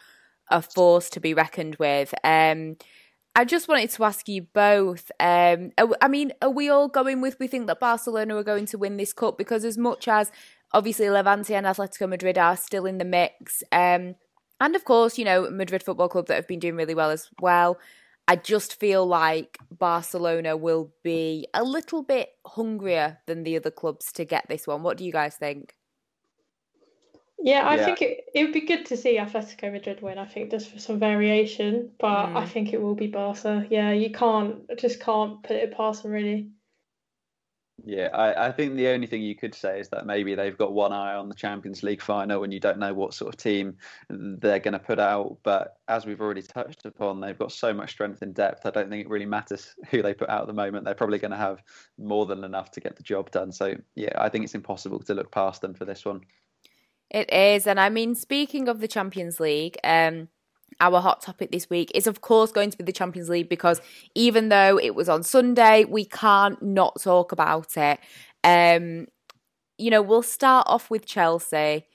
a 0.51 0.63
force 0.63 1.11
to 1.11 1.21
be 1.21 1.35
reckoned 1.35 1.77
with. 1.77 2.15
Um, 2.25 2.77
I 3.35 3.45
just 3.45 3.69
wanted 3.69 3.91
to 3.91 4.05
ask 4.05 4.29
you 4.29 4.43
both. 4.43 5.11
Um, 5.21 5.71
I 6.01 6.09
mean, 6.09 6.33
are 6.43 6.51
we 6.51 6.69
all 6.69 6.89
going 6.89 7.21
with 7.21 7.39
we 7.39 7.47
think 7.47 7.69
that 7.69 7.79
Barcelona 7.81 8.37
are 8.37 8.43
going 8.43 8.67
to 8.67 8.79
win 8.79 8.97
this 8.97 9.13
cup? 9.13 9.39
Because 9.39 9.65
as 9.65 9.79
much 9.79 10.09
as 10.09 10.33
obviously 10.73 11.09
Levante 11.09 11.55
and 11.55 11.67
Atletico 11.67 12.09
Madrid 12.09 12.37
are 12.37 12.57
still 12.57 12.85
in 12.85 12.99
the 12.99 13.05
mix, 13.05 13.63
um, 13.71 14.17
and 14.61 14.75
of 14.75 14.85
course, 14.85 15.19
you 15.19 15.25
know, 15.25 15.49
Madrid 15.51 15.85
Football 15.85 16.09
Club 16.09 16.27
that 16.27 16.35
have 16.35 16.49
been 16.49 16.59
doing 16.59 16.75
really 16.75 16.95
well 16.95 17.11
as 17.11 17.31
well. 17.41 17.79
I 18.27 18.37
just 18.37 18.79
feel 18.79 19.07
like 19.07 19.57
Barcelona 19.71 20.57
will 20.57 20.93
be 21.03 21.47
a 21.55 21.65
little 21.65 22.03
bit 22.03 22.31
hungrier 22.45 23.19
than 23.27 23.45
the 23.45 23.57
other 23.57 23.71
clubs 23.71 24.13
to 24.13 24.25
get 24.25 24.47
this 24.49 24.67
one. 24.67 24.83
What 24.83 24.99
do 24.99 25.05
you 25.05 25.13
guys 25.13 25.37
think? 25.37 25.78
Yeah, 27.41 27.67
I 27.67 27.77
yeah. 27.77 27.85
think 27.85 28.03
it, 28.03 28.25
it 28.35 28.45
would 28.45 28.53
be 28.53 28.63
good 28.63 28.87
to 28.87 28.97
see 28.97 29.17
Atletico 29.17 29.73
Madrid 29.73 30.03
win. 30.03 30.19
I 30.19 30.27
think 30.27 30.51
just 30.51 30.71
for 30.71 30.79
some 30.79 30.99
variation, 30.99 31.91
but 32.01 32.27
mm. 32.27 32.37
I 32.37 32.47
think 32.47 32.73
it 32.73 32.83
will 32.83 32.97
be 32.97 33.07
Barca. 33.07 33.65
Yeah, 33.71 33.93
you 33.93 34.11
can't 34.11 34.69
just 34.77 35.01
can't 35.01 35.43
put 35.43 35.57
it 35.57 35.77
past 35.77 36.03
them 36.03 36.13
really. 36.13 36.51
Yeah, 37.85 38.09
I, 38.13 38.49
I 38.49 38.53
think 38.53 38.75
the 38.75 38.89
only 38.89 39.07
thing 39.07 39.23
you 39.23 39.37
could 39.37 39.55
say 39.55 39.79
is 39.79 39.89
that 39.91 40.05
maybe 40.05 40.35
they've 40.35 40.59
got 40.59 40.73
one 40.73 40.93
eye 40.93 41.15
on 41.15 41.29
the 41.29 41.35
Champions 41.35 41.85
League 41.85 42.03
final 42.03 42.43
and 42.43 42.53
you 42.53 42.59
don't 42.59 42.79
know 42.79 42.93
what 42.93 43.15
sort 43.15 43.33
of 43.33 43.39
team 43.39 43.77
they're 44.11 44.59
going 44.59 44.73
to 44.73 44.81
put 44.81 44.99
out. 44.99 45.39
But 45.45 45.77
as 45.87 46.05
we've 46.05 46.21
already 46.21 46.43
touched 46.43 46.85
upon, 46.87 47.21
they've 47.21 47.39
got 47.39 47.53
so 47.53 47.73
much 47.73 47.91
strength 47.91 48.21
in 48.21 48.33
depth. 48.33 48.67
I 48.67 48.71
don't 48.71 48.91
think 48.91 49.05
it 49.05 49.09
really 49.09 49.27
matters 49.27 49.75
who 49.91 50.03
they 50.03 50.13
put 50.13 50.29
out 50.29 50.43
at 50.43 50.47
the 50.49 50.53
moment. 50.55 50.85
They're 50.85 50.95
probably 50.95 51.19
going 51.19 51.31
to 51.31 51.37
have 51.37 51.63
more 51.99 52.27
than 52.27 52.43
enough 52.43 52.73
to 52.73 52.81
get 52.81 52.97
the 52.97 53.03
job 53.05 53.31
done. 53.31 53.53
So, 53.53 53.77
yeah, 53.95 54.13
I 54.17 54.29
think 54.29 54.45
it's 54.45 54.57
impossible 54.57 54.99
to 55.01 55.15
look 55.15 55.31
past 55.31 55.61
them 55.61 55.75
for 55.75 55.85
this 55.85 56.05
one. 56.05 56.23
It 57.11 57.33
is, 57.33 57.67
and 57.67 57.81
I 57.81 57.89
mean, 57.89 58.15
speaking 58.15 58.69
of 58.69 58.81
the 58.81 58.89
Champions 58.89 59.41
League, 59.41 59.79
um, 59.83 60.29
our 60.81 61.01
hot 61.01 61.23
topic 61.23 61.51
this 61.51 61.69
week 61.71 61.91
is, 61.95 62.07
of 62.07 62.21
course, 62.21 62.53
going 62.53 62.71
to 62.71 62.77
be 62.77 62.85
the 62.85 62.93
Champions 62.93 63.29
League 63.29 63.49
because 63.49 63.81
even 64.15 64.49
though 64.49 64.79
it 64.79 64.95
was 64.95 65.09
on 65.09 65.23
Sunday, 65.23 65.85
we 65.85 66.05
can't 66.05 66.63
not 66.63 67.01
talk 67.01 67.33
about 67.33 67.77
it. 67.77 67.99
Um, 68.45 69.07
you 69.79 69.91
know, 69.91 70.03
we'll 70.03 70.23
start 70.23 70.67
off 70.69 70.91
with 70.91 71.07
Chelsea. 71.07 71.87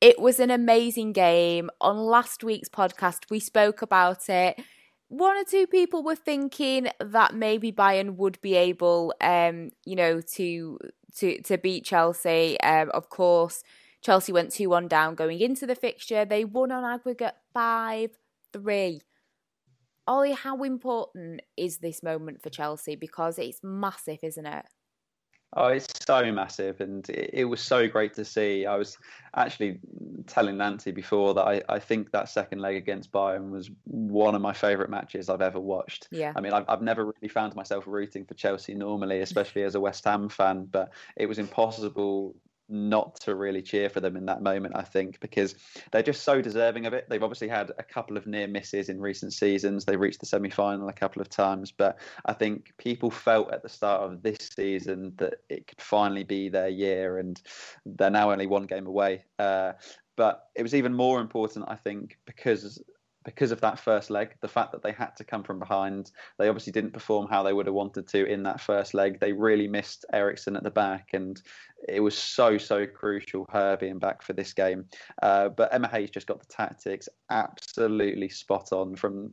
It 0.00 0.20
was 0.20 0.38
an 0.38 0.50
amazing 0.50 1.12
game. 1.12 1.70
On 1.80 1.96
last 1.96 2.44
week's 2.44 2.68
podcast, 2.68 3.30
we 3.30 3.40
spoke 3.40 3.82
about 3.82 4.28
it. 4.28 4.60
One 5.08 5.36
or 5.36 5.44
two 5.44 5.66
people 5.66 6.02
were 6.02 6.16
thinking 6.16 6.88
that 7.00 7.34
maybe 7.34 7.72
Bayern 7.72 8.16
would 8.16 8.40
be 8.40 8.54
able, 8.54 9.14
um, 9.20 9.70
you 9.84 9.96
know, 9.96 10.20
to 10.34 10.78
to 11.18 11.40
to 11.42 11.58
beat 11.58 11.84
Chelsea. 11.84 12.60
Um, 12.60 12.90
of 12.92 13.08
course, 13.08 13.62
Chelsea 14.02 14.32
went 14.32 14.52
2 14.52 14.68
1 14.68 14.88
down 14.88 15.14
going 15.14 15.40
into 15.40 15.66
the 15.66 15.74
fixture. 15.74 16.24
They 16.24 16.44
won 16.44 16.72
on 16.72 16.84
aggregate 16.84 17.34
5 17.52 18.10
3. 18.52 19.00
Olly, 20.08 20.32
how 20.32 20.62
important 20.62 21.42
is 21.56 21.78
this 21.78 22.02
moment 22.02 22.42
for 22.42 22.50
Chelsea? 22.50 22.94
Because 22.94 23.38
it's 23.38 23.60
massive, 23.62 24.18
isn't 24.22 24.46
it? 24.46 24.66
Oh, 25.58 25.68
it's 25.68 25.86
so 26.06 26.30
massive, 26.32 26.80
and 26.80 27.08
it, 27.08 27.30
it, 27.32 27.44
was 27.44 27.60
so 27.60 27.88
great 27.88 28.12
to 28.14 28.24
see. 28.24 28.66
I 28.66 28.76
was 28.76 28.98
actually 29.34 29.78
telling 30.26 30.58
Nancy 30.58 30.90
before 30.90 31.34
that 31.34 31.46
I, 31.46 31.62
I 31.68 31.78
think 31.78 32.10
that 32.10 32.28
second 32.28 32.60
leg 32.60 32.76
against 32.76 33.12
Bayern 33.12 33.50
was 33.50 33.70
one 33.84 34.34
of 34.34 34.42
my 34.42 34.52
favourite 34.52 34.90
matches 34.90 35.30
I've 35.30 35.40
ever 35.40 35.60
watched. 35.60 36.08
Yeah. 36.10 36.32
I 36.36 36.40
mean, 36.40 36.52
I've, 36.52 36.64
I've 36.68 36.82
never 36.82 37.06
really 37.06 37.28
found 37.28 37.54
myself 37.54 37.84
rooting 37.86 38.26
for 38.26 38.34
Chelsea 38.34 38.74
normally, 38.74 39.20
especially 39.20 39.62
as 39.62 39.76
a 39.76 39.80
West 39.80 40.04
Ham 40.04 40.28
fan, 40.28 40.66
but 40.70 40.90
it 41.16 41.26
was 41.26 41.38
impossible 41.38 42.34
not 42.68 43.20
to 43.20 43.34
really 43.34 43.62
cheer 43.62 43.88
for 43.88 44.00
them 44.00 44.16
in 44.16 44.26
that 44.26 44.42
moment, 44.42 44.76
I 44.76 44.82
think, 44.82 45.20
because 45.20 45.54
they're 45.92 46.02
just 46.02 46.22
so 46.22 46.40
deserving 46.40 46.86
of 46.86 46.92
it. 46.92 47.08
They've 47.08 47.22
obviously 47.22 47.48
had 47.48 47.70
a 47.78 47.82
couple 47.82 48.16
of 48.16 48.26
near 48.26 48.46
misses 48.46 48.88
in 48.88 49.00
recent 49.00 49.32
seasons. 49.32 49.84
They 49.84 49.96
reached 49.96 50.20
the 50.20 50.26
semi 50.26 50.50
final 50.50 50.88
a 50.88 50.92
couple 50.92 51.22
of 51.22 51.28
times, 51.28 51.72
but 51.72 51.98
I 52.24 52.32
think 52.32 52.72
people 52.78 53.10
felt 53.10 53.52
at 53.52 53.62
the 53.62 53.68
start 53.68 54.02
of 54.02 54.22
this 54.22 54.38
season 54.54 55.12
that 55.16 55.34
it 55.48 55.66
could 55.66 55.80
finally 55.80 56.24
be 56.24 56.48
their 56.48 56.68
year, 56.68 57.18
and 57.18 57.40
they're 57.84 58.10
now 58.10 58.32
only 58.32 58.46
one 58.46 58.66
game 58.66 58.86
away. 58.86 59.24
Uh, 59.38 59.72
but 60.16 60.48
it 60.54 60.62
was 60.62 60.74
even 60.74 60.94
more 60.94 61.20
important, 61.20 61.66
I 61.68 61.76
think, 61.76 62.18
because 62.24 62.82
because 63.26 63.50
of 63.50 63.60
that 63.60 63.78
first 63.78 64.08
leg, 64.08 64.36
the 64.40 64.48
fact 64.48 64.70
that 64.70 64.82
they 64.82 64.92
had 64.92 65.10
to 65.16 65.24
come 65.24 65.42
from 65.42 65.58
behind, 65.58 66.12
they 66.38 66.48
obviously 66.48 66.72
didn't 66.72 66.92
perform 66.92 67.26
how 67.28 67.42
they 67.42 67.52
would 67.52 67.66
have 67.66 67.74
wanted 67.74 68.06
to 68.06 68.24
in 68.24 68.44
that 68.44 68.60
first 68.60 68.94
leg. 68.94 69.18
They 69.18 69.32
really 69.32 69.66
missed 69.66 70.06
Eriksson 70.12 70.54
at 70.54 70.62
the 70.62 70.70
back, 70.70 71.08
and 71.12 71.42
it 71.88 72.00
was 72.00 72.16
so 72.16 72.56
so 72.56 72.86
crucial 72.86 73.44
her 73.50 73.76
being 73.76 73.98
back 73.98 74.22
for 74.22 74.32
this 74.32 74.52
game. 74.52 74.86
Uh, 75.20 75.48
but 75.48 75.74
Emma 75.74 75.88
Hayes 75.88 76.10
just 76.10 76.28
got 76.28 76.38
the 76.38 76.46
tactics 76.46 77.08
absolutely 77.28 78.28
spot 78.28 78.72
on 78.72 78.94
from 78.94 79.32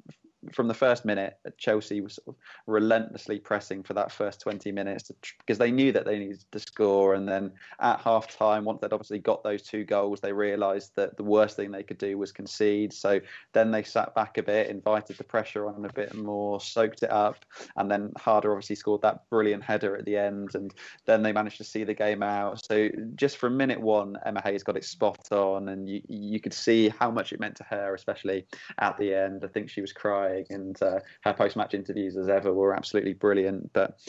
from 0.52 0.68
the 0.68 0.74
first 0.74 1.06
minute, 1.06 1.38
Chelsea 1.58 2.02
was 2.02 2.16
sort 2.16 2.30
of 2.30 2.36
relentlessly 2.68 3.40
pressing 3.40 3.84
for 3.84 3.94
that 3.94 4.12
first 4.12 4.42
20 4.42 4.72
minutes 4.72 5.12
because 5.40 5.58
they 5.58 5.72
knew 5.72 5.92
that 5.92 6.06
they 6.06 6.20
needed 6.20 6.44
to 6.52 6.60
score. 6.60 7.14
And 7.14 7.28
then 7.28 7.52
at 7.80 8.02
half 8.02 8.36
time, 8.36 8.66
once 8.66 8.82
they'd 8.82 8.94
obviously 8.94 9.20
got 9.20 9.44
those 9.44 9.62
two 9.62 9.84
goals, 9.84 10.20
they 10.20 10.34
realised 10.34 10.92
that 10.96 11.18
the 11.18 11.24
worst 11.24 11.56
thing 11.56 11.72
they 11.72 11.84
could 11.84 11.98
do 11.98 12.18
was 12.18 12.32
concede. 12.32 12.94
So 12.94 13.22
then 13.54 13.72
they 13.72 13.84
sat 13.84 14.14
back 14.16 14.38
a 14.38 14.44
bit, 14.44 14.70
invited 14.70 15.18
the 15.18 15.24
pressure 15.24 15.68
on 15.68 15.86
a 15.86 15.94
bit 15.94 16.14
more, 16.16 16.60
soaked 16.60 17.04
it 17.04 17.12
up. 17.12 17.46
And 17.78 17.90
then 17.90 18.12
Harder 18.18 18.52
obviously 18.52 18.76
scored 18.76 19.02
that 19.04 19.30
brilliant 19.30 19.64
header 19.64 19.96
at 19.96 20.06
the 20.06 20.18
end. 20.18 20.56
And 20.56 20.74
then 21.06 21.24
they 21.24 21.32
managed 21.32 21.58
to 21.58 21.64
see 21.64 21.84
the 21.84 21.94
game 21.94 22.24
out. 22.24 22.66
So 22.66 22.90
just 23.16 23.38
from 23.38 23.56
minute 23.56 23.80
one, 23.80 24.18
Emma 24.26 24.42
Hayes 24.44 24.64
got 24.64 24.78
it 24.78 24.84
spot 24.86 25.32
on. 25.32 25.70
And 25.70 25.90
you, 25.90 26.02
you 26.08 26.40
could 26.40 26.54
see 26.54 26.90
how 26.90 27.12
much 27.12 27.32
it 27.32 27.40
meant 27.40 27.56
to 27.58 27.64
her, 27.64 27.94
especially 27.94 28.46
at 28.80 28.98
the 28.98 29.14
end. 29.14 29.44
I 29.44 29.48
think 29.48 29.70
she 29.70 29.82
was 29.82 29.94
crying 29.94 30.33
and 30.50 30.82
uh, 30.82 31.00
her 31.24 31.34
post-match 31.34 31.74
interviews, 31.74 32.18
as 32.18 32.30
ever, 32.30 32.54
were 32.54 32.76
absolutely 32.76 33.14
brilliant. 33.14 33.72
But 33.74 34.00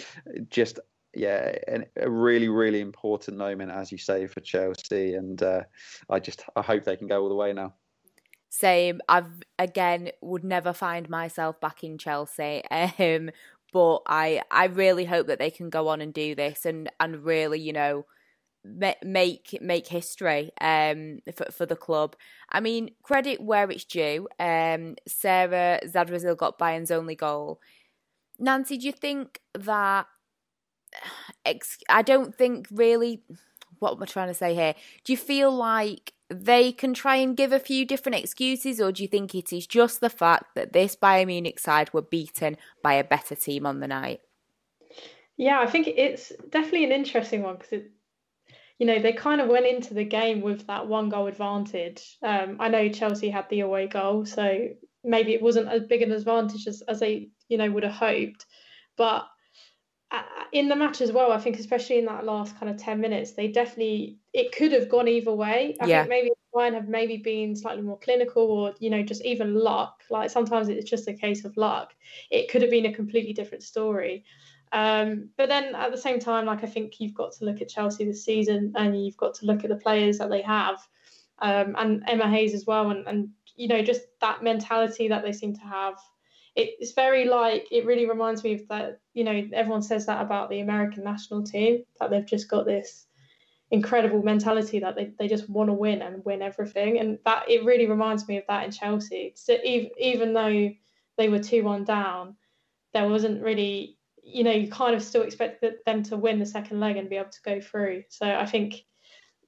just 0.49 0.79
yeah, 1.15 1.57
a 1.97 2.11
really, 2.11 2.49
really 2.49 2.81
important 2.81 3.37
moment, 3.37 3.71
as 3.71 3.93
you 3.93 3.99
say, 3.99 4.27
for 4.27 4.41
Chelsea, 4.41 5.15
and 5.15 5.43
uh, 5.43 5.63
I 6.11 6.19
just 6.19 6.45
I 6.57 6.63
hope 6.63 6.85
they 6.85 6.97
can 6.97 7.09
go 7.09 7.23
all 7.23 7.29
the 7.29 7.35
way 7.35 7.53
now. 7.53 7.75
Same. 8.51 9.01
I've 9.09 9.43
again 9.59 10.11
would 10.21 10.45
never 10.45 10.73
find 10.73 11.09
myself 11.09 11.61
backing 11.61 11.99
Chelsea. 11.99 12.63
Um, 12.71 13.31
but 13.73 14.03
I 14.07 14.43
I 14.51 14.67
really 14.67 15.05
hope 15.05 15.27
that 15.27 15.39
they 15.41 15.51
can 15.51 15.69
go 15.69 15.89
on 15.89 16.01
and 16.01 16.15
do 16.15 16.35
this 16.35 16.65
and 16.65 16.91
and 17.01 17.25
really 17.25 17.61
you 17.61 17.73
know 17.73 18.07
make 18.65 19.59
make 19.61 19.87
history 19.87 20.51
um 20.61 21.21
for, 21.35 21.51
for 21.53 21.67
the 21.67 21.77
club. 21.77 22.17
I 22.51 22.61
mean, 22.61 22.91
credit 23.03 23.41
where 23.41 23.71
it's 23.71 23.85
due. 23.85 24.29
Um, 24.39 24.97
Sarah 25.07 25.81
Zadrazil 25.85 26.37
got 26.37 26.59
Bayern's 26.59 26.91
only 26.91 27.15
goal. 27.15 27.61
Nancy, 28.39 28.79
do 28.79 28.87
you 28.87 28.93
think 28.93 29.41
that? 29.55 30.07
I 31.89 32.03
don't 32.03 32.35
think 32.37 32.69
really. 32.71 33.23
What 33.81 33.97
am 33.97 34.03
I 34.03 34.07
trying 34.07 34.29
to 34.29 34.35
say 34.35 34.55
here? 34.55 34.75
Do 35.05 35.13
you 35.13 35.17
feel 35.17 35.55
like 35.55 36.15
they 36.31 36.73
can 36.73 36.95
try 36.95 37.17
and 37.17 37.37
give 37.37 37.53
a 37.53 37.59
few 37.59 37.85
different 37.85 38.17
excuses, 38.17 38.81
or 38.81 38.93
do 38.93 39.03
you 39.03 39.09
think 39.09 39.35
it 39.35 39.53
is 39.53 39.67
just 39.67 40.01
the 40.01 40.09
fact 40.09 40.55
that 40.55 40.73
this 40.73 40.97
Bayern 40.97 41.27
Munich 41.27 41.59
side 41.59 41.93
were 41.93 42.03
beaten 42.03 42.57
by 42.83 42.95
a 42.95 43.05
better 43.05 43.35
team 43.35 43.67
on 43.67 43.81
the 43.81 43.89
night? 43.89 44.21
Yeah, 45.37 45.61
I 45.61 45.67
think 45.67 45.89
it's 45.89 46.33
definitely 46.51 46.85
an 46.85 46.93
interesting 46.93 47.43
one 47.43 47.57
because 47.57 47.73
it 47.73 47.91
you 48.79 48.87
know, 48.87 48.99
they 48.99 49.13
kind 49.13 49.41
of 49.41 49.49
went 49.49 49.67
into 49.67 49.95
the 49.95 50.05
game 50.05 50.41
with 50.41 50.67
that 50.67 50.87
one 50.87 51.09
goal 51.09 51.27
advantage. 51.27 52.17
Um, 52.23 52.57
I 52.59 52.69
know 52.69 52.89
Chelsea 52.89 53.31
had 53.31 53.49
the 53.49 53.61
away 53.61 53.87
goal, 53.87 54.27
so 54.27 54.69
maybe 55.05 55.35
it 55.35 55.43
wasn't 55.43 55.69
as 55.69 55.85
big 55.85 56.03
an 56.03 56.13
advantage 56.13 56.67
as, 56.67 56.83
as 56.89 57.01
they, 57.01 57.31
you 57.49 57.59
know, 57.59 57.71
would 57.71 57.85
have 57.85 57.93
hoped. 57.93 58.47
But 58.97 59.27
uh, 60.11 60.23
in 60.53 60.69
the 60.69 60.77
match 60.77 61.01
as 61.01 61.13
well, 61.13 61.31
I 61.31 61.39
think 61.39 61.59
especially 61.59 61.99
in 61.99 62.07
that 62.07 62.25
last 62.25 62.59
kind 62.59 62.71
of 62.71 62.77
10 62.77 63.01
minutes, 63.01 63.33
they 63.33 63.49
definitely, 63.49 64.19
it 64.33 64.53
could 64.53 64.73
have 64.73 64.89
gone 64.89 65.09
either 65.09 65.33
way. 65.33 65.77
I 65.81 65.87
yeah. 65.87 66.01
think 66.01 66.11
maybe 66.11 66.31
Bayern 66.55 66.75
have 66.75 66.89
maybe 66.89 67.19
been 67.19 67.55
slightly 67.55 67.83
more 67.83 67.99
clinical 67.99 68.43
or, 68.43 68.75
you 68.81 68.91
know, 68.91 69.03
just 69.03 69.25
even 69.25 69.55
luck. 69.55 70.03
Like 70.11 70.31
sometimes 70.31 70.69
it's 70.69 70.89
just 70.89 71.09
a 71.09 71.15
case 71.15 71.45
of 71.45 71.57
luck. 71.57 71.95
It 72.31 72.51
could 72.51 72.63
have 72.63 72.71
been 72.71 72.87
a 72.87 72.93
completely 72.93 73.33
different 73.33 73.63
story. 73.63 74.25
Um, 74.75 75.29
but 75.37 75.49
then 75.49 75.77
at 75.77 75.93
the 75.93 75.97
same 75.97 76.19
time, 76.19 76.47
like 76.47 76.65
I 76.65 76.67
think 76.67 76.99
you've 76.99 77.15
got 77.15 77.31
to 77.35 77.45
look 77.45 77.63
at 77.63 77.69
Chelsea 77.69 78.05
this 78.05 78.25
season, 78.25 78.73
and 78.75 79.03
you've 79.03 79.17
got 79.17 79.35
to 79.35 79.47
look 79.47 79.63
at 79.63 79.71
the 79.71 79.77
players 79.77 80.19
that 80.19 80.31
they 80.31 80.43
have, 80.43 80.77
um, 81.39 81.77
and 81.79 82.03
Emma 82.09 82.29
Hayes 82.29 82.55
as 82.55 82.67
well, 82.67 82.91
and, 82.91 83.07
and 83.07 83.29
you 83.55 83.69
know 83.69 83.83
just 83.83 84.03
that 84.21 84.43
mentality 84.43 85.07
that 85.09 85.23
they 85.23 85.33
seem 85.33 85.55
to 85.55 85.61
have. 85.61 85.95
it's 86.57 86.93
very 86.93 87.25
like 87.25 87.69
it 87.71 87.87
really 87.87 88.09
reminds 88.09 88.43
me 88.43 88.55
of 88.55 88.67
that. 88.69 89.01
You 89.13 89.23
know, 89.23 89.49
everyone 89.53 89.83
says 89.83 90.07
that 90.07 90.21
about 90.21 90.51
the 90.51 90.59
American 90.59 91.05
national 91.05 91.45
team 91.45 91.85
that 92.01 92.11
they've 92.11 92.27
just 92.27 92.49
got 92.49 92.67
this 92.67 93.07
incredible 93.71 94.23
mentality 94.25 94.81
that 94.81 94.97
they, 94.97 95.13
they 95.19 95.29
just 95.29 95.49
want 95.49 95.69
to 95.69 95.73
win 95.75 96.03
and 96.03 96.25
win 96.25 96.43
everything, 96.43 96.99
and 96.99 97.21
that 97.25 97.49
it 97.49 97.65
really 97.65 97.87
reminds 97.87 98.27
me 98.27 98.39
of 98.39 98.45
that 98.49 98.65
in 98.65 98.73
Chelsea. 98.73 99.35
So 99.37 99.57
even 99.65 99.91
even 99.99 100.35
though 100.35 100.71
they 101.17 101.29
were 101.29 101.39
two 101.39 101.63
one 101.63 101.85
down, 101.85 102.35
there 102.93 103.09
wasn't 103.09 103.41
really 103.41 103.99
you 104.25 104.45
know, 104.45 104.51
you 104.51 104.71
kind 104.71 104.95
of 104.95 105.03
still 105.03 105.23
expect 105.23 105.65
them 105.85 106.03
to 106.05 106.17
win 106.17 106.39
the 106.39 106.47
second 106.47 106.81
leg 106.81 106.97
and 106.97 107.11
be 107.11 107.17
able 107.17 107.31
to 107.31 107.43
go 107.45 107.61
through. 107.61 108.05
So 108.09 108.27
I 108.27 108.47
think 108.47 108.85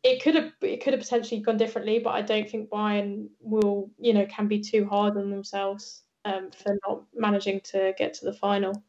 it 0.03 0.23
could 0.23 0.35
have 0.35 0.53
it 0.61 0.83
could 0.83 0.93
have 0.93 1.03
potentially 1.03 1.41
gone 1.41 1.57
differently, 1.57 1.99
but 1.99 2.11
I 2.11 2.23
don't 2.23 2.49
think 2.49 2.71
Bayern 2.71 3.29
will, 3.41 3.91
you 3.99 4.15
know, 4.15 4.27
can 4.27 4.47
be 4.47 4.61
too 4.61 4.87
hard 4.87 5.17
on 5.17 5.31
themselves 5.31 6.03
um, 6.25 6.51
for 6.51 6.79
not 6.87 7.05
managing 7.15 7.61
to 7.73 7.95
get 7.97 8.15
to 8.15 8.25
the 8.25 8.33
final. 8.33 8.83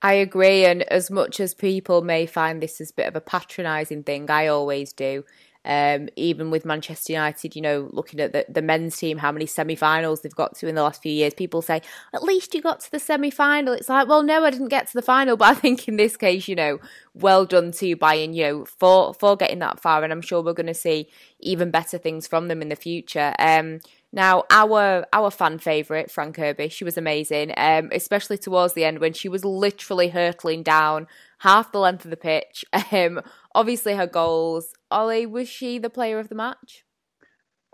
I 0.00 0.14
agree, 0.14 0.64
and 0.64 0.82
as 0.84 1.10
much 1.10 1.38
as 1.38 1.54
people 1.54 2.02
may 2.02 2.26
find 2.26 2.60
this 2.60 2.80
as 2.80 2.90
a 2.90 2.94
bit 2.94 3.06
of 3.06 3.14
a 3.14 3.20
patronising 3.20 4.02
thing, 4.02 4.30
I 4.30 4.48
always 4.48 4.92
do. 4.92 5.24
Um, 5.64 6.08
even 6.16 6.50
with 6.50 6.64
Manchester 6.64 7.12
United, 7.12 7.54
you 7.54 7.62
know, 7.62 7.88
looking 7.92 8.20
at 8.20 8.32
the, 8.32 8.44
the 8.48 8.62
men's 8.62 8.96
team, 8.96 9.18
how 9.18 9.30
many 9.30 9.46
semi 9.46 9.76
finals 9.76 10.20
they've 10.20 10.34
got 10.34 10.56
to 10.56 10.68
in 10.68 10.74
the 10.74 10.82
last 10.82 11.02
few 11.02 11.12
years, 11.12 11.34
people 11.34 11.62
say, 11.62 11.82
at 12.12 12.22
least 12.22 12.54
you 12.54 12.62
got 12.62 12.80
to 12.80 12.90
the 12.90 12.98
semi 12.98 13.30
final. 13.30 13.72
It's 13.72 13.88
like, 13.88 14.08
well, 14.08 14.22
no, 14.22 14.44
I 14.44 14.50
didn't 14.50 14.68
get 14.68 14.86
to 14.88 14.94
the 14.94 15.02
final. 15.02 15.36
But 15.42 15.48
I 15.48 15.54
think 15.54 15.88
in 15.88 15.96
this 15.96 16.16
case, 16.16 16.46
you 16.46 16.54
know, 16.54 16.78
well 17.14 17.44
done 17.44 17.72
to 17.72 17.96
Bayern, 17.96 18.34
you 18.34 18.44
know, 18.44 18.64
for, 18.64 19.12
for 19.14 19.36
getting 19.36 19.58
that 19.58 19.80
far. 19.80 20.04
And 20.04 20.12
I'm 20.12 20.22
sure 20.22 20.40
we're 20.42 20.52
going 20.52 20.66
to 20.66 20.74
see 20.74 21.08
even 21.40 21.70
better 21.70 21.98
things 21.98 22.26
from 22.26 22.48
them 22.48 22.62
in 22.62 22.68
the 22.68 22.76
future. 22.76 23.34
Um, 23.38 23.80
now, 24.14 24.44
our 24.50 25.06
our 25.12 25.30
fan 25.30 25.58
favourite, 25.58 26.10
Fran 26.10 26.34
Kirby, 26.34 26.68
she 26.68 26.84
was 26.84 26.98
amazing, 26.98 27.54
um, 27.56 27.88
especially 27.92 28.36
towards 28.36 28.74
the 28.74 28.84
end 28.84 28.98
when 28.98 29.14
she 29.14 29.28
was 29.28 29.42
literally 29.42 30.08
hurtling 30.10 30.62
down 30.62 31.06
half 31.38 31.72
the 31.72 31.78
length 31.78 32.04
of 32.04 32.10
the 32.10 32.16
pitch. 32.16 32.64
Um, 32.92 33.22
obviously, 33.54 33.94
her 33.94 34.06
goals. 34.06 34.74
Olly, 34.92 35.26
was 35.26 35.48
she 35.48 35.78
the 35.78 35.90
player 35.90 36.18
of 36.18 36.28
the 36.28 36.34
match? 36.34 36.84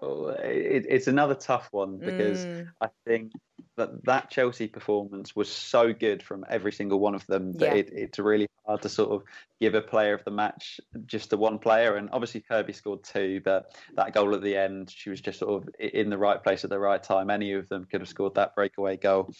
Oh, 0.00 0.28
it, 0.28 0.86
it's 0.88 1.08
another 1.08 1.34
tough 1.34 1.68
one 1.72 1.98
because 1.98 2.44
mm. 2.44 2.68
I 2.80 2.88
think 3.04 3.32
that 3.76 4.04
that 4.04 4.30
Chelsea 4.30 4.68
performance 4.68 5.34
was 5.34 5.50
so 5.50 5.92
good 5.92 6.22
from 6.22 6.44
every 6.48 6.70
single 6.70 7.00
one 7.00 7.16
of 7.16 7.26
them 7.26 7.52
that 7.54 7.74
yeah. 7.74 7.80
it, 7.80 7.90
it's 7.92 8.18
really 8.20 8.46
hard 8.64 8.82
to 8.82 8.88
sort 8.88 9.10
of 9.10 9.22
give 9.60 9.74
a 9.74 9.80
player 9.80 10.14
of 10.14 10.22
the 10.24 10.30
match 10.30 10.80
just 11.06 11.30
to 11.30 11.36
one 11.36 11.58
player. 11.58 11.96
And 11.96 12.10
obviously 12.12 12.42
Kirby 12.42 12.74
scored 12.74 13.02
two, 13.02 13.40
but 13.44 13.74
that 13.96 14.12
goal 14.12 14.34
at 14.34 14.42
the 14.42 14.56
end, 14.56 14.90
she 14.94 15.10
was 15.10 15.20
just 15.20 15.40
sort 15.40 15.62
of 15.62 15.68
in 15.80 16.10
the 16.10 16.18
right 16.18 16.42
place 16.42 16.62
at 16.62 16.70
the 16.70 16.78
right 16.78 17.02
time. 17.02 17.28
Any 17.30 17.52
of 17.52 17.68
them 17.68 17.84
could 17.84 18.00
have 18.00 18.08
scored 18.08 18.36
that 18.36 18.54
breakaway 18.54 18.98
goal. 18.98 19.32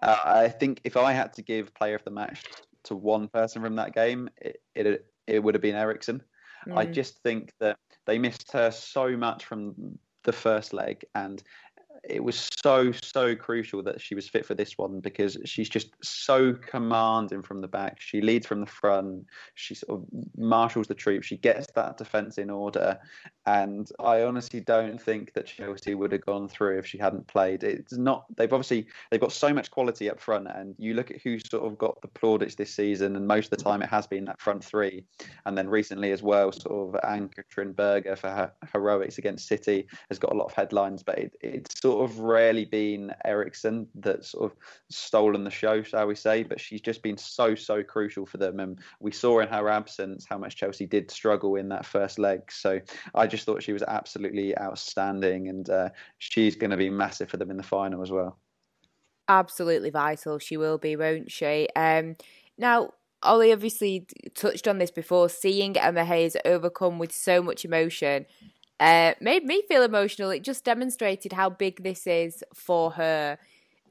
Uh, 0.00 0.18
I 0.24 0.48
think 0.48 0.80
if 0.84 0.96
I 0.96 1.12
had 1.12 1.32
to 1.34 1.42
give 1.42 1.74
player 1.74 1.96
of 1.96 2.04
the 2.04 2.10
match 2.10 2.44
to 2.84 2.94
one 2.94 3.26
person 3.26 3.62
from 3.62 3.76
that 3.76 3.94
game, 3.94 4.28
it 4.36 4.60
it, 4.76 5.06
it 5.26 5.42
would 5.42 5.54
have 5.54 5.62
been 5.62 5.74
Eriksson. 5.74 6.22
Mm. 6.66 6.76
I 6.76 6.86
just 6.86 7.22
think 7.22 7.52
that 7.60 7.78
they 8.06 8.18
missed 8.18 8.52
her 8.52 8.70
so 8.70 9.16
much 9.16 9.44
from 9.44 9.98
the 10.24 10.32
first 10.32 10.72
leg, 10.72 11.04
and 11.14 11.42
it 12.08 12.22
was 12.22 12.48
so 12.62 12.92
so 12.92 13.34
crucial 13.34 13.82
that 13.82 14.00
she 14.00 14.14
was 14.14 14.28
fit 14.28 14.44
for 14.44 14.54
this 14.54 14.76
one 14.76 15.00
because 15.00 15.36
she's 15.44 15.68
just 15.68 15.90
so 16.02 16.52
commanding 16.52 17.42
from 17.42 17.60
the 17.60 17.68
back. 17.68 18.00
She 18.00 18.20
leads 18.20 18.46
from 18.46 18.60
the 18.60 18.66
front. 18.66 19.26
She 19.54 19.74
sort 19.74 20.00
of 20.00 20.06
marshals 20.36 20.86
the 20.86 20.94
troops. 20.94 21.26
She 21.26 21.36
gets 21.36 21.66
that 21.74 21.96
defence 21.96 22.38
in 22.38 22.50
order, 22.50 22.98
and 23.46 23.90
I 23.98 24.22
honestly 24.22 24.60
don't 24.60 25.00
think 25.00 25.32
that 25.34 25.46
Chelsea 25.46 25.94
would 25.94 26.12
have 26.12 26.24
gone 26.24 26.48
through 26.48 26.78
if 26.78 26.86
she 26.86 26.98
hadn't 26.98 27.26
played. 27.26 27.64
It's 27.64 27.96
not. 27.96 28.24
They've 28.36 28.52
obviously 28.52 28.86
they've 29.10 29.20
got 29.20 29.32
so 29.32 29.52
much 29.52 29.70
quality 29.70 30.10
up 30.10 30.20
front, 30.20 30.48
and 30.54 30.74
you 30.78 30.94
look 30.94 31.10
at 31.10 31.20
who 31.22 31.38
sort 31.38 31.64
of 31.64 31.78
got 31.78 32.00
the 32.02 32.08
plaudits 32.08 32.54
this 32.54 32.74
season, 32.74 33.16
and 33.16 33.26
most 33.26 33.52
of 33.52 33.58
the 33.58 33.64
time 33.64 33.82
it 33.82 33.88
has 33.88 34.06
been 34.06 34.24
that 34.26 34.40
front 34.40 34.64
three, 34.64 35.04
and 35.46 35.56
then 35.56 35.68
recently 35.68 36.12
as 36.12 36.22
well, 36.22 36.52
sort 36.52 36.94
of 36.94 37.00
Ann-Katrin 37.08 37.72
Berger 37.72 38.16
for 38.16 38.28
her 38.28 38.52
heroics 38.72 39.18
against 39.18 39.48
City 39.48 39.86
has 40.08 40.18
got 40.18 40.32
a 40.32 40.36
lot 40.36 40.46
of 40.46 40.52
headlines, 40.52 41.02
but 41.02 41.18
it, 41.18 41.36
it's 41.40 41.80
sort 41.80 41.93
of 42.02 42.18
rarely 42.18 42.64
been 42.64 43.12
Eriksson 43.24 43.86
that 43.96 44.24
sort 44.24 44.50
of 44.50 44.58
stolen 44.90 45.44
the 45.44 45.50
show, 45.50 45.82
shall 45.82 46.06
we 46.06 46.14
say? 46.14 46.42
But 46.42 46.60
she's 46.60 46.80
just 46.80 47.02
been 47.02 47.16
so 47.16 47.54
so 47.54 47.82
crucial 47.82 48.26
for 48.26 48.38
them, 48.38 48.60
and 48.60 48.78
we 49.00 49.12
saw 49.12 49.40
in 49.40 49.48
her 49.48 49.68
absence 49.68 50.26
how 50.28 50.38
much 50.38 50.56
Chelsea 50.56 50.86
did 50.86 51.10
struggle 51.10 51.56
in 51.56 51.68
that 51.68 51.86
first 51.86 52.18
leg. 52.18 52.40
So 52.50 52.80
I 53.14 53.26
just 53.26 53.44
thought 53.44 53.62
she 53.62 53.72
was 53.72 53.82
absolutely 53.82 54.56
outstanding, 54.58 55.48
and 55.48 55.68
uh, 55.68 55.88
she's 56.18 56.56
going 56.56 56.70
to 56.70 56.76
be 56.76 56.90
massive 56.90 57.28
for 57.28 57.36
them 57.36 57.50
in 57.50 57.56
the 57.56 57.62
final 57.62 58.02
as 58.02 58.10
well. 58.10 58.38
Absolutely 59.28 59.90
vital. 59.90 60.38
She 60.38 60.56
will 60.56 60.78
be, 60.78 60.96
won't 60.96 61.30
she? 61.30 61.68
Um, 61.74 62.16
now, 62.58 62.90
Olly 63.22 63.52
obviously 63.52 64.06
touched 64.34 64.68
on 64.68 64.78
this 64.78 64.90
before. 64.90 65.28
Seeing 65.28 65.76
Emma 65.76 66.04
Hayes 66.04 66.36
overcome 66.44 66.98
with 66.98 67.12
so 67.12 67.42
much 67.42 67.64
emotion 67.64 68.26
uh, 68.80 69.14
made 69.20 69.44
me 69.44 69.62
feel 69.68 69.82
emotional. 69.82 70.30
It 70.30 70.42
just 70.42 70.64
demonstrated 70.64 71.32
how 71.32 71.50
big 71.50 71.82
this 71.82 72.06
is 72.06 72.42
for 72.54 72.92
her. 72.92 73.38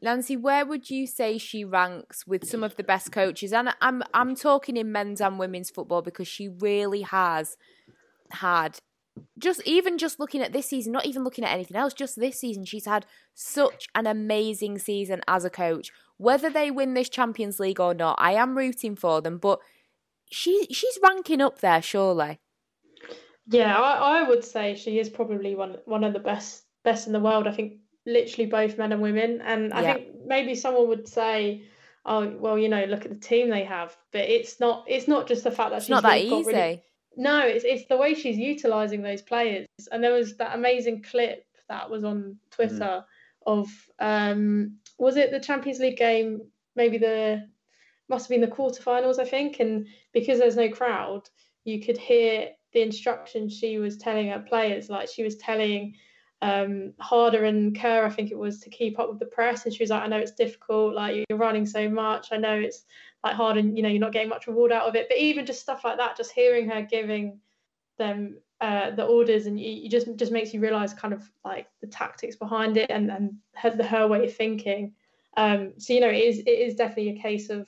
Nancy, 0.02 0.36
where 0.36 0.66
would 0.66 0.90
you 0.90 1.08
say 1.08 1.38
she 1.38 1.64
ranks 1.64 2.28
with 2.28 2.46
some 2.46 2.64
of 2.64 2.76
the 2.76 2.84
best 2.84 3.12
coaches? 3.12 3.54
And 3.54 3.74
I'm 3.80 4.04
I'm 4.14 4.36
talking 4.36 4.76
in 4.76 4.92
men's 4.92 5.22
and 5.22 5.40
women's 5.40 5.70
football 5.70 6.02
because 6.02 6.28
she 6.28 6.50
really 6.50 7.04
has 7.04 7.56
had 8.32 8.80
just 9.38 9.62
even 9.66 9.98
just 9.98 10.20
looking 10.20 10.42
at 10.42 10.54
this 10.54 10.68
season, 10.68 10.92
not 10.92 11.06
even 11.06 11.24
looking 11.24 11.44
at 11.44 11.54
anything 11.54 11.78
else, 11.78 11.94
just 11.94 12.20
this 12.20 12.40
season, 12.40 12.66
she's 12.66 12.86
had 12.86 13.06
such 13.34 13.88
an 13.96 14.08
amazing 14.08 14.80
season 14.80 15.22
as 15.28 15.46
a 15.46 15.50
coach. 15.50 15.92
Whether 16.18 16.50
they 16.50 16.72
win 16.72 16.94
this 16.94 17.10
Champions 17.10 17.60
League 17.60 17.80
or 17.80 17.94
not, 17.94 18.18
I 18.20 18.34
am 18.34 18.58
rooting 18.58 18.96
for 18.96 19.22
them, 19.22 19.38
but 19.38 19.60
she 20.32 20.68
she's 20.72 21.00
ranking 21.04 21.42
up 21.42 21.60
there, 21.60 21.82
surely. 21.82 22.40
Yeah, 23.48 23.78
I, 23.78 24.20
I 24.20 24.24
would 24.24 24.44
say 24.44 24.76
she 24.76 25.00
is 25.00 25.10
probably 25.10 25.56
one 25.56 25.78
one 25.86 26.04
of 26.04 26.14
the 26.14 26.20
best 26.20 26.64
best 26.84 27.08
in 27.08 27.14
the 27.14 27.20
world. 27.20 27.48
I 27.48 27.52
think 27.52 27.74
literally 28.06 28.50
both 28.50 28.78
men 28.78 28.92
and 28.92 29.02
women. 29.02 29.42
And 29.42 29.74
I 29.74 29.82
yeah. 29.82 29.94
think 29.94 30.08
maybe 30.26 30.56
someone 30.56 30.88
would 30.90 31.08
say, 31.08 31.64
Oh, 32.06 32.36
well, 32.38 32.58
you 32.58 32.68
know, 32.68 32.84
look 32.84 33.06
at 33.06 33.12
the 33.12 33.28
team 33.28 33.50
they 33.50 33.64
have. 33.64 33.96
But 34.12 34.30
it's 34.30 34.60
not 34.60 34.86
it's 34.88 35.08
not 35.08 35.28
just 35.28 35.44
the 35.44 35.52
fact 35.52 35.72
that 35.72 35.78
it's 35.78 35.86
she's 35.86 35.92
not 35.92 36.04
that 36.04 36.20
easy. 36.20 36.52
Really, 36.52 36.84
no, 37.16 37.40
it's 37.46 37.64
it's 37.64 37.88
the 37.88 37.98
way 37.98 38.14
she's 38.14 38.38
utilising 38.38 39.02
those 39.02 39.22
players. 39.22 39.68
And 39.92 40.04
there 40.04 40.14
was 40.14 40.38
that 40.38 40.56
amazing 40.56 41.04
clip 41.04 41.46
that 41.70 41.90
was 41.90 42.04
on 42.04 42.38
Twitter 42.52 43.04
mm. 43.04 43.06
of 43.46 43.68
um 44.00 44.78
was 44.98 45.16
it 45.16 45.32
the 45.32 45.40
Champions 45.40 45.80
League 45.80 45.98
game, 45.98 46.42
maybe 46.76 46.98
the 46.98 47.48
must 48.10 48.26
have 48.26 48.30
been 48.30 48.42
the 48.42 48.56
quarterfinals, 48.56 49.18
I 49.18 49.26
think. 49.26 49.60
And 49.60 49.88
because 50.14 50.40
there's 50.40 50.58
no 50.58 50.70
crowd, 50.70 51.30
you 51.64 51.82
could 51.82 51.98
hear 51.98 52.50
the 52.74 52.82
instructions 52.82 53.58
she 53.58 53.78
was 53.78 53.98
telling 53.98 54.30
her 54.30 54.40
players. 54.40 54.90
Like 54.90 55.10
she 55.10 55.24
was 55.24 55.38
telling 55.38 55.96
um, 56.42 56.94
Harder 57.00 57.46
and 57.46 57.78
Kerr, 57.80 58.06
I 58.06 58.10
think 58.10 58.32
it 58.32 58.38
was, 58.38 58.60
to 58.62 58.70
keep 58.70 59.00
up 59.00 59.10
with 59.10 59.20
the 59.20 59.26
press. 59.26 59.66
And 59.66 59.74
she 59.74 59.84
was 59.84 59.90
like, 59.90 60.04
I 60.04 60.08
know 60.08 60.18
it's 60.18 60.32
difficult. 60.32 60.94
Like 60.94 61.26
you're 61.30 61.38
running 61.38 61.66
so 61.66 61.90
much. 61.90 62.30
I 62.32 62.38
know 62.38 62.60
it's 62.60 62.86
like 63.24 63.36
hard 63.36 63.58
and, 63.58 63.78
you 63.78 63.84
know, 63.84 63.90
you're 63.90 64.00
not 64.00 64.12
getting 64.12 64.30
much 64.30 64.48
reward 64.48 64.72
out 64.72 64.88
of 64.88 64.96
it. 64.96 65.08
But 65.10 65.18
even 65.18 65.46
just 65.46 65.62
stuff 65.62 65.84
like 65.84 65.98
that, 65.98 66.18
just 66.18 66.34
hearing 66.34 66.70
her 66.70 66.82
giving 66.82 67.40
them 67.98 68.38
uh, 68.64 68.92
the 68.92 69.06
orders 69.06 69.46
and 69.46 69.60
you, 69.60 69.70
you, 69.70 69.90
just 69.90 70.08
just 70.16 70.32
makes 70.32 70.54
you 70.54 70.62
realize 70.62 70.94
kind 70.94 71.14
of 71.14 71.30
like 71.44 71.68
the 71.82 71.88
tactics 71.88 72.38
behind 72.38 72.78
it 72.78 72.90
and 72.90 73.12
and 73.12 73.34
her, 73.56 73.72
her 73.84 74.08
way 74.08 74.24
of 74.24 74.34
thinking 74.34 74.94
um, 75.36 75.74
so 75.78 75.92
you 75.92 76.00
know 76.00 76.08
it 76.08 76.24
is 76.24 76.40
it 76.40 76.50
is 76.50 76.76
definitely 76.76 77.10
a 77.10 77.22
case 77.22 77.50
of 77.50 77.68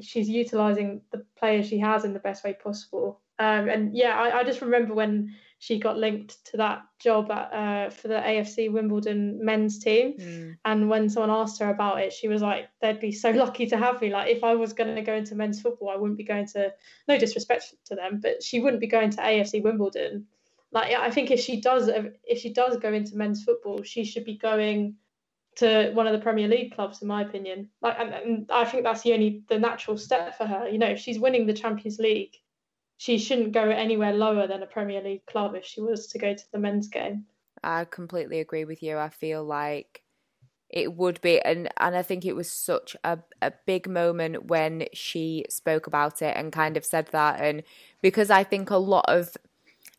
she's 0.00 0.28
utilizing 0.28 1.02
the 1.12 1.24
players 1.36 1.68
she 1.68 1.78
has 1.78 2.04
in 2.04 2.12
the 2.12 2.18
best 2.18 2.42
way 2.42 2.52
possible 2.52 3.21
um, 3.38 3.68
and 3.68 3.96
yeah, 3.96 4.18
I, 4.18 4.40
I, 4.40 4.44
just 4.44 4.60
remember 4.60 4.94
when 4.94 5.34
she 5.58 5.78
got 5.78 5.96
linked 5.96 6.44
to 6.46 6.56
that 6.56 6.82
job 6.98 7.30
at, 7.30 7.52
uh, 7.52 7.90
for 7.90 8.08
the 8.08 8.14
AFC 8.14 8.70
Wimbledon 8.70 9.38
men's 9.44 9.78
team. 9.78 10.14
Mm. 10.18 10.56
And 10.64 10.90
when 10.90 11.08
someone 11.08 11.30
asked 11.30 11.60
her 11.60 11.70
about 11.70 12.00
it, 12.00 12.12
she 12.12 12.28
was 12.28 12.42
like, 12.42 12.68
they'd 12.80 13.00
be 13.00 13.12
so 13.12 13.30
lucky 13.44 13.66
to 13.66 13.76
have 13.76 14.00
me. 14.00 14.10
Like, 14.10 14.28
if 14.28 14.44
I 14.44 14.54
was 14.54 14.72
going 14.72 14.94
to 14.94 15.02
go 15.02 15.14
into 15.14 15.34
men's 15.34 15.60
football, 15.60 15.90
I 15.90 15.96
wouldn't 15.96 16.18
be 16.18 16.24
going 16.24 16.46
to, 16.48 16.72
no 17.08 17.16
disrespect 17.16 17.74
to 17.86 17.94
them, 17.94 18.20
but 18.20 18.42
she 18.42 18.60
wouldn't 18.60 18.80
be 18.80 18.86
going 18.86 19.10
to 19.10 19.22
AFC 19.22 19.62
Wimbledon. 19.62 20.26
Like, 20.72 20.94
I 20.94 21.10
think 21.10 21.30
if 21.30 21.40
she 21.40 21.60
does, 21.60 21.88
if 22.24 22.40
she 22.40 22.52
does 22.52 22.76
go 22.78 22.92
into 22.92 23.16
men's 23.16 23.44
football, 23.44 23.82
she 23.82 24.04
should 24.04 24.24
be 24.24 24.38
going 24.38 24.96
to 25.56 25.90
one 25.92 26.06
of 26.06 26.12
the 26.12 26.18
Premier 26.18 26.48
League 26.48 26.74
clubs, 26.74 27.02
in 27.02 27.08
my 27.08 27.22
opinion. 27.22 27.68
Like, 27.80 27.96
and, 27.98 28.10
and 28.12 28.50
I 28.50 28.64
think 28.64 28.84
that's 28.84 29.02
the 29.02 29.12
only 29.12 29.44
the 29.48 29.58
natural 29.58 29.98
step 29.98 30.36
for 30.36 30.46
her. 30.46 30.68
You 30.68 30.78
know, 30.78 30.88
if 30.88 30.98
she's 30.98 31.18
winning 31.18 31.46
the 31.46 31.52
Champions 31.52 31.98
League, 31.98 32.36
she 33.02 33.18
shouldn't 33.18 33.50
go 33.50 33.68
anywhere 33.68 34.12
lower 34.12 34.46
than 34.46 34.62
a 34.62 34.66
Premier 34.66 35.02
League 35.02 35.26
club 35.26 35.56
if 35.56 35.64
she 35.64 35.80
was 35.80 36.06
to 36.06 36.18
go 36.18 36.32
to 36.32 36.52
the 36.52 36.58
men's 36.58 36.86
game. 36.86 37.24
I 37.64 37.84
completely 37.84 38.38
agree 38.38 38.64
with 38.64 38.80
you. 38.80 38.96
I 38.96 39.08
feel 39.08 39.42
like 39.42 40.04
it 40.70 40.94
would 40.94 41.20
be 41.20 41.40
and 41.40 41.68
and 41.78 41.96
I 41.96 42.02
think 42.02 42.24
it 42.24 42.36
was 42.36 42.48
such 42.48 42.94
a, 43.02 43.18
a 43.42 43.52
big 43.66 43.88
moment 43.88 44.44
when 44.44 44.84
she 44.92 45.44
spoke 45.50 45.88
about 45.88 46.22
it 46.22 46.36
and 46.36 46.52
kind 46.52 46.76
of 46.76 46.84
said 46.84 47.08
that 47.10 47.40
and 47.40 47.64
because 48.02 48.30
I 48.30 48.44
think 48.44 48.70
a 48.70 48.76
lot 48.76 49.06
of 49.08 49.36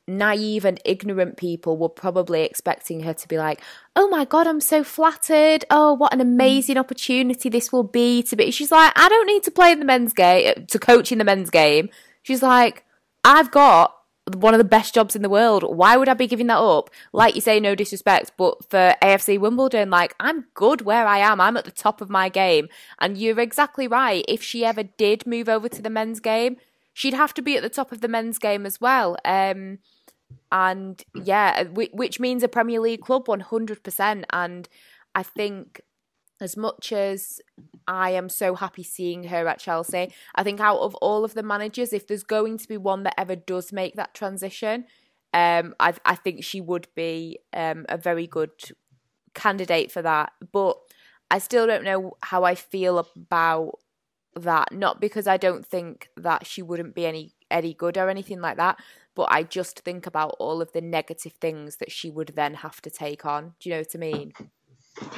naive 0.07 0.63
and 0.63 0.79
ignorant 0.85 1.35
people 1.35 1.75
were 1.75 1.89
probably 1.89 2.43
expecting 2.43 3.01
her 3.01 3.13
to 3.13 3.27
be 3.27 3.37
like, 3.37 3.59
"Oh 3.97 4.07
my 4.07 4.23
god, 4.23 4.47
I'm 4.47 4.61
so 4.61 4.81
flattered. 4.81 5.65
Oh, 5.69 5.91
what 5.91 6.13
an 6.13 6.21
amazing 6.21 6.77
opportunity 6.77 7.49
this 7.49 7.69
will 7.69 7.83
be 7.83 8.23
to 8.23 8.37
be." 8.37 8.49
She's 8.49 8.71
like, 8.71 8.93
"I 8.95 9.09
don't 9.09 9.27
need 9.27 9.43
to 9.43 9.51
play 9.51 9.73
in 9.73 9.79
the 9.79 9.85
men's 9.85 10.13
game 10.13 10.67
to 10.67 10.79
coach 10.79 11.11
in 11.11 11.17
the 11.17 11.25
men's 11.25 11.49
game." 11.49 11.89
She's 12.23 12.41
like, 12.41 12.85
I've 13.23 13.51
got 13.51 13.95
one 14.35 14.53
of 14.53 14.57
the 14.57 14.63
best 14.63 14.93
jobs 14.93 15.15
in 15.15 15.21
the 15.21 15.29
world. 15.29 15.63
Why 15.63 15.97
would 15.97 16.07
I 16.07 16.13
be 16.13 16.27
giving 16.27 16.47
that 16.47 16.59
up? 16.59 16.89
Like 17.11 17.35
you 17.35 17.41
say, 17.41 17.59
no 17.59 17.75
disrespect, 17.75 18.31
but 18.37 18.69
for 18.69 18.95
AFC 19.01 19.37
Wimbledon, 19.39 19.89
like 19.89 20.15
I'm 20.19 20.45
good 20.53 20.81
where 20.81 21.05
I 21.05 21.17
am. 21.19 21.41
I'm 21.41 21.57
at 21.57 21.65
the 21.65 21.71
top 21.71 21.99
of 21.99 22.09
my 22.09 22.29
game. 22.29 22.69
And 22.99 23.17
you're 23.17 23.39
exactly 23.39 23.87
right. 23.87 24.23
If 24.27 24.41
she 24.41 24.63
ever 24.63 24.83
did 24.83 25.27
move 25.27 25.49
over 25.49 25.67
to 25.67 25.81
the 25.81 25.89
men's 25.89 26.19
game, 26.19 26.57
she'd 26.93 27.13
have 27.13 27.33
to 27.33 27.41
be 27.41 27.57
at 27.57 27.63
the 27.63 27.69
top 27.69 27.91
of 27.91 28.01
the 28.01 28.07
men's 28.07 28.39
game 28.39 28.65
as 28.65 28.79
well. 28.79 29.17
Um, 29.25 29.79
and 30.51 31.03
yeah, 31.13 31.63
which 31.63 32.19
means 32.19 32.43
a 32.43 32.47
Premier 32.47 32.79
League 32.79 33.01
club 33.01 33.25
100%. 33.25 34.23
And 34.31 34.69
I 35.15 35.23
think 35.23 35.81
as 36.41 36.57
much 36.57 36.91
as 36.91 37.39
I 37.87 38.11
am 38.11 38.29
so 38.29 38.55
happy 38.55 38.83
seeing 38.83 39.25
her 39.25 39.47
at 39.47 39.59
Chelsea, 39.59 40.11
I 40.35 40.43
think 40.43 40.59
out 40.59 40.79
of 40.79 40.95
all 40.95 41.23
of 41.23 41.33
the 41.33 41.43
managers, 41.43 41.93
if 41.93 42.07
there's 42.07 42.23
going 42.23 42.57
to 42.57 42.67
be 42.67 42.77
one 42.77 43.03
that 43.03 43.15
ever 43.17 43.35
does 43.35 43.71
make 43.71 43.95
that 43.95 44.13
transition, 44.13 44.85
um, 45.33 45.75
I, 45.79 45.93
I 46.05 46.15
think 46.15 46.43
she 46.43 46.61
would 46.61 46.87
be 46.95 47.39
um, 47.53 47.85
a 47.89 47.97
very 47.97 48.27
good 48.27 48.51
candidate 49.33 49.91
for 49.91 50.01
that. 50.01 50.33
But 50.51 50.77
I 51.31 51.39
still 51.39 51.65
don't 51.67 51.83
know 51.83 52.13
how 52.21 52.43
I 52.43 52.55
feel 52.55 52.99
about 52.99 53.79
that. 54.35 54.71
Not 54.71 55.01
because 55.01 55.27
I 55.27 55.37
don't 55.37 55.65
think 55.65 56.09
that 56.17 56.45
she 56.45 56.61
wouldn't 56.61 56.95
be 56.95 57.05
any 57.05 57.33
any 57.51 57.73
good 57.73 57.97
or 57.97 58.09
anything 58.09 58.41
like 58.41 58.57
that, 58.57 58.79
but 59.15 59.27
I 59.29 59.43
just 59.43 59.81
think 59.81 60.07
about 60.07 60.35
all 60.39 60.61
of 60.61 60.71
the 60.71 60.81
negative 60.81 61.33
things 61.33 61.75
that 61.77 61.91
she 61.91 62.09
would 62.09 62.33
then 62.35 62.55
have 62.55 62.81
to 62.81 62.89
take 62.89 63.25
on. 63.25 63.53
Do 63.59 63.69
you 63.69 63.75
know 63.75 63.81
what 63.81 63.95
I 63.95 63.97
mean? 63.99 64.33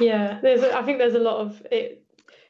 Yeah, 0.00 0.38
there's. 0.42 0.62
I 0.62 0.82
think 0.82 0.98
there's 0.98 1.14
a 1.14 1.20
lot 1.20 1.38
of 1.38 1.66
it. 1.70 2.02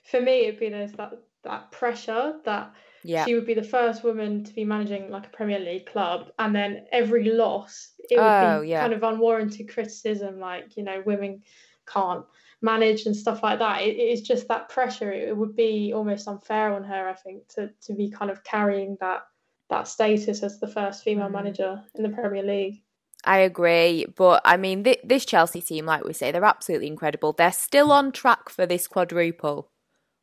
For 0.04 0.20
me, 0.20 0.46
it'd 0.46 0.60
be 0.60 0.68
there's 0.68 0.92
that 0.92 1.12
that 1.42 1.70
pressure 1.70 2.36
that 2.44 2.72
yeah. 3.02 3.24
she 3.24 3.34
would 3.34 3.46
be 3.46 3.54
the 3.54 3.62
first 3.62 4.04
woman 4.04 4.44
to 4.44 4.52
be 4.52 4.64
managing 4.64 5.10
like 5.10 5.26
a 5.26 5.30
Premier 5.30 5.58
League 5.58 5.86
club, 5.86 6.30
and 6.38 6.54
then 6.54 6.86
every 6.92 7.30
loss 7.30 7.92
it 8.10 8.18
would 8.18 8.24
oh, 8.24 8.62
be 8.62 8.68
yeah. 8.68 8.80
kind 8.80 8.92
of 8.92 9.02
unwarranted 9.02 9.68
criticism, 9.68 10.38
like 10.38 10.76
you 10.76 10.84
know 10.84 11.02
women 11.04 11.42
can't 11.86 12.24
manage 12.62 13.06
and 13.06 13.16
stuff 13.16 13.42
like 13.42 13.58
that. 13.58 13.82
It, 13.82 13.96
is 13.96 14.22
just 14.22 14.48
that 14.48 14.68
pressure. 14.68 15.12
It, 15.12 15.28
it 15.28 15.36
would 15.36 15.56
be 15.56 15.92
almost 15.94 16.28
unfair 16.28 16.72
on 16.72 16.84
her, 16.84 17.08
I 17.08 17.14
think, 17.14 17.48
to 17.54 17.70
to 17.82 17.94
be 17.94 18.10
kind 18.10 18.30
of 18.30 18.44
carrying 18.44 18.96
that 19.00 19.22
that 19.68 19.88
status 19.88 20.42
as 20.42 20.60
the 20.60 20.68
first 20.68 21.02
female 21.02 21.28
mm. 21.28 21.32
manager 21.32 21.82
in 21.94 22.02
the 22.02 22.08
Premier 22.10 22.42
League. 22.42 22.82
I 23.26 23.38
agree, 23.38 24.06
but 24.14 24.40
I 24.44 24.56
mean, 24.56 24.84
th- 24.84 25.00
this 25.02 25.24
Chelsea 25.24 25.60
team, 25.60 25.84
like 25.84 26.04
we 26.04 26.12
say, 26.12 26.30
they're 26.30 26.44
absolutely 26.44 26.86
incredible. 26.86 27.32
They're 27.32 27.52
still 27.52 27.90
on 27.90 28.12
track 28.12 28.48
for 28.48 28.66
this 28.66 28.86
quadruple. 28.86 29.68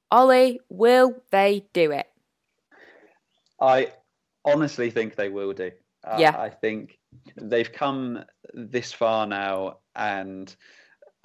Olly, 0.10 0.62
will 0.70 1.22
they 1.32 1.68
do 1.74 1.91
it? 1.91 2.08
I 3.60 3.91
honestly 4.45 4.89
think 4.89 5.16
they 5.16 5.30
will 5.30 5.54
do. 5.54 5.72
Uh, 6.06 6.18
yeah, 6.20 6.36
I 6.38 6.49
think 6.49 6.97
they've 7.36 7.72
come 7.72 8.24
this 8.54 8.93
far 8.93 9.28
now, 9.28 9.80
and 9.95 10.56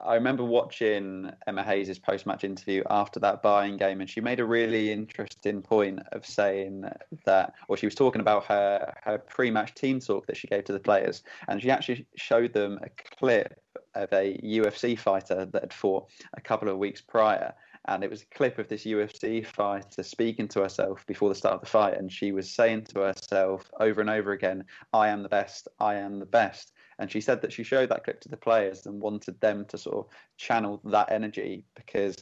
I 0.01 0.15
remember 0.15 0.45
watching 0.45 1.31
Emma 1.47 1.65
Hayes' 1.65 1.99
post 1.99 2.25
match 2.25 2.45
interview 2.45 2.83
after 2.89 3.19
that 3.21 3.43
Bayern 3.43 3.79
game, 3.79 4.01
and 4.01 4.09
she 4.09 4.21
made 4.21 4.39
a 4.39 4.45
really 4.45 4.93
interesting 4.93 5.61
point 5.61 6.01
of 6.13 6.25
saying 6.25 6.85
that, 7.25 7.55
or 7.67 7.77
she 7.77 7.87
was 7.87 7.97
talking 7.97 8.21
about 8.21 8.45
her, 8.45 8.95
her 9.03 9.19
pre 9.19 9.51
match 9.51 9.75
team 9.75 9.99
talk 9.99 10.27
that 10.27 10.37
she 10.37 10.47
gave 10.47 10.65
to 10.65 10.73
the 10.73 10.79
players, 10.79 11.25
and 11.49 11.61
she 11.61 11.71
actually 11.71 12.07
showed 12.17 12.53
them 12.53 12.79
a 12.83 12.89
clip 13.17 13.61
of 13.95 14.13
a 14.13 14.39
UFC 14.45 14.97
fighter 14.97 15.45
that 15.47 15.63
had 15.63 15.73
fought 15.73 16.09
a 16.35 16.41
couple 16.41 16.69
of 16.69 16.79
weeks 16.79 17.01
prior. 17.01 17.53
And 17.87 18.05
it 18.05 18.11
was 18.11 18.23
a 18.23 18.27
clip 18.27 18.59
of 18.59 18.69
this 18.69 18.85
UFC 18.85 19.45
fighter 19.45 20.03
speaking 20.03 20.47
to 20.49 20.61
herself 20.61 21.05
before 21.07 21.31
the 21.31 21.35
start 21.35 21.55
of 21.55 21.61
the 21.61 21.67
fight. 21.67 21.97
And 21.97 22.13
she 22.13 22.33
was 22.33 22.51
saying 22.51 22.85
to 22.85 23.01
herself 23.01 23.71
over 23.81 24.01
and 24.01 24.11
over 24.11 24.33
again, 24.33 24.65
I 24.93 25.09
am 25.09 25.23
the 25.23 25.29
best, 25.29 25.69
I 25.81 25.95
am 25.95 26.19
the 26.19 26.27
best. 26.27 26.73
And 26.99 27.11
she 27.11 27.21
said 27.21 27.41
that 27.43 27.53
she 27.53 27.63
showed 27.63 27.89
that 27.91 28.05
clip 28.05 28.21
to 28.23 28.29
the 28.29 28.37
players 28.37 28.87
and 28.87 29.01
wanted 29.01 29.41
them 29.41 29.65
to 29.67 29.79
sort 29.79 29.99
of 29.99 30.07
channel 30.37 30.81
that 30.85 31.11
energy 31.13 31.65
because 31.77 32.17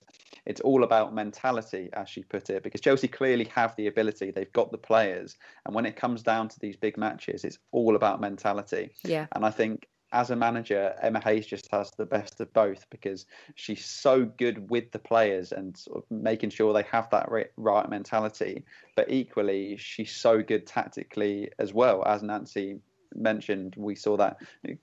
it's 0.44 0.60
all 0.60 0.84
about 0.84 1.14
mentality, 1.14 1.88
as 1.94 2.08
she 2.08 2.22
put 2.22 2.50
it. 2.50 2.62
Because 2.62 2.80
Chelsea 2.80 3.08
clearly 3.08 3.46
have 3.54 3.74
the 3.76 3.86
ability, 3.86 4.30
they've 4.30 4.52
got 4.52 4.70
the 4.70 4.78
players. 4.78 5.36
And 5.64 5.74
when 5.74 5.86
it 5.86 5.96
comes 5.96 6.22
down 6.22 6.48
to 6.48 6.60
these 6.60 6.76
big 6.76 6.96
matches, 6.96 7.44
it's 7.44 7.58
all 7.72 7.96
about 7.96 8.20
mentality. 8.20 8.90
Yeah. 9.02 9.26
And 9.32 9.44
I 9.44 9.50
think 9.50 9.88
as 10.12 10.30
a 10.30 10.36
manager, 10.36 10.94
Emma 11.02 11.20
Hayes 11.24 11.46
just 11.46 11.68
has 11.72 11.90
the 11.90 12.06
best 12.06 12.40
of 12.40 12.52
both 12.52 12.88
because 12.90 13.26
she's 13.54 13.84
so 13.84 14.24
good 14.24 14.70
with 14.70 14.92
the 14.92 14.98
players 14.98 15.52
and 15.52 15.76
sort 15.76 15.98
of 15.98 16.04
making 16.10 16.50
sure 16.50 16.72
they 16.72 16.84
have 16.84 17.10
that 17.10 17.28
right 17.56 17.90
mentality. 17.90 18.64
But 18.94 19.10
equally, 19.10 19.76
she's 19.78 20.12
so 20.12 20.42
good 20.42 20.66
tactically 20.66 21.50
as 21.58 21.74
well, 21.74 22.04
as 22.06 22.22
Nancy 22.22 22.78
mentioned, 23.14 23.74
we 23.76 23.94
saw 23.94 24.16
that 24.16 24.38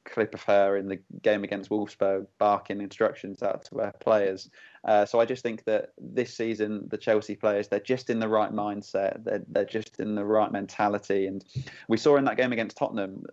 clip 0.05 0.33
of 0.33 0.43
her 0.43 0.77
in 0.77 0.87
the 0.87 0.99
game 1.21 1.43
against 1.43 1.69
Wolfsburg 1.69 2.27
barking 2.37 2.81
instructions 2.81 3.43
out 3.43 3.65
to 3.65 3.77
her 3.79 3.93
players. 3.99 4.49
Uh, 4.85 5.05
so 5.05 5.21
I 5.21 5.25
just 5.25 5.43
think 5.43 5.63
that 5.63 5.93
this 5.97 6.35
season, 6.35 6.87
the 6.89 6.97
Chelsea 6.97 7.35
players, 7.35 7.69
they're 7.69 7.79
just 7.79 8.09
in 8.09 8.19
the 8.19 8.27
right 8.27 8.51
mindset. 8.51 9.23
They're, 9.23 9.43
they're 9.47 9.63
just 9.63 9.99
in 9.99 10.15
the 10.15 10.25
right 10.25 10.51
mentality. 10.51 11.25
And 11.27 11.43
we 11.87 11.95
saw 11.95 12.17
in 12.17 12.25
that 12.25 12.35
game 12.35 12.51
against 12.51 12.75
Tottenham, 12.75 13.23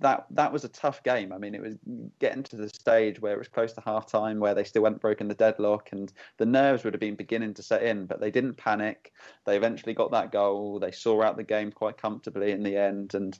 that, 0.00 0.26
that 0.30 0.52
was 0.52 0.64
a 0.64 0.68
tough 0.68 1.02
game. 1.02 1.32
I 1.32 1.38
mean, 1.38 1.54
it 1.54 1.62
was 1.62 1.76
getting 2.18 2.42
to 2.44 2.56
the 2.56 2.68
stage 2.68 3.22
where 3.22 3.32
it 3.32 3.38
was 3.38 3.48
close 3.48 3.72
to 3.72 3.80
half 3.80 4.06
time, 4.06 4.38
where 4.38 4.54
they 4.54 4.64
still 4.64 4.84
hadn't 4.84 5.00
broken 5.00 5.28
the 5.28 5.34
deadlock, 5.34 5.92
and 5.92 6.12
the 6.36 6.46
nerves 6.46 6.84
would 6.84 6.92
have 6.92 7.00
been 7.00 7.14
beginning 7.14 7.54
to 7.54 7.62
set 7.62 7.82
in, 7.82 8.04
but 8.04 8.20
they 8.20 8.30
didn't 8.30 8.58
panic. 8.58 9.14
They 9.46 9.56
eventually 9.56 9.94
got 9.94 10.10
that 10.10 10.30
goal. 10.30 10.78
They 10.78 10.92
saw 10.92 11.22
out 11.22 11.38
the 11.38 11.42
game 11.42 11.72
quite 11.72 11.96
comfortably 11.96 12.50
in 12.52 12.62
the 12.62 12.76
end. 12.76 13.14
And 13.14 13.38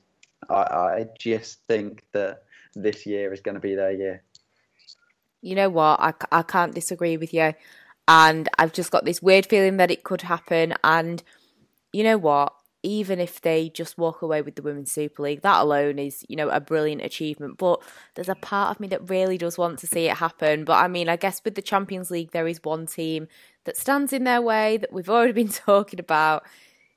I, 0.49 0.53
I 0.53 1.05
just 1.17 1.59
think 1.67 2.03
that 2.13 2.43
this 2.75 3.05
year 3.05 3.33
is 3.33 3.41
going 3.41 3.55
to 3.55 3.61
be 3.61 3.75
their 3.75 3.91
year. 3.91 4.23
You 5.41 5.55
know 5.55 5.69
what? 5.69 5.99
I, 5.99 6.13
I 6.31 6.41
can't 6.43 6.75
disagree 6.75 7.17
with 7.17 7.33
you. 7.33 7.53
And 8.07 8.49
I've 8.57 8.73
just 8.73 8.91
got 8.91 9.05
this 9.05 9.21
weird 9.21 9.45
feeling 9.45 9.77
that 9.77 9.91
it 9.91 10.03
could 10.03 10.23
happen. 10.23 10.73
And 10.83 11.21
you 11.93 12.03
know 12.03 12.17
what? 12.17 12.53
Even 12.81 13.19
if 13.19 13.41
they 13.41 13.69
just 13.69 13.97
walk 13.97 14.21
away 14.21 14.41
with 14.41 14.55
the 14.55 14.61
Women's 14.61 14.91
Super 14.91 15.23
League, 15.23 15.41
that 15.41 15.61
alone 15.61 15.99
is, 15.99 16.25
you 16.29 16.35
know, 16.35 16.49
a 16.49 16.61
brilliant 16.61 17.01
achievement. 17.01 17.57
But 17.57 17.81
there's 18.15 18.29
a 18.29 18.35
part 18.35 18.71
of 18.71 18.79
me 18.79 18.87
that 18.87 19.09
really 19.09 19.37
does 19.37 19.57
want 19.57 19.79
to 19.79 19.87
see 19.87 20.07
it 20.07 20.17
happen. 20.17 20.63
But 20.63 20.83
I 20.83 20.87
mean, 20.87 21.09
I 21.09 21.17
guess 21.17 21.41
with 21.43 21.55
the 21.55 21.61
Champions 21.61 22.09
League, 22.09 22.31
there 22.31 22.47
is 22.47 22.63
one 22.63 22.87
team 22.87 23.27
that 23.65 23.77
stands 23.77 24.13
in 24.13 24.23
their 24.23 24.41
way 24.41 24.77
that 24.77 24.93
we've 24.93 25.09
already 25.09 25.33
been 25.33 25.49
talking 25.49 25.99
about. 25.99 26.43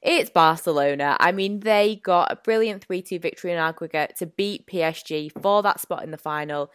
It's 0.02 0.30
Barcelona. 0.30 1.16
I 1.20 1.30
mean, 1.30 1.60
they 1.60 2.00
got 2.02 2.32
a 2.32 2.36
brilliant 2.36 2.84
3 2.84 3.02
2 3.02 3.20
victory 3.20 3.52
in 3.52 3.58
aggregate 3.58 4.16
to 4.16 4.26
beat 4.26 4.66
PSG 4.66 5.30
for 5.40 5.62
that 5.62 5.80
spot 5.80 6.02
in 6.02 6.10
the 6.10 6.18
final. 6.18 6.72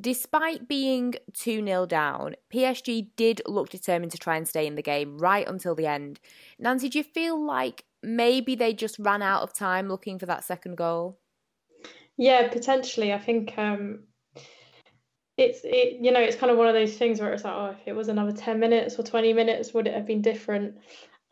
Despite 0.00 0.66
being 0.66 1.14
2 1.34 1.64
0 1.64 1.86
down, 1.86 2.36
PSG 2.52 3.10
did 3.16 3.42
look 3.46 3.68
determined 3.68 4.12
to 4.12 4.18
try 4.18 4.36
and 4.36 4.48
stay 4.48 4.66
in 4.66 4.76
the 4.76 4.82
game 4.82 5.18
right 5.18 5.46
until 5.46 5.74
the 5.74 5.86
end. 5.86 6.20
Nancy, 6.58 6.88
do 6.88 6.98
you 6.98 7.04
feel 7.04 7.40
like 7.40 7.84
maybe 8.02 8.54
they 8.54 8.72
just 8.72 8.98
ran 8.98 9.20
out 9.20 9.42
of 9.42 9.52
time 9.52 9.88
looking 9.88 10.18
for 10.18 10.26
that 10.26 10.42
second 10.42 10.76
goal? 10.76 11.18
Yeah, 12.16 12.48
potentially. 12.48 13.12
I 13.12 13.18
think 13.18 13.52
um, 13.58 14.04
it's 15.36 15.60
it, 15.64 15.98
you 16.00 16.12
know 16.12 16.20
it's 16.20 16.36
kind 16.36 16.50
of 16.50 16.56
one 16.56 16.68
of 16.68 16.74
those 16.74 16.96
things 16.96 17.20
where 17.20 17.32
it's 17.32 17.44
like, 17.44 17.54
oh, 17.54 17.76
if 17.78 17.86
it 17.86 17.94
was 17.94 18.08
another 18.08 18.32
ten 18.32 18.58
minutes 18.58 18.98
or 18.98 19.02
twenty 19.02 19.34
minutes, 19.34 19.74
would 19.74 19.86
it 19.86 19.94
have 19.94 20.06
been 20.06 20.22
different? 20.22 20.76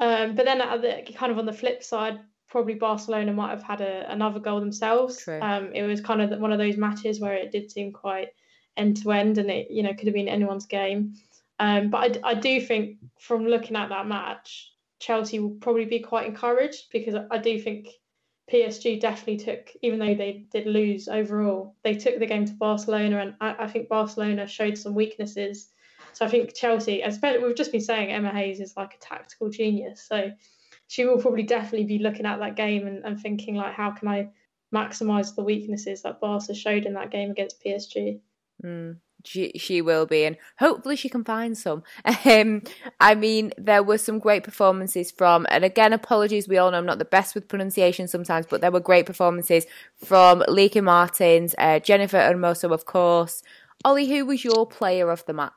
Um, 0.03 0.35
but 0.35 0.45
then 0.45 0.59
the, 0.59 1.05
kind 1.15 1.31
of 1.31 1.39
on 1.39 1.47
the 1.47 1.53
flip 1.53 1.85
side, 1.85 2.19
probably 2.49 2.75
Barcelona 2.75 3.33
might 3.33 3.51
have 3.51 3.63
had 3.63 3.81
a, 3.81 4.11
another 4.11 4.41
goal 4.41 4.59
themselves. 4.59 5.17
Um, 5.29 5.71
it 5.73 5.85
was 5.85 6.01
kind 6.01 6.21
of 6.21 6.41
one 6.41 6.53
of 6.53 6.59
those 6.59 6.77
matches 6.77 7.21
where 7.21 7.35
it 7.35 7.53
did 7.53 7.71
seem 7.71 7.93
quite 7.93 8.31
end 8.77 8.97
to 9.03 9.13
end, 9.13 9.39
and 9.39 9.49
it 9.49 9.71
you 9.71 9.85
know 9.85 9.95
could 9.95 10.09
have 10.09 10.15
been 10.15 10.27
anyone's 10.27 10.67
game. 10.67 11.15
Um, 11.61 11.89
but 11.89 12.19
I, 12.25 12.31
I 12.31 12.35
do 12.35 12.61
think 12.61 12.99
from 13.21 13.47
looking 13.47 13.77
at 13.77 13.91
that 13.91 14.09
match, 14.09 14.73
Chelsea 14.99 15.39
will 15.39 15.55
probably 15.61 15.85
be 15.85 16.01
quite 16.01 16.27
encouraged 16.27 16.87
because 16.91 17.15
I 17.31 17.39
do 17.39 17.61
think 17.61 17.87
PSG 18.51 19.01
definitely 19.01 19.37
took, 19.37 19.71
even 19.83 20.01
though 20.01 20.17
they 20.17 20.47
did 20.51 20.67
lose 20.67 21.07
overall, 21.07 21.77
they 21.85 21.95
took 21.95 22.19
the 22.19 22.27
game 22.27 22.45
to 22.47 22.53
Barcelona, 22.55 23.19
and 23.19 23.35
I, 23.41 23.65
I 23.65 23.69
think 23.69 23.89
Barcelona 23.89 24.49
showed 24.49 24.77
some 24.77 24.97
weaknesses 24.97 25.69
so 26.13 26.27
I 26.27 26.29
think 26.29 26.55
Chelsea, 26.55 27.03
we've 27.23 27.57
just 27.57 27.73
been 27.73 27.81
saying 27.81 28.11
Emma 28.11 28.31
Hayes 28.31 28.61
is 28.61 28.77
like 28.77 28.95
a 28.95 28.99
tactical 28.99 29.51
genius. 29.51 30.07
So 30.07 30.31
she 30.89 31.05
will 31.05 31.19
probably 31.19 31.45
definitely 31.45 31.87
be 31.87 31.99
looking 31.99 32.27
at 32.27 32.39
that 32.41 32.57
game 32.57 32.87
and, 32.87 33.05
and 33.05 33.19
thinking 33.19 33.57
like, 33.57 33.73
how 33.73 33.93
can 33.93 34.09
I 34.09 34.29
maximise 34.75 35.35
the 35.35 35.43
weaknesses 35.43 36.03
that 36.03 36.21
Barca 36.21 36.55
showed 36.55 36.85
in 36.85 36.95
that 36.95 37.11
game 37.11 37.31
against 37.31 37.63
PSG? 37.65 38.21
Mm, 38.63 38.99
she 39.25 39.53
she 39.57 39.81
will 39.81 40.07
be, 40.07 40.25
and 40.25 40.37
hopefully 40.59 40.97
she 40.97 41.09
can 41.09 41.25
find 41.25 41.57
some. 41.57 41.83
Um, 42.25 42.63
I 43.01 43.15
mean, 43.15 43.53
there 43.59 43.83
were 43.83 43.99
some 43.99 44.19
great 44.19 44.45
performances 44.45 45.11
from, 45.11 45.47
and 45.51 45.65
again, 45.65 45.93
apologies. 45.93 46.47
We 46.47 46.59
all 46.59 46.71
know 46.71 46.79
I'm 46.79 46.87
not 46.87 46.99
the 46.99 47.05
best 47.05 47.35
with 47.35 47.49
pronunciation 47.49 48.07
sometimes, 48.07 48.47
but 48.47 48.61
there 48.61 48.71
were 48.71 48.81
great 48.81 49.07
performances 49.07 49.67
from 49.97 50.45
Lieke 50.49 50.83
Martens, 50.83 51.55
uh, 51.59 51.81
Jennifer 51.81 52.19
Hermoso, 52.19 52.73
of 52.73 52.85
course. 52.85 53.43
Olly, 53.85 54.09
who 54.09 54.27
was 54.27 54.45
your 54.45 54.67
player 54.67 55.11
of 55.11 55.25
the 55.27 55.33
match? 55.33 55.53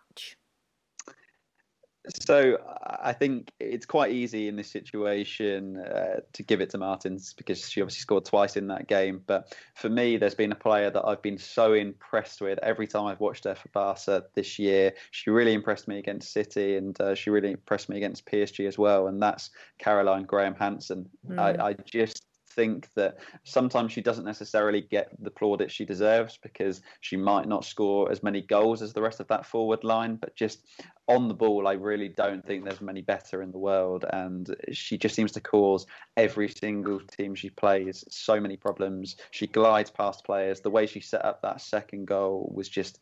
So 2.25 2.57
I 2.85 3.13
think 3.13 3.51
it's 3.59 3.85
quite 3.85 4.11
easy 4.11 4.47
in 4.47 4.55
this 4.55 4.69
situation 4.69 5.77
uh, 5.77 6.19
to 6.33 6.43
give 6.43 6.61
it 6.61 6.69
to 6.71 6.77
Martens 6.77 7.33
because 7.33 7.69
she 7.69 7.81
obviously 7.81 8.01
scored 8.01 8.25
twice 8.25 8.57
in 8.57 8.67
that 8.67 8.87
game. 8.87 9.21
But 9.25 9.55
for 9.73 9.89
me, 9.89 10.17
there's 10.17 10.35
been 10.35 10.51
a 10.51 10.55
player 10.55 10.89
that 10.89 11.05
I've 11.05 11.21
been 11.21 11.37
so 11.37 11.73
impressed 11.73 12.41
with 12.41 12.59
every 12.61 12.87
time 12.87 13.05
I've 13.05 13.19
watched 13.19 13.45
her 13.45 13.55
for 13.55 13.69
Barca 13.69 14.23
this 14.35 14.59
year. 14.59 14.93
She 15.11 15.29
really 15.29 15.53
impressed 15.53 15.87
me 15.87 15.97
against 15.97 16.31
City 16.31 16.77
and 16.77 16.99
uh, 17.01 17.15
she 17.15 17.29
really 17.29 17.51
impressed 17.51 17.89
me 17.89 17.97
against 17.97 18.25
PSG 18.25 18.67
as 18.67 18.77
well. 18.77 19.07
And 19.07 19.21
that's 19.21 19.49
Caroline 19.77 20.23
Graham 20.23 20.55
Hansen. 20.55 21.09
Mm. 21.27 21.39
I, 21.39 21.69
I 21.69 21.73
just 21.85 22.24
think 22.55 22.91
that 22.95 23.17
sometimes 23.43 23.91
she 23.91 24.01
doesn't 24.01 24.25
necessarily 24.25 24.81
get 24.81 25.09
the 25.19 25.29
plaudits 25.29 25.73
she 25.73 25.85
deserves 25.85 26.37
because 26.41 26.81
she 27.01 27.17
might 27.17 27.47
not 27.47 27.65
score 27.65 28.11
as 28.11 28.23
many 28.23 28.41
goals 28.41 28.81
as 28.81 28.93
the 28.93 29.01
rest 29.01 29.19
of 29.19 29.27
that 29.27 29.45
forward 29.45 29.83
line. 29.83 30.15
But 30.15 30.35
just 30.35 30.65
on 31.07 31.27
the 31.27 31.33
ball, 31.33 31.67
I 31.67 31.73
really 31.73 32.09
don't 32.09 32.45
think 32.45 32.63
there's 32.63 32.81
many 32.81 33.01
better 33.01 33.41
in 33.41 33.51
the 33.51 33.57
world. 33.57 34.05
And 34.11 34.55
she 34.71 34.97
just 34.97 35.15
seems 35.15 35.31
to 35.33 35.41
cause 35.41 35.85
every 36.17 36.49
single 36.49 36.99
team 36.99 37.35
she 37.35 37.49
plays 37.49 38.03
so 38.09 38.39
many 38.39 38.57
problems. 38.57 39.17
She 39.31 39.47
glides 39.47 39.91
past 39.91 40.23
players. 40.25 40.61
The 40.61 40.71
way 40.71 40.87
she 40.87 41.01
set 41.01 41.23
up 41.23 41.41
that 41.41 41.61
second 41.61 42.05
goal 42.05 42.51
was 42.55 42.69
just 42.69 42.99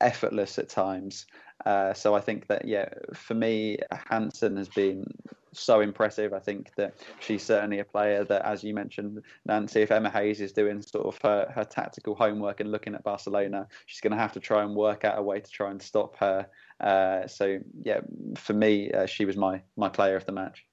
effortless 0.00 0.58
at 0.58 0.68
times. 0.68 1.26
Uh, 1.64 1.94
so 1.94 2.14
I 2.14 2.20
think 2.20 2.48
that 2.48 2.66
yeah, 2.66 2.88
for 3.14 3.34
me, 3.34 3.78
Hansen 4.08 4.56
has 4.56 4.68
been 4.68 5.04
so 5.52 5.80
impressive. 5.80 6.32
I 6.32 6.38
think 6.38 6.74
that 6.76 6.94
she's 7.20 7.42
certainly 7.42 7.78
a 7.78 7.84
player 7.84 8.24
that, 8.24 8.44
as 8.44 8.64
you 8.64 8.74
mentioned, 8.74 9.22
Nancy, 9.44 9.82
if 9.82 9.90
Emma 9.90 10.10
Hayes 10.10 10.40
is 10.40 10.52
doing 10.52 10.82
sort 10.82 11.06
of 11.06 11.18
her, 11.22 11.50
her 11.54 11.64
tactical 11.64 12.14
homework 12.14 12.60
and 12.60 12.70
looking 12.70 12.94
at 12.94 13.04
Barcelona, 13.04 13.66
she's 13.86 14.00
going 14.00 14.12
to 14.12 14.16
have 14.16 14.32
to 14.32 14.40
try 14.40 14.62
and 14.62 14.74
work 14.74 15.04
out 15.04 15.18
a 15.18 15.22
way 15.22 15.40
to 15.40 15.50
try 15.50 15.70
and 15.70 15.80
stop 15.80 16.16
her. 16.18 16.46
Uh, 16.80 17.26
so 17.26 17.58
yeah, 17.84 18.00
for 18.36 18.54
me, 18.54 18.90
uh, 18.90 19.06
she 19.06 19.24
was 19.24 19.36
my 19.36 19.62
my 19.76 19.88
player 19.88 20.16
of 20.16 20.26
the 20.26 20.32
match. 20.32 20.64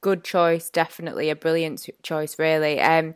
Good 0.00 0.24
choice, 0.24 0.70
definitely 0.70 1.30
a 1.30 1.36
brilliant 1.36 1.88
choice, 2.02 2.38
really. 2.38 2.80
Um, 2.80 3.14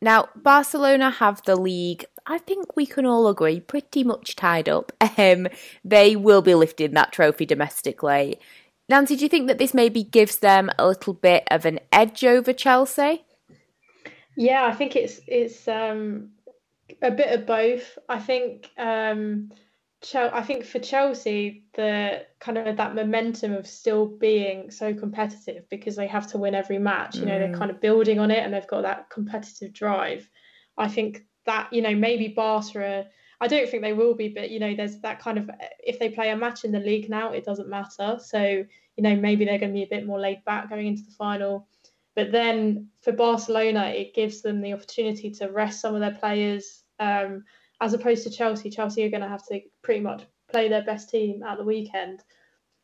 now 0.00 0.28
Barcelona 0.36 1.10
have 1.10 1.42
the 1.44 1.56
league. 1.56 2.04
I 2.28 2.38
think 2.38 2.76
we 2.76 2.84
can 2.84 3.06
all 3.06 3.26
agree 3.26 3.58
pretty 3.58 4.04
much 4.04 4.36
tied 4.36 4.68
up. 4.68 4.92
Um, 5.18 5.48
they 5.84 6.14
will 6.14 6.42
be 6.42 6.54
lifting 6.54 6.92
that 6.92 7.10
trophy 7.10 7.44
domestically. 7.44 8.38
Nancy, 8.88 9.16
do 9.16 9.24
you 9.24 9.28
think 9.28 9.48
that 9.48 9.58
this 9.58 9.74
maybe 9.74 10.04
gives 10.04 10.36
them 10.36 10.70
a 10.78 10.86
little 10.86 11.12
bit 11.12 11.42
of 11.50 11.64
an 11.64 11.80
edge 11.90 12.24
over 12.24 12.52
Chelsea? 12.52 13.24
Yeah, 14.36 14.64
I 14.64 14.74
think 14.74 14.94
it's 14.94 15.20
it's 15.26 15.66
um, 15.66 16.30
a 17.02 17.10
bit 17.10 17.32
of 17.32 17.46
both. 17.46 17.98
I 18.08 18.20
think 18.20 18.70
um, 18.78 19.50
I 20.14 20.42
think 20.42 20.64
for 20.64 20.78
Chelsea, 20.78 21.64
the 21.74 22.24
kind 22.38 22.56
of 22.56 22.76
that 22.76 22.94
momentum 22.94 23.54
of 23.54 23.66
still 23.66 24.06
being 24.06 24.70
so 24.70 24.94
competitive 24.94 25.68
because 25.68 25.96
they 25.96 26.06
have 26.06 26.28
to 26.28 26.38
win 26.38 26.54
every 26.54 26.78
match. 26.78 27.16
You 27.16 27.26
know, 27.26 27.32
mm. 27.32 27.40
they're 27.40 27.58
kind 27.58 27.72
of 27.72 27.80
building 27.80 28.20
on 28.20 28.30
it 28.30 28.38
and 28.38 28.54
they've 28.54 28.66
got 28.68 28.82
that 28.82 29.10
competitive 29.10 29.72
drive. 29.72 30.30
I 30.76 30.86
think 30.86 31.24
that 31.48 31.72
you 31.72 31.82
know 31.82 31.94
maybe 31.94 32.28
Barca 32.28 33.06
I 33.40 33.46
don't 33.46 33.68
think 33.68 33.82
they 33.82 33.92
will 33.92 34.14
be, 34.14 34.28
but 34.28 34.50
you 34.50 34.58
know, 34.58 34.74
there's 34.74 35.00
that 35.00 35.20
kind 35.20 35.38
of 35.38 35.50
if 35.80 35.98
they 35.98 36.08
play 36.08 36.30
a 36.30 36.36
match 36.36 36.64
in 36.64 36.72
the 36.72 36.80
league 36.80 37.08
now, 37.08 37.32
it 37.32 37.44
doesn't 37.44 37.68
matter. 37.68 38.18
So 38.22 38.40
you 38.40 39.02
know, 39.02 39.14
maybe 39.14 39.44
they're 39.44 39.58
going 39.58 39.72
to 39.72 39.78
be 39.78 39.84
a 39.84 39.96
bit 39.96 40.06
more 40.06 40.18
laid 40.18 40.44
back 40.44 40.68
going 40.68 40.88
into 40.88 41.04
the 41.04 41.12
final. 41.12 41.68
But 42.16 42.32
then 42.32 42.88
for 43.02 43.12
Barcelona, 43.12 43.86
it 43.86 44.12
gives 44.12 44.42
them 44.42 44.60
the 44.60 44.72
opportunity 44.72 45.30
to 45.30 45.52
rest 45.52 45.80
some 45.80 45.94
of 45.94 46.00
their 46.00 46.16
players, 46.16 46.82
um, 46.98 47.44
as 47.80 47.94
opposed 47.94 48.24
to 48.24 48.30
Chelsea. 48.30 48.70
Chelsea 48.70 49.04
are 49.04 49.10
going 49.10 49.22
to 49.22 49.28
have 49.28 49.46
to 49.46 49.60
pretty 49.82 50.00
much 50.00 50.24
play 50.50 50.68
their 50.68 50.82
best 50.82 51.10
team 51.10 51.44
at 51.44 51.58
the 51.58 51.64
weekend. 51.64 52.24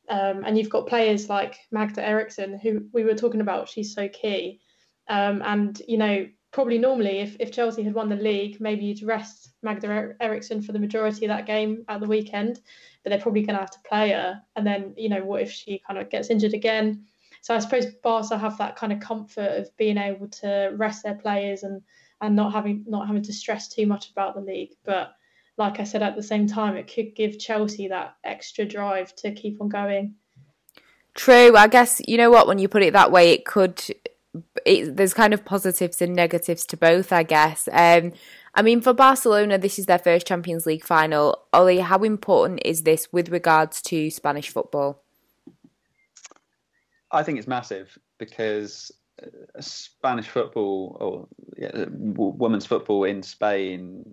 Um, 0.08 0.44
and 0.44 0.56
you've 0.56 0.70
got 0.70 0.86
players 0.86 1.28
like 1.28 1.58
Magda 1.72 2.06
Eriksson, 2.06 2.60
who 2.60 2.86
we 2.92 3.02
were 3.02 3.14
talking 3.14 3.40
about, 3.40 3.68
she's 3.68 3.92
so 3.92 4.08
key. 4.08 4.60
Um, 5.08 5.42
and, 5.44 5.82
you 5.88 5.98
know, 5.98 6.28
probably 6.54 6.78
normally 6.78 7.18
if, 7.18 7.36
if 7.40 7.50
Chelsea 7.50 7.82
had 7.82 7.94
won 7.94 8.08
the 8.08 8.14
league, 8.14 8.60
maybe 8.60 8.84
you'd 8.84 9.02
rest 9.02 9.50
Magda 9.62 9.90
er-, 9.90 10.16
Eriksson 10.20 10.62
for 10.62 10.70
the 10.70 10.78
majority 10.78 11.26
of 11.26 11.30
that 11.30 11.46
game 11.46 11.84
at 11.88 12.00
the 12.00 12.06
weekend, 12.06 12.60
but 13.02 13.10
they're 13.10 13.20
probably 13.20 13.42
going 13.42 13.56
to 13.56 13.60
have 13.60 13.72
to 13.72 13.88
play 13.88 14.10
her. 14.10 14.40
And 14.54 14.64
then, 14.64 14.94
you 14.96 15.08
know, 15.08 15.24
what 15.24 15.42
if 15.42 15.50
she 15.50 15.82
kind 15.84 15.98
of 15.98 16.08
gets 16.10 16.30
injured 16.30 16.54
again? 16.54 17.06
So 17.42 17.56
I 17.56 17.58
suppose 17.58 17.86
Barca 18.04 18.38
have 18.38 18.56
that 18.58 18.76
kind 18.76 18.92
of 18.92 19.00
comfort 19.00 19.50
of 19.50 19.76
being 19.76 19.98
able 19.98 20.28
to 20.28 20.72
rest 20.76 21.02
their 21.02 21.16
players 21.16 21.64
and 21.64 21.82
and 22.20 22.36
not 22.36 22.52
having 22.52 22.84
not 22.86 23.08
having 23.08 23.22
to 23.24 23.32
stress 23.32 23.68
too 23.68 23.86
much 23.86 24.10
about 24.10 24.36
the 24.36 24.40
league. 24.40 24.74
But 24.84 25.12
like 25.58 25.80
I 25.80 25.84
said, 25.84 26.02
at 26.02 26.14
the 26.14 26.22
same 26.22 26.46
time, 26.46 26.76
it 26.76 26.90
could 26.92 27.16
give 27.16 27.40
Chelsea 27.40 27.88
that 27.88 28.14
extra 28.22 28.64
drive 28.64 29.14
to 29.16 29.32
keep 29.32 29.60
on 29.60 29.68
going. 29.68 30.14
True. 31.14 31.56
I 31.56 31.66
guess 31.66 32.00
you 32.06 32.16
know 32.16 32.30
what 32.30 32.46
when 32.46 32.58
you 32.58 32.68
put 32.68 32.84
it 32.84 32.92
that 32.92 33.10
way, 33.10 33.32
it 33.32 33.44
could. 33.44 33.82
It, 34.64 34.96
there's 34.96 35.14
kind 35.14 35.34
of 35.34 35.44
positives 35.44 36.00
and 36.00 36.14
negatives 36.14 36.64
to 36.66 36.76
both, 36.76 37.12
I 37.12 37.22
guess. 37.22 37.68
Um, 37.70 38.12
I 38.54 38.62
mean, 38.62 38.80
for 38.80 38.92
Barcelona, 38.92 39.58
this 39.58 39.78
is 39.78 39.86
their 39.86 39.98
first 39.98 40.26
Champions 40.26 40.64
League 40.64 40.84
final. 40.84 41.42
Olly, 41.52 41.80
how 41.80 41.98
important 41.98 42.60
is 42.64 42.82
this 42.82 43.12
with 43.12 43.28
regards 43.28 43.82
to 43.82 44.10
Spanish 44.10 44.48
football? 44.48 45.02
I 47.10 47.22
think 47.22 47.38
it's 47.38 47.48
massive 47.48 47.98
because 48.18 48.90
Spanish 49.60 50.28
football 50.28 50.96
or 51.00 51.28
yeah, 51.56 51.84
women's 51.88 52.66
football 52.66 53.04
in 53.04 53.22
Spain 53.22 54.04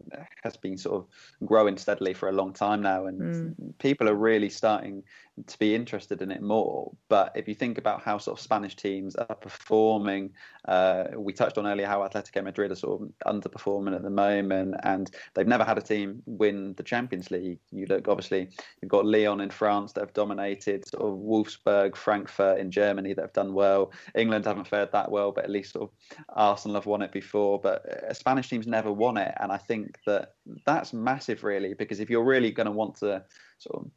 has 0.43 0.56
been 0.58 0.78
sort 0.78 0.95
of 0.95 1.47
growing 1.47 1.78
steadily 1.78 2.14
for 2.14 2.30
a 2.30 2.32
long 2.32 2.54
time 2.54 2.82
now, 2.82 3.06
and 3.06 3.20
mm. 3.20 3.78
people 3.80 4.08
are 4.08 4.16
really 4.16 4.49
starting 4.49 5.04
to 5.47 5.58
be 5.58 5.74
interested 5.74 6.22
in 6.22 6.30
it 6.30 6.41
more. 6.41 6.91
But 7.10 7.32
if 7.36 7.47
you 7.47 7.56
think 7.56 7.78
about 7.78 8.04
how 8.04 8.20
sort 8.20 8.38
of 8.38 8.43
Spanish 8.43 8.76
teams 8.76 9.16
are 9.16 9.36
performing, 9.36 10.32
uh, 10.68 11.06
we 11.16 11.34
touched 11.34 11.58
on 11.58 11.66
earlier 11.66 11.88
how 11.88 12.02
Atletico 12.02 12.43
Madrid 12.43 12.72
are 12.72 12.76
sort 12.76 13.02
of 13.02 13.10
underperforming 13.26 13.95
at 13.95 14.04
the 14.04 14.10
moment, 14.10 14.76
and 14.84 15.10
they've 15.34 15.47
never 15.47 15.64
had 15.64 15.78
a 15.78 15.82
team 15.82 16.22
win 16.26 16.74
the 16.78 16.84
Champions 16.84 17.32
League. 17.32 17.60
You 17.72 17.88
look 17.88 18.08
obviously, 18.08 18.49
you've 18.82 18.91
got 18.91 19.06
Lyon 19.06 19.41
in 19.41 19.49
France 19.49 19.93
that 19.93 20.02
have 20.02 20.14
dominated, 20.14 20.88
sort 20.88 21.04
of 21.04 21.18
Wolfsburg, 21.18 21.95
Frankfurt 21.95 22.60
in 22.60 22.70
Germany 22.70 23.14
that 23.14 23.22
have 23.22 23.34
done 23.34 23.54
well. 23.54 23.91
England 24.16 24.45
haven't 24.45 24.68
fared 24.68 24.90
that 24.91 25.11
well, 25.11 25.31
but 25.31 25.43
at 25.43 25.49
least 25.49 25.73
sort 25.73 25.89
of 25.89 26.17
Arsenal 26.29 26.75
have 26.75 26.85
won 26.85 27.01
it 27.01 27.11
before. 27.11 27.59
But 27.59 27.85
uh, 27.85 28.13
Spanish 28.13 28.49
teams 28.49 28.67
never 28.67 28.91
won 28.91 29.17
it, 29.17 29.33
and 29.39 29.51
I 29.51 29.57
think 29.57 29.97
that 30.05 30.33
that's 30.65 30.93
massive, 30.93 31.43
really, 31.43 31.73
because 31.73 31.99
if 31.99 32.09
you're 32.09 32.23
really 32.23 32.51
going 32.51 32.65
to 32.65 32.71
want 32.71 32.95
to 32.97 33.23
sort 33.59 33.85
of 33.85 33.91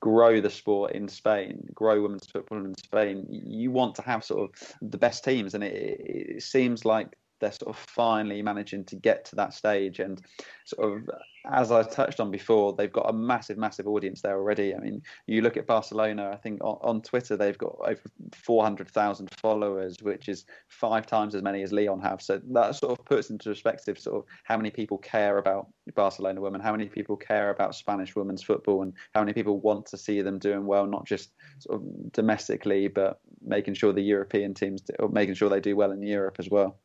grow 0.00 0.40
the 0.40 0.50
sport 0.50 0.92
in 0.92 1.08
Spain, 1.08 1.62
grow 1.74 2.02
women's 2.02 2.26
football 2.26 2.64
in 2.64 2.74
Spain, 2.76 3.26
you 3.28 3.70
want 3.70 3.94
to 3.96 4.02
have 4.02 4.24
sort 4.24 4.50
of 4.50 4.74
the 4.90 4.98
best 4.98 5.24
teams, 5.24 5.54
and 5.54 5.62
it, 5.62 6.00
it 6.00 6.42
seems 6.42 6.84
like 6.84 7.16
they're 7.40 7.52
sort 7.52 7.74
of 7.74 7.76
finally 7.76 8.42
managing 8.42 8.84
to 8.84 8.96
get 8.96 9.24
to 9.26 9.36
that 9.36 9.54
stage 9.54 9.98
and 9.98 10.20
sort 10.64 10.92
of 10.92 11.08
as 11.46 11.72
I 11.72 11.82
touched 11.82 12.20
on 12.20 12.30
before, 12.30 12.74
they've 12.74 12.92
got 12.92 13.08
a 13.08 13.12
massive, 13.12 13.56
massive 13.56 13.86
audience 13.86 14.20
there 14.20 14.36
already. 14.36 14.74
I 14.74 14.78
mean, 14.78 15.02
you 15.26 15.40
look 15.40 15.56
at 15.56 15.66
Barcelona. 15.66 16.30
I 16.32 16.36
think 16.36 16.62
on, 16.62 16.78
on 16.82 17.02
Twitter 17.02 17.36
they've 17.36 17.56
got 17.56 17.76
over 17.80 18.00
four 18.34 18.62
hundred 18.62 18.90
thousand 18.90 19.30
followers, 19.40 19.96
which 20.02 20.28
is 20.28 20.44
five 20.68 21.06
times 21.06 21.34
as 21.34 21.42
many 21.42 21.62
as 21.62 21.72
Lyon 21.72 22.00
have. 22.00 22.20
So 22.20 22.40
that 22.52 22.74
sort 22.74 22.98
of 22.98 23.04
puts 23.04 23.30
into 23.30 23.48
perspective 23.48 23.98
sort 23.98 24.16
of 24.16 24.24
how 24.44 24.56
many 24.56 24.70
people 24.70 24.98
care 24.98 25.38
about 25.38 25.68
Barcelona 25.94 26.40
women, 26.40 26.60
how 26.60 26.72
many 26.72 26.86
people 26.86 27.16
care 27.16 27.50
about 27.50 27.74
Spanish 27.74 28.14
women's 28.14 28.42
football, 28.42 28.82
and 28.82 28.92
how 29.14 29.20
many 29.20 29.32
people 29.32 29.60
want 29.60 29.86
to 29.86 29.96
see 29.96 30.20
them 30.20 30.38
doing 30.38 30.66
well, 30.66 30.86
not 30.86 31.06
just 31.06 31.32
sort 31.60 31.80
of 31.80 32.12
domestically, 32.12 32.88
but 32.88 33.20
making 33.42 33.74
sure 33.74 33.92
the 33.92 34.02
European 34.02 34.52
teams, 34.52 34.82
or 34.98 35.08
making 35.08 35.34
sure 35.34 35.48
they 35.48 35.60
do 35.60 35.74
well 35.76 35.92
in 35.92 36.02
Europe 36.02 36.36
as 36.38 36.50
well. 36.50 36.78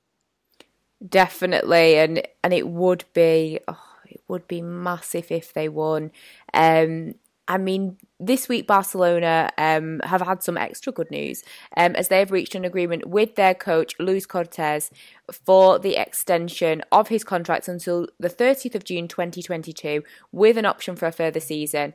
Definitely, 1.08 1.98
and 1.98 2.28
and 2.44 2.54
it 2.54 2.68
would 2.68 3.06
be. 3.14 3.60
Oh 3.68 3.82
it 4.16 4.22
would 4.28 4.48
be 4.48 4.62
massive 4.62 5.32
if 5.32 5.54
they 5.54 5.70
won. 5.70 6.12
Um, 6.54 7.16
I 7.48 7.60
mean, 7.60 7.98
this 8.20 8.50
week 8.50 8.66
Barcelona 8.66 9.52
um, 9.58 10.00
have 10.04 10.22
had 10.22 10.42
some 10.42 10.58
extra 10.58 10.92
good 10.92 11.12
news 11.12 11.44
um, 11.78 11.96
as 11.96 12.08
they 12.08 12.20
have 12.20 12.32
reached 12.32 12.56
an 12.56 12.66
agreement 12.66 13.06
with 13.08 13.36
their 13.36 13.54
coach 13.54 13.94
Luis 14.00 14.26
Cortés 14.26 14.90
for 15.32 15.78
the 15.78 15.96
extension 15.96 16.82
of 16.92 17.10
his 17.10 17.24
contract 17.24 17.68
until 17.68 18.08
the 18.20 18.30
30th 18.30 18.74
of 18.74 18.84
June 18.84 19.08
2022, 19.08 20.04
with 20.32 20.58
an 20.58 20.66
option 20.66 20.96
for 20.96 21.06
a 21.06 21.12
further 21.12 21.40
season. 21.40 21.94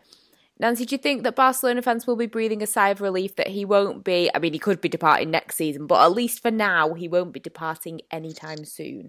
Nancy, 0.60 0.84
do 0.84 0.94
you 0.94 0.98
think 0.98 1.22
that 1.22 1.36
Barcelona 1.36 1.80
fans 1.80 2.06
will 2.06 2.16
be 2.16 2.26
breathing 2.26 2.62
a 2.62 2.66
sigh 2.66 2.90
of 2.90 3.00
relief 3.00 3.34
that 3.36 3.48
he 3.48 3.64
won't 3.64 4.04
be? 4.04 4.30
I 4.34 4.38
mean, 4.38 4.52
he 4.52 4.58
could 4.58 4.82
be 4.82 4.90
departing 4.90 5.30
next 5.30 5.56
season, 5.56 5.86
but 5.86 6.04
at 6.04 6.12
least 6.12 6.42
for 6.42 6.50
now, 6.50 6.92
he 6.92 7.08
won't 7.08 7.32
be 7.32 7.40
departing 7.40 8.02
anytime 8.10 8.66
soon. 8.66 9.08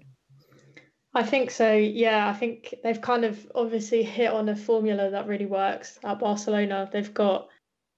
I 1.14 1.22
think 1.22 1.50
so. 1.50 1.74
Yeah, 1.74 2.26
I 2.26 2.32
think 2.32 2.74
they've 2.82 3.00
kind 3.02 3.26
of 3.26 3.46
obviously 3.54 4.02
hit 4.02 4.32
on 4.32 4.48
a 4.48 4.56
formula 4.56 5.10
that 5.10 5.26
really 5.26 5.44
works 5.44 5.98
at 6.02 6.20
Barcelona. 6.20 6.88
They've 6.90 7.12
got 7.12 7.48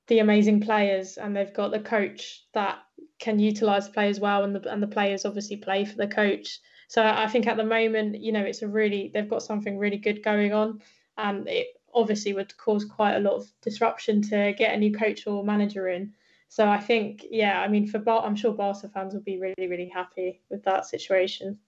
the 0.08 0.18
amazing 0.18 0.60
players 0.60 1.16
and 1.16 1.36
they've 1.36 1.54
got 1.54 1.70
the 1.70 1.78
coach 1.78 2.42
that 2.54 2.78
can 3.20 3.38
utilize 3.38 3.86
the 3.86 3.92
players 3.92 4.18
well 4.18 4.42
and 4.42 4.56
the 4.56 4.68
and 4.68 4.82
the 4.82 4.88
players 4.88 5.24
obviously 5.24 5.58
play 5.58 5.84
for 5.84 5.94
the 5.94 6.08
coach. 6.08 6.58
So 6.88 7.04
I 7.04 7.28
think 7.28 7.46
at 7.46 7.56
the 7.56 7.64
moment, 7.64 8.20
you 8.20 8.32
know, 8.32 8.42
it's 8.42 8.62
a 8.62 8.68
really 8.68 9.12
they've 9.14 9.30
got 9.30 9.44
something 9.44 9.78
really 9.78 9.98
good 9.98 10.24
going 10.24 10.52
on 10.52 10.82
and 11.16 11.48
it 11.48 11.68
obviously 11.94 12.32
would 12.32 12.56
cause 12.56 12.84
quite 12.84 13.14
a 13.14 13.20
lot 13.20 13.34
of 13.34 13.46
disruption 13.62 14.22
to 14.22 14.52
get 14.56 14.74
a 14.74 14.78
new 14.78 14.92
coach 14.92 15.26
or 15.26 15.44
manager 15.44 15.88
in. 15.88 16.12
So 16.48 16.68
I 16.68 16.78
think, 16.78 17.24
yeah, 17.30 17.60
I 17.60 17.68
mean, 17.68 17.86
for 17.86 17.98
Bar- 17.98 18.24
I'm 18.24 18.36
sure 18.36 18.52
Barca 18.52 18.88
fans 18.88 19.14
will 19.14 19.22
be 19.22 19.38
really, 19.38 19.68
really 19.68 19.88
happy 19.88 20.40
with 20.50 20.62
that 20.64 20.86
situation. 20.86 21.58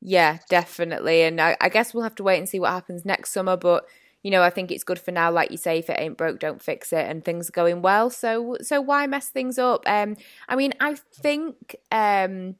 Yeah, 0.00 0.38
definitely. 0.48 1.22
And 1.22 1.40
I, 1.40 1.56
I, 1.60 1.68
guess 1.68 1.94
we'll 1.94 2.02
have 2.02 2.14
to 2.16 2.22
wait 2.22 2.38
and 2.38 2.48
see 2.48 2.58
what 2.58 2.70
happens 2.70 3.04
next 3.04 3.32
summer. 3.32 3.56
But 3.56 3.86
you 4.22 4.30
know, 4.30 4.42
I 4.42 4.50
think 4.50 4.70
it's 4.70 4.84
good 4.84 5.00
for 5.00 5.10
now. 5.10 5.32
Like 5.32 5.50
you 5.50 5.56
say, 5.56 5.78
if 5.78 5.90
it 5.90 5.96
ain't 5.98 6.16
broke, 6.16 6.38
don't 6.38 6.62
fix 6.62 6.92
it, 6.92 7.08
and 7.08 7.24
things 7.24 7.48
are 7.48 7.52
going 7.52 7.82
well. 7.82 8.10
So 8.10 8.56
so 8.62 8.80
why 8.80 9.06
mess 9.06 9.28
things 9.28 9.58
up? 9.58 9.82
Um, 9.86 10.16
I 10.48 10.56
mean, 10.56 10.74
I 10.80 10.94
think 10.94 11.76
um 11.90 12.56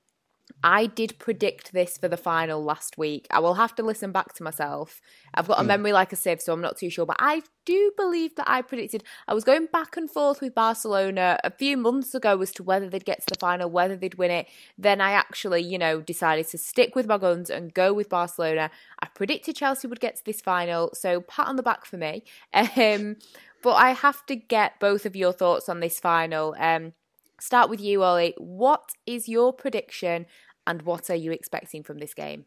I 0.65 0.87
did 0.87 1.19
predict 1.19 1.73
this 1.73 1.99
for 1.99 2.09
the 2.09 2.17
final 2.17 2.63
last 2.63 2.97
week. 2.97 3.27
I 3.31 3.41
will 3.41 3.55
have 3.55 3.75
to 3.77 3.83
listen 3.83 4.13
back 4.13 4.35
to 4.35 4.43
myself. 4.43 5.01
I've 5.35 5.49
got 5.49 5.59
a 5.59 5.63
hmm. 5.63 5.69
memory 5.69 5.93
like 5.93 6.13
a 6.13 6.17
sieve, 6.17 6.41
so 6.41 6.53
I'm 6.53 6.61
not 6.61 6.77
too 6.77 6.89
sure. 6.89 7.05
But 7.05 7.17
I 7.19 7.43
do 7.65 7.93
believe 7.97 8.37
that 8.37 8.49
I 8.49 8.63
predicted. 8.63 9.03
I 9.27 9.35
was 9.35 9.45
going 9.45 9.67
back 9.73 9.97
and 9.97 10.11
forth 10.11 10.41
with 10.41 10.55
Barcelona 10.55 11.39
a 11.43 11.51
few 11.51 11.77
months 11.77 12.15
ago 12.15 12.41
as 12.41 12.53
to 12.53 12.63
whether 12.63 12.89
they'd 12.89 13.05
get 13.05 13.21
to 13.21 13.27
the 13.35 13.39
final, 13.39 13.71
whether 13.71 13.97
they'd 13.97 14.15
win 14.15 14.31
it. 14.31 14.47
Then 14.79 15.01
I 15.01 15.13
actually, 15.13 15.63
you 15.63 15.79
know, 15.79 16.01
decided 16.01 16.49
to 16.49 16.59
stick 16.59 16.95
with 16.95 17.07
my 17.07 17.19
guns 17.19 17.51
and 17.51 17.75
go 17.75 17.93
with 17.93 18.09
Barcelona. 18.09 18.71
I 19.01 19.07
predicted 19.07 19.57
Chelsea 19.57 19.89
would 19.89 20.01
get 20.01 20.17
to 20.17 20.25
this 20.25 20.41
final, 20.41 20.91
so 20.95 21.23
pat 21.23 21.49
on 21.49 21.57
the 21.57 21.63
back 21.63 21.85
for 21.85 21.97
me. 21.97 22.25
Um, 22.83 23.17
but 23.63 23.75
I 23.75 23.91
have 23.93 24.27
to 24.27 24.35
get 24.35 24.81
both 24.81 25.07
of 25.07 25.15
your 25.15 25.33
thoughts 25.33 25.69
on 25.69 25.81
this 25.81 26.01
final. 26.01 26.55
Um, 26.59 26.95
start 27.41 27.71
with 27.71 27.81
you, 27.81 28.03
Olly. 28.03 28.35
What 28.39 28.91
is 29.07 29.29
your 29.29 29.53
prediction 29.53 30.27
and 30.67 30.83
what 30.83 31.11
are 31.11 31.17
you 31.17 31.33
expecting 31.33 31.83
from 31.83 31.99
this 31.99 32.15
game? 32.15 32.47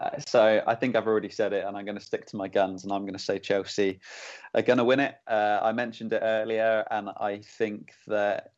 Uh, 0.00 0.18
so 0.26 0.62
I 0.66 0.74
think 0.74 0.94
I've 0.94 1.06
already 1.06 1.30
said 1.30 1.52
it, 1.52 1.64
and 1.64 1.76
I'm 1.76 1.84
going 1.84 1.98
to 1.98 2.04
stick 2.04 2.26
to 2.26 2.36
my 2.36 2.48
guns, 2.48 2.84
and 2.84 2.92
I'm 2.92 3.02
going 3.02 3.14
to 3.14 3.18
say 3.18 3.38
Chelsea 3.38 4.00
are 4.54 4.62
going 4.62 4.78
to 4.78 4.84
win 4.84 5.00
it. 5.00 5.14
Uh, 5.26 5.60
I 5.62 5.72
mentioned 5.72 6.12
it 6.12 6.20
earlier, 6.22 6.84
and 6.90 7.10
I 7.20 7.40
think 7.58 7.92
that 8.06 8.52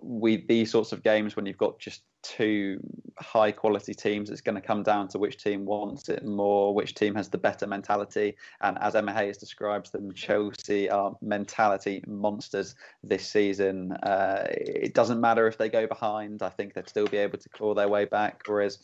we 0.00 0.44
these 0.46 0.70
sorts 0.70 0.92
of 0.92 1.02
games 1.02 1.36
when 1.36 1.46
you've 1.46 1.58
got 1.58 1.78
just 1.78 2.02
two 2.24 2.80
high 3.18 3.52
quality 3.52 3.94
teams, 3.94 4.30
it's 4.30 4.40
going 4.40 4.54
to 4.54 4.60
come 4.60 4.82
down 4.82 5.06
to 5.06 5.18
which 5.18 5.42
team 5.42 5.64
wants 5.64 6.08
it 6.08 6.24
more, 6.24 6.74
which 6.74 6.94
team 6.94 7.14
has 7.14 7.28
the 7.28 7.38
better 7.38 7.66
mentality. 7.66 8.34
And 8.62 8.78
as 8.80 8.94
Emma 8.94 9.12
Hayes 9.12 9.36
describes 9.36 9.90
them, 9.90 10.12
Chelsea 10.12 10.88
are 10.88 11.14
mentality 11.20 12.02
monsters 12.06 12.74
this 13.02 13.26
season. 13.26 13.92
Uh, 14.02 14.46
it 14.50 14.94
doesn't 14.94 15.20
matter 15.20 15.46
if 15.46 15.58
they 15.58 15.68
go 15.68 15.86
behind, 15.86 16.42
I 16.42 16.48
think 16.48 16.72
they'd 16.72 16.88
still 16.88 17.06
be 17.06 17.18
able 17.18 17.38
to 17.38 17.48
claw 17.50 17.74
their 17.74 17.88
way 17.88 18.06
back. 18.06 18.42
Whereas 18.46 18.78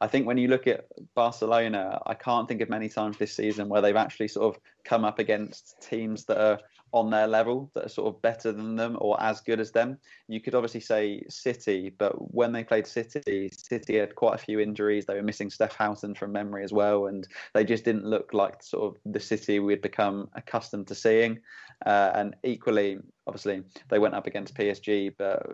I 0.00 0.06
think 0.06 0.26
when 0.26 0.38
you 0.38 0.48
look 0.48 0.66
at 0.66 0.86
Barcelona, 1.14 2.00
I 2.06 2.14
can't 2.14 2.48
think 2.48 2.62
of 2.62 2.70
many 2.70 2.88
times 2.88 3.18
this 3.18 3.34
season 3.34 3.68
where 3.68 3.82
they've 3.82 3.94
actually 3.94 4.28
sort 4.28 4.56
of 4.56 4.62
come 4.84 5.04
up 5.04 5.18
against 5.18 5.76
teams 5.82 6.24
that 6.24 6.38
are 6.38 6.60
on 6.92 7.10
their 7.10 7.26
level 7.26 7.70
that 7.74 7.86
are 7.86 7.90
sort 7.90 8.14
of 8.14 8.22
better 8.22 8.52
than 8.52 8.76
them 8.76 8.96
or 9.00 9.20
as 9.20 9.40
good 9.40 9.60
as 9.60 9.72
them. 9.72 9.98
You 10.28 10.40
could 10.40 10.54
obviously 10.54 10.80
say 10.80 11.22
City, 11.28 11.92
but 11.96 12.12
when 12.34 12.52
they 12.52 12.64
played 12.64 12.86
City, 12.86 13.50
City 13.52 13.96
had 13.96 14.14
quite 14.14 14.34
a 14.34 14.38
few 14.38 14.60
injuries. 14.60 15.04
They 15.04 15.14
were 15.14 15.22
missing 15.22 15.50
Steph 15.50 15.76
Houghton 15.76 16.14
from 16.14 16.32
memory 16.32 16.64
as 16.64 16.72
well, 16.72 17.06
and 17.06 17.26
they 17.54 17.64
just 17.64 17.84
didn't 17.84 18.06
look 18.06 18.32
like 18.32 18.62
sort 18.62 18.94
of 18.94 19.12
the 19.12 19.20
City 19.20 19.58
we'd 19.58 19.82
become 19.82 20.28
accustomed 20.34 20.86
to 20.88 20.94
seeing. 20.94 21.40
Uh, 21.84 22.12
and 22.14 22.36
equally, 22.44 22.98
obviously, 23.26 23.62
they 23.88 23.98
went 23.98 24.14
up 24.14 24.26
against 24.26 24.54
PSG, 24.54 25.14
but 25.16 25.44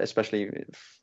especially 0.00 0.50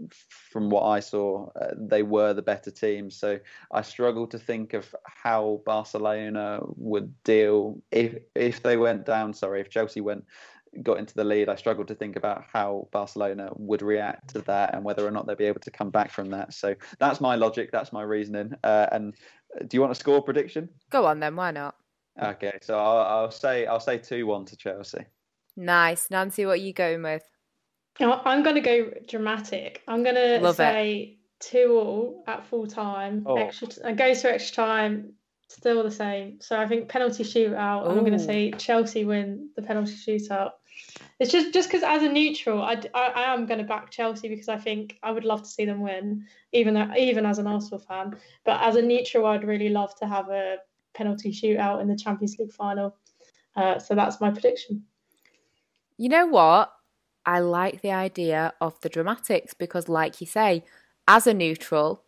from 0.09 0.69
what 0.69 0.83
I 0.83 0.99
saw, 0.99 1.49
uh, 1.55 1.73
they 1.77 2.03
were 2.03 2.33
the 2.33 2.41
better 2.41 2.71
team. 2.71 3.11
So 3.11 3.39
I 3.71 3.81
struggle 3.81 4.27
to 4.27 4.39
think 4.39 4.73
of 4.73 4.93
how 5.03 5.61
Barcelona 5.65 6.59
would 6.75 7.13
deal 7.23 7.81
if 7.91 8.15
if 8.35 8.63
they 8.63 8.77
went 8.77 9.05
down. 9.05 9.33
Sorry, 9.33 9.61
if 9.61 9.69
Chelsea 9.69 10.01
went 10.01 10.25
got 10.83 10.99
into 10.99 11.15
the 11.15 11.23
lead, 11.23 11.49
I 11.49 11.55
struggled 11.55 11.87
to 11.87 11.95
think 11.95 12.15
about 12.15 12.45
how 12.51 12.87
Barcelona 12.91 13.49
would 13.55 13.81
react 13.81 14.29
to 14.29 14.41
that 14.43 14.75
and 14.75 14.83
whether 14.83 15.05
or 15.05 15.11
not 15.11 15.25
they'd 15.25 15.37
be 15.37 15.45
able 15.45 15.61
to 15.61 15.71
come 15.71 15.89
back 15.89 16.11
from 16.11 16.29
that. 16.29 16.53
So 16.53 16.75
that's 16.99 17.19
my 17.19 17.35
logic, 17.35 17.71
that's 17.71 17.91
my 17.91 18.03
reasoning. 18.03 18.53
Uh, 18.63 18.85
and 18.91 19.15
do 19.67 19.75
you 19.75 19.81
want 19.81 19.91
a 19.91 19.95
score 19.95 20.21
prediction? 20.21 20.69
Go 20.91 21.05
on 21.05 21.19
then, 21.19 21.35
why 21.35 21.51
not? 21.51 21.75
Okay, 22.21 22.59
so 22.61 22.77
I'll, 22.77 22.99
I'll 22.99 23.31
say 23.31 23.65
I'll 23.65 23.79
say 23.79 23.97
two 23.97 24.27
one 24.27 24.45
to 24.45 24.57
Chelsea. 24.57 25.05
Nice, 25.59 26.09
Nancy. 26.09 26.45
What 26.45 26.53
are 26.53 26.55
you 26.55 26.71
going 26.71 27.03
with? 27.03 27.23
I'm 27.99 28.43
going 28.43 28.55
to 28.55 28.61
go 28.61 28.93
dramatic. 29.09 29.83
I'm 29.89 30.03
going 30.03 30.15
to 30.15 30.53
say 30.53 30.93
it. 30.95 31.17
two 31.41 31.77
all 31.77 32.23
at 32.27 32.45
full 32.47 32.65
time. 32.65 33.23
Oh. 33.25 33.35
Extra 33.35 33.67
t- 33.67 33.81
and 33.83 33.97
goes 33.97 34.21
to 34.21 34.31
extra 34.31 34.55
time. 34.55 35.13
Still 35.49 35.83
the 35.83 35.91
same. 35.91 36.39
So 36.39 36.57
I 36.57 36.65
think 36.65 36.87
penalty 36.87 37.25
shootout. 37.25 37.89
And 37.89 37.91
I'm 37.99 38.05
going 38.05 38.17
to 38.17 38.23
say 38.23 38.51
Chelsea 38.51 39.03
win 39.03 39.49
the 39.57 39.61
penalty 39.61 39.95
shootout. 39.95 40.51
It's 41.19 41.29
just 41.29 41.53
just 41.53 41.67
because 41.67 41.83
as 41.83 42.03
a 42.03 42.09
neutral, 42.09 42.61
I, 42.61 42.81
I, 42.93 43.07
I 43.07 43.33
am 43.33 43.45
going 43.45 43.57
to 43.57 43.65
back 43.65 43.91
Chelsea 43.91 44.29
because 44.29 44.47
I 44.47 44.57
think 44.57 44.97
I 45.03 45.11
would 45.11 45.25
love 45.25 45.41
to 45.41 45.49
see 45.49 45.65
them 45.65 45.81
win, 45.81 46.25
even 46.53 46.73
though, 46.75 46.87
even 46.97 47.25
as 47.25 47.37
an 47.37 47.47
Arsenal 47.47 47.79
fan. 47.79 48.15
But 48.45 48.61
as 48.61 48.77
a 48.77 48.81
neutral, 48.81 49.25
I'd 49.25 49.43
really 49.43 49.67
love 49.69 49.93
to 49.97 50.07
have 50.07 50.29
a 50.29 50.57
penalty 50.93 51.33
shootout 51.33 51.81
in 51.81 51.89
the 51.89 51.97
Champions 51.97 52.37
League 52.39 52.53
final. 52.53 52.95
Uh, 53.57 53.77
so 53.77 53.93
that's 53.93 54.21
my 54.21 54.31
prediction. 54.31 54.85
You 55.99 56.07
know 56.07 56.25
what? 56.25 56.71
I 57.25 57.39
like 57.41 57.81
the 57.81 57.91
idea 57.91 58.53
of 58.61 58.79
the 58.79 58.87
dramatics 58.87 59.53
because, 59.53 59.89
like 59.89 60.21
you 60.21 60.27
say, 60.27 60.63
as 61.09 61.27
a 61.27 61.33
neutral, 61.33 62.05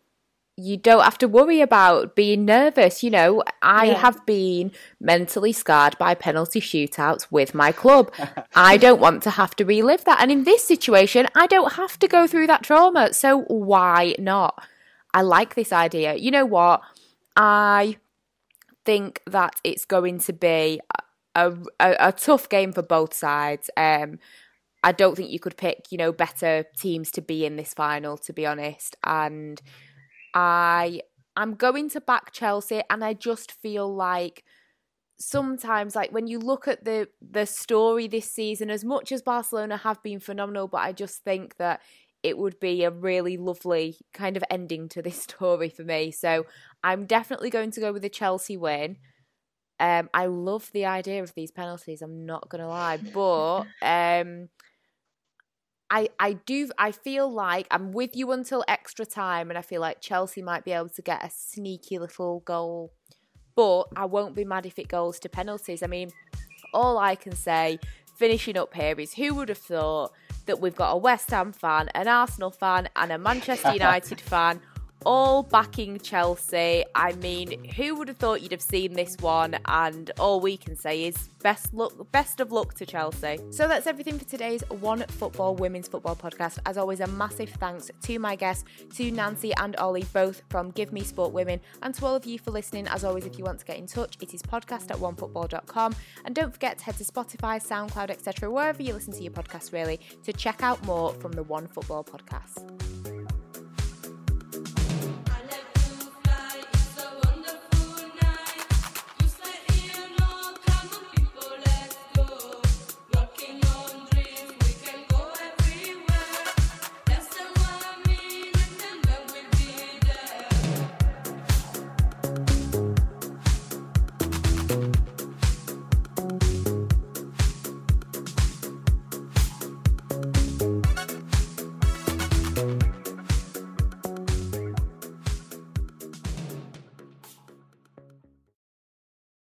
you 0.56 0.78
don't 0.78 1.04
have 1.04 1.18
to 1.18 1.28
worry 1.28 1.60
about 1.60 2.16
being 2.16 2.46
nervous. 2.46 3.02
You 3.02 3.10
know, 3.10 3.42
I 3.60 3.88
yeah. 3.88 3.98
have 3.98 4.24
been 4.24 4.72
mentally 4.98 5.52
scarred 5.52 5.98
by 5.98 6.14
penalty 6.14 6.58
shootouts 6.58 7.26
with 7.30 7.54
my 7.54 7.70
club. 7.70 8.10
I 8.54 8.78
don't 8.78 8.98
want 9.00 9.22
to 9.24 9.30
have 9.30 9.54
to 9.56 9.64
relive 9.66 10.06
that. 10.06 10.22
And 10.22 10.32
in 10.32 10.44
this 10.44 10.64
situation, 10.64 11.28
I 11.34 11.46
don't 11.46 11.74
have 11.74 11.98
to 11.98 12.08
go 12.08 12.26
through 12.26 12.46
that 12.46 12.62
trauma. 12.62 13.12
So 13.12 13.42
why 13.42 14.14
not? 14.18 14.64
I 15.12 15.20
like 15.20 15.54
this 15.54 15.70
idea. 15.70 16.14
You 16.14 16.30
know 16.30 16.46
what? 16.46 16.80
I 17.36 17.98
think 18.86 19.20
that 19.26 19.60
it's 19.62 19.84
going 19.84 20.18
to 20.20 20.32
be 20.32 20.80
a, 21.34 21.52
a, 21.80 21.96
a 21.98 22.12
tough 22.12 22.48
game 22.48 22.72
for 22.72 22.82
both 22.82 23.14
sides. 23.14 23.70
Um, 23.76 24.18
I 24.84 24.92
don't 24.92 25.16
think 25.16 25.30
you 25.30 25.38
could 25.38 25.56
pick, 25.56 25.86
you 25.90 25.98
know, 25.98 26.12
better 26.12 26.64
teams 26.76 27.10
to 27.12 27.22
be 27.22 27.44
in 27.46 27.56
this 27.56 27.72
final, 27.74 28.16
to 28.18 28.32
be 28.32 28.46
honest. 28.46 28.96
And 29.04 29.60
I 30.34 31.02
I'm 31.36 31.54
going 31.54 31.88
to 31.90 32.00
back 32.00 32.32
Chelsea, 32.32 32.82
and 32.90 33.04
I 33.04 33.14
just 33.14 33.52
feel 33.52 33.92
like 33.92 34.44
sometimes, 35.18 35.94
like 35.94 36.10
when 36.12 36.26
you 36.26 36.38
look 36.38 36.68
at 36.68 36.84
the 36.84 37.08
the 37.20 37.46
story 37.46 38.08
this 38.08 38.30
season, 38.30 38.70
as 38.70 38.84
much 38.84 39.12
as 39.12 39.22
Barcelona 39.22 39.76
have 39.78 40.02
been 40.02 40.20
phenomenal, 40.20 40.68
but 40.68 40.78
I 40.78 40.92
just 40.92 41.22
think 41.24 41.56
that 41.58 41.80
it 42.22 42.38
would 42.38 42.60
be 42.60 42.84
a 42.84 42.90
really 42.90 43.36
lovely 43.36 43.98
kind 44.14 44.36
of 44.36 44.44
ending 44.50 44.88
to 44.90 45.02
this 45.02 45.22
story 45.28 45.68
for 45.68 45.84
me. 45.84 46.10
So 46.10 46.46
I'm 46.82 47.06
definitely 47.06 47.50
going 47.50 47.70
to 47.72 47.80
go 47.80 47.92
with 47.92 48.02
the 48.02 48.08
Chelsea 48.08 48.56
win. 48.56 48.96
Um, 49.82 50.08
I 50.14 50.26
love 50.26 50.70
the 50.72 50.86
idea 50.86 51.24
of 51.24 51.34
these 51.34 51.50
penalties. 51.50 52.02
I'm 52.02 52.24
not 52.24 52.48
gonna 52.48 52.68
lie, 52.68 52.98
but 52.98 53.62
um, 53.82 54.48
I 55.90 56.08
I 56.20 56.34
do 56.46 56.70
I 56.78 56.92
feel 56.92 57.28
like 57.28 57.66
I'm 57.68 57.90
with 57.90 58.14
you 58.14 58.30
until 58.30 58.64
extra 58.68 59.04
time, 59.04 59.50
and 59.50 59.58
I 59.58 59.62
feel 59.62 59.80
like 59.80 60.00
Chelsea 60.00 60.40
might 60.40 60.64
be 60.64 60.70
able 60.70 60.90
to 60.90 61.02
get 61.02 61.24
a 61.24 61.30
sneaky 61.30 61.98
little 61.98 62.44
goal, 62.44 62.92
but 63.56 63.88
I 63.96 64.04
won't 64.04 64.36
be 64.36 64.44
mad 64.44 64.66
if 64.66 64.78
it 64.78 64.86
goes 64.86 65.18
to 65.18 65.28
penalties. 65.28 65.82
I 65.82 65.88
mean, 65.88 66.12
all 66.72 66.96
I 66.96 67.16
can 67.16 67.34
say, 67.34 67.80
finishing 68.16 68.56
up 68.56 68.72
here, 68.74 69.00
is 69.00 69.14
who 69.14 69.34
would 69.34 69.48
have 69.48 69.58
thought 69.58 70.12
that 70.46 70.60
we've 70.60 70.76
got 70.76 70.92
a 70.92 70.96
West 70.96 71.32
Ham 71.32 71.52
fan, 71.52 71.88
an 71.96 72.06
Arsenal 72.06 72.52
fan, 72.52 72.88
and 72.94 73.10
a 73.10 73.18
Manchester 73.18 73.72
United 73.72 74.20
fan 74.20 74.60
all 75.04 75.42
backing 75.42 75.98
Chelsea. 75.98 76.84
I 76.94 77.12
mean, 77.14 77.64
who 77.76 77.96
would 77.96 78.08
have 78.08 78.16
thought 78.16 78.42
you'd 78.42 78.52
have 78.52 78.62
seen 78.62 78.94
this 78.94 79.16
one? 79.20 79.58
And 79.66 80.10
all 80.18 80.40
we 80.40 80.56
can 80.56 80.76
say 80.76 81.04
is 81.04 81.16
best 81.42 81.74
luck, 81.74 81.92
best 82.12 82.40
of 82.40 82.52
luck 82.52 82.74
to 82.74 82.86
Chelsea. 82.86 83.38
So 83.50 83.68
that's 83.68 83.86
everything 83.86 84.18
for 84.18 84.24
today's 84.24 84.62
One 84.68 85.04
Football 85.08 85.56
Women's 85.56 85.88
Football 85.88 86.16
podcast. 86.16 86.58
As 86.66 86.78
always, 86.78 87.00
a 87.00 87.06
massive 87.08 87.50
thanks 87.50 87.90
to 88.02 88.18
my 88.18 88.36
guests, 88.36 88.64
to 88.96 89.10
Nancy 89.10 89.52
and 89.56 89.76
Ollie, 89.76 90.06
both 90.12 90.42
from 90.48 90.70
Give 90.70 90.92
Me 90.92 91.02
Sport 91.02 91.32
Women, 91.32 91.60
and 91.82 91.94
to 91.94 92.06
all 92.06 92.14
of 92.14 92.26
you 92.26 92.38
for 92.38 92.50
listening. 92.50 92.86
As 92.88 93.04
always, 93.04 93.26
if 93.26 93.38
you 93.38 93.44
want 93.44 93.58
to 93.60 93.64
get 93.64 93.78
in 93.78 93.86
touch, 93.86 94.16
it 94.20 94.34
is 94.34 94.42
podcast 94.42 94.90
at 94.90 94.96
onefootball.com. 94.98 95.94
And 96.24 96.34
don't 96.34 96.52
forget 96.52 96.78
to 96.78 96.84
head 96.84 96.96
to 96.98 97.04
Spotify, 97.04 97.64
SoundCloud, 97.64 98.10
etc., 98.10 98.50
wherever 98.50 98.82
you 98.82 98.94
listen 98.94 99.12
to 99.12 99.22
your 99.22 99.32
podcast, 99.32 99.72
really, 99.72 100.00
to 100.24 100.32
check 100.32 100.62
out 100.62 100.84
more 100.84 101.12
from 101.14 101.32
the 101.32 101.42
One 101.42 101.66
Football 101.66 102.04
podcast. 102.04 102.91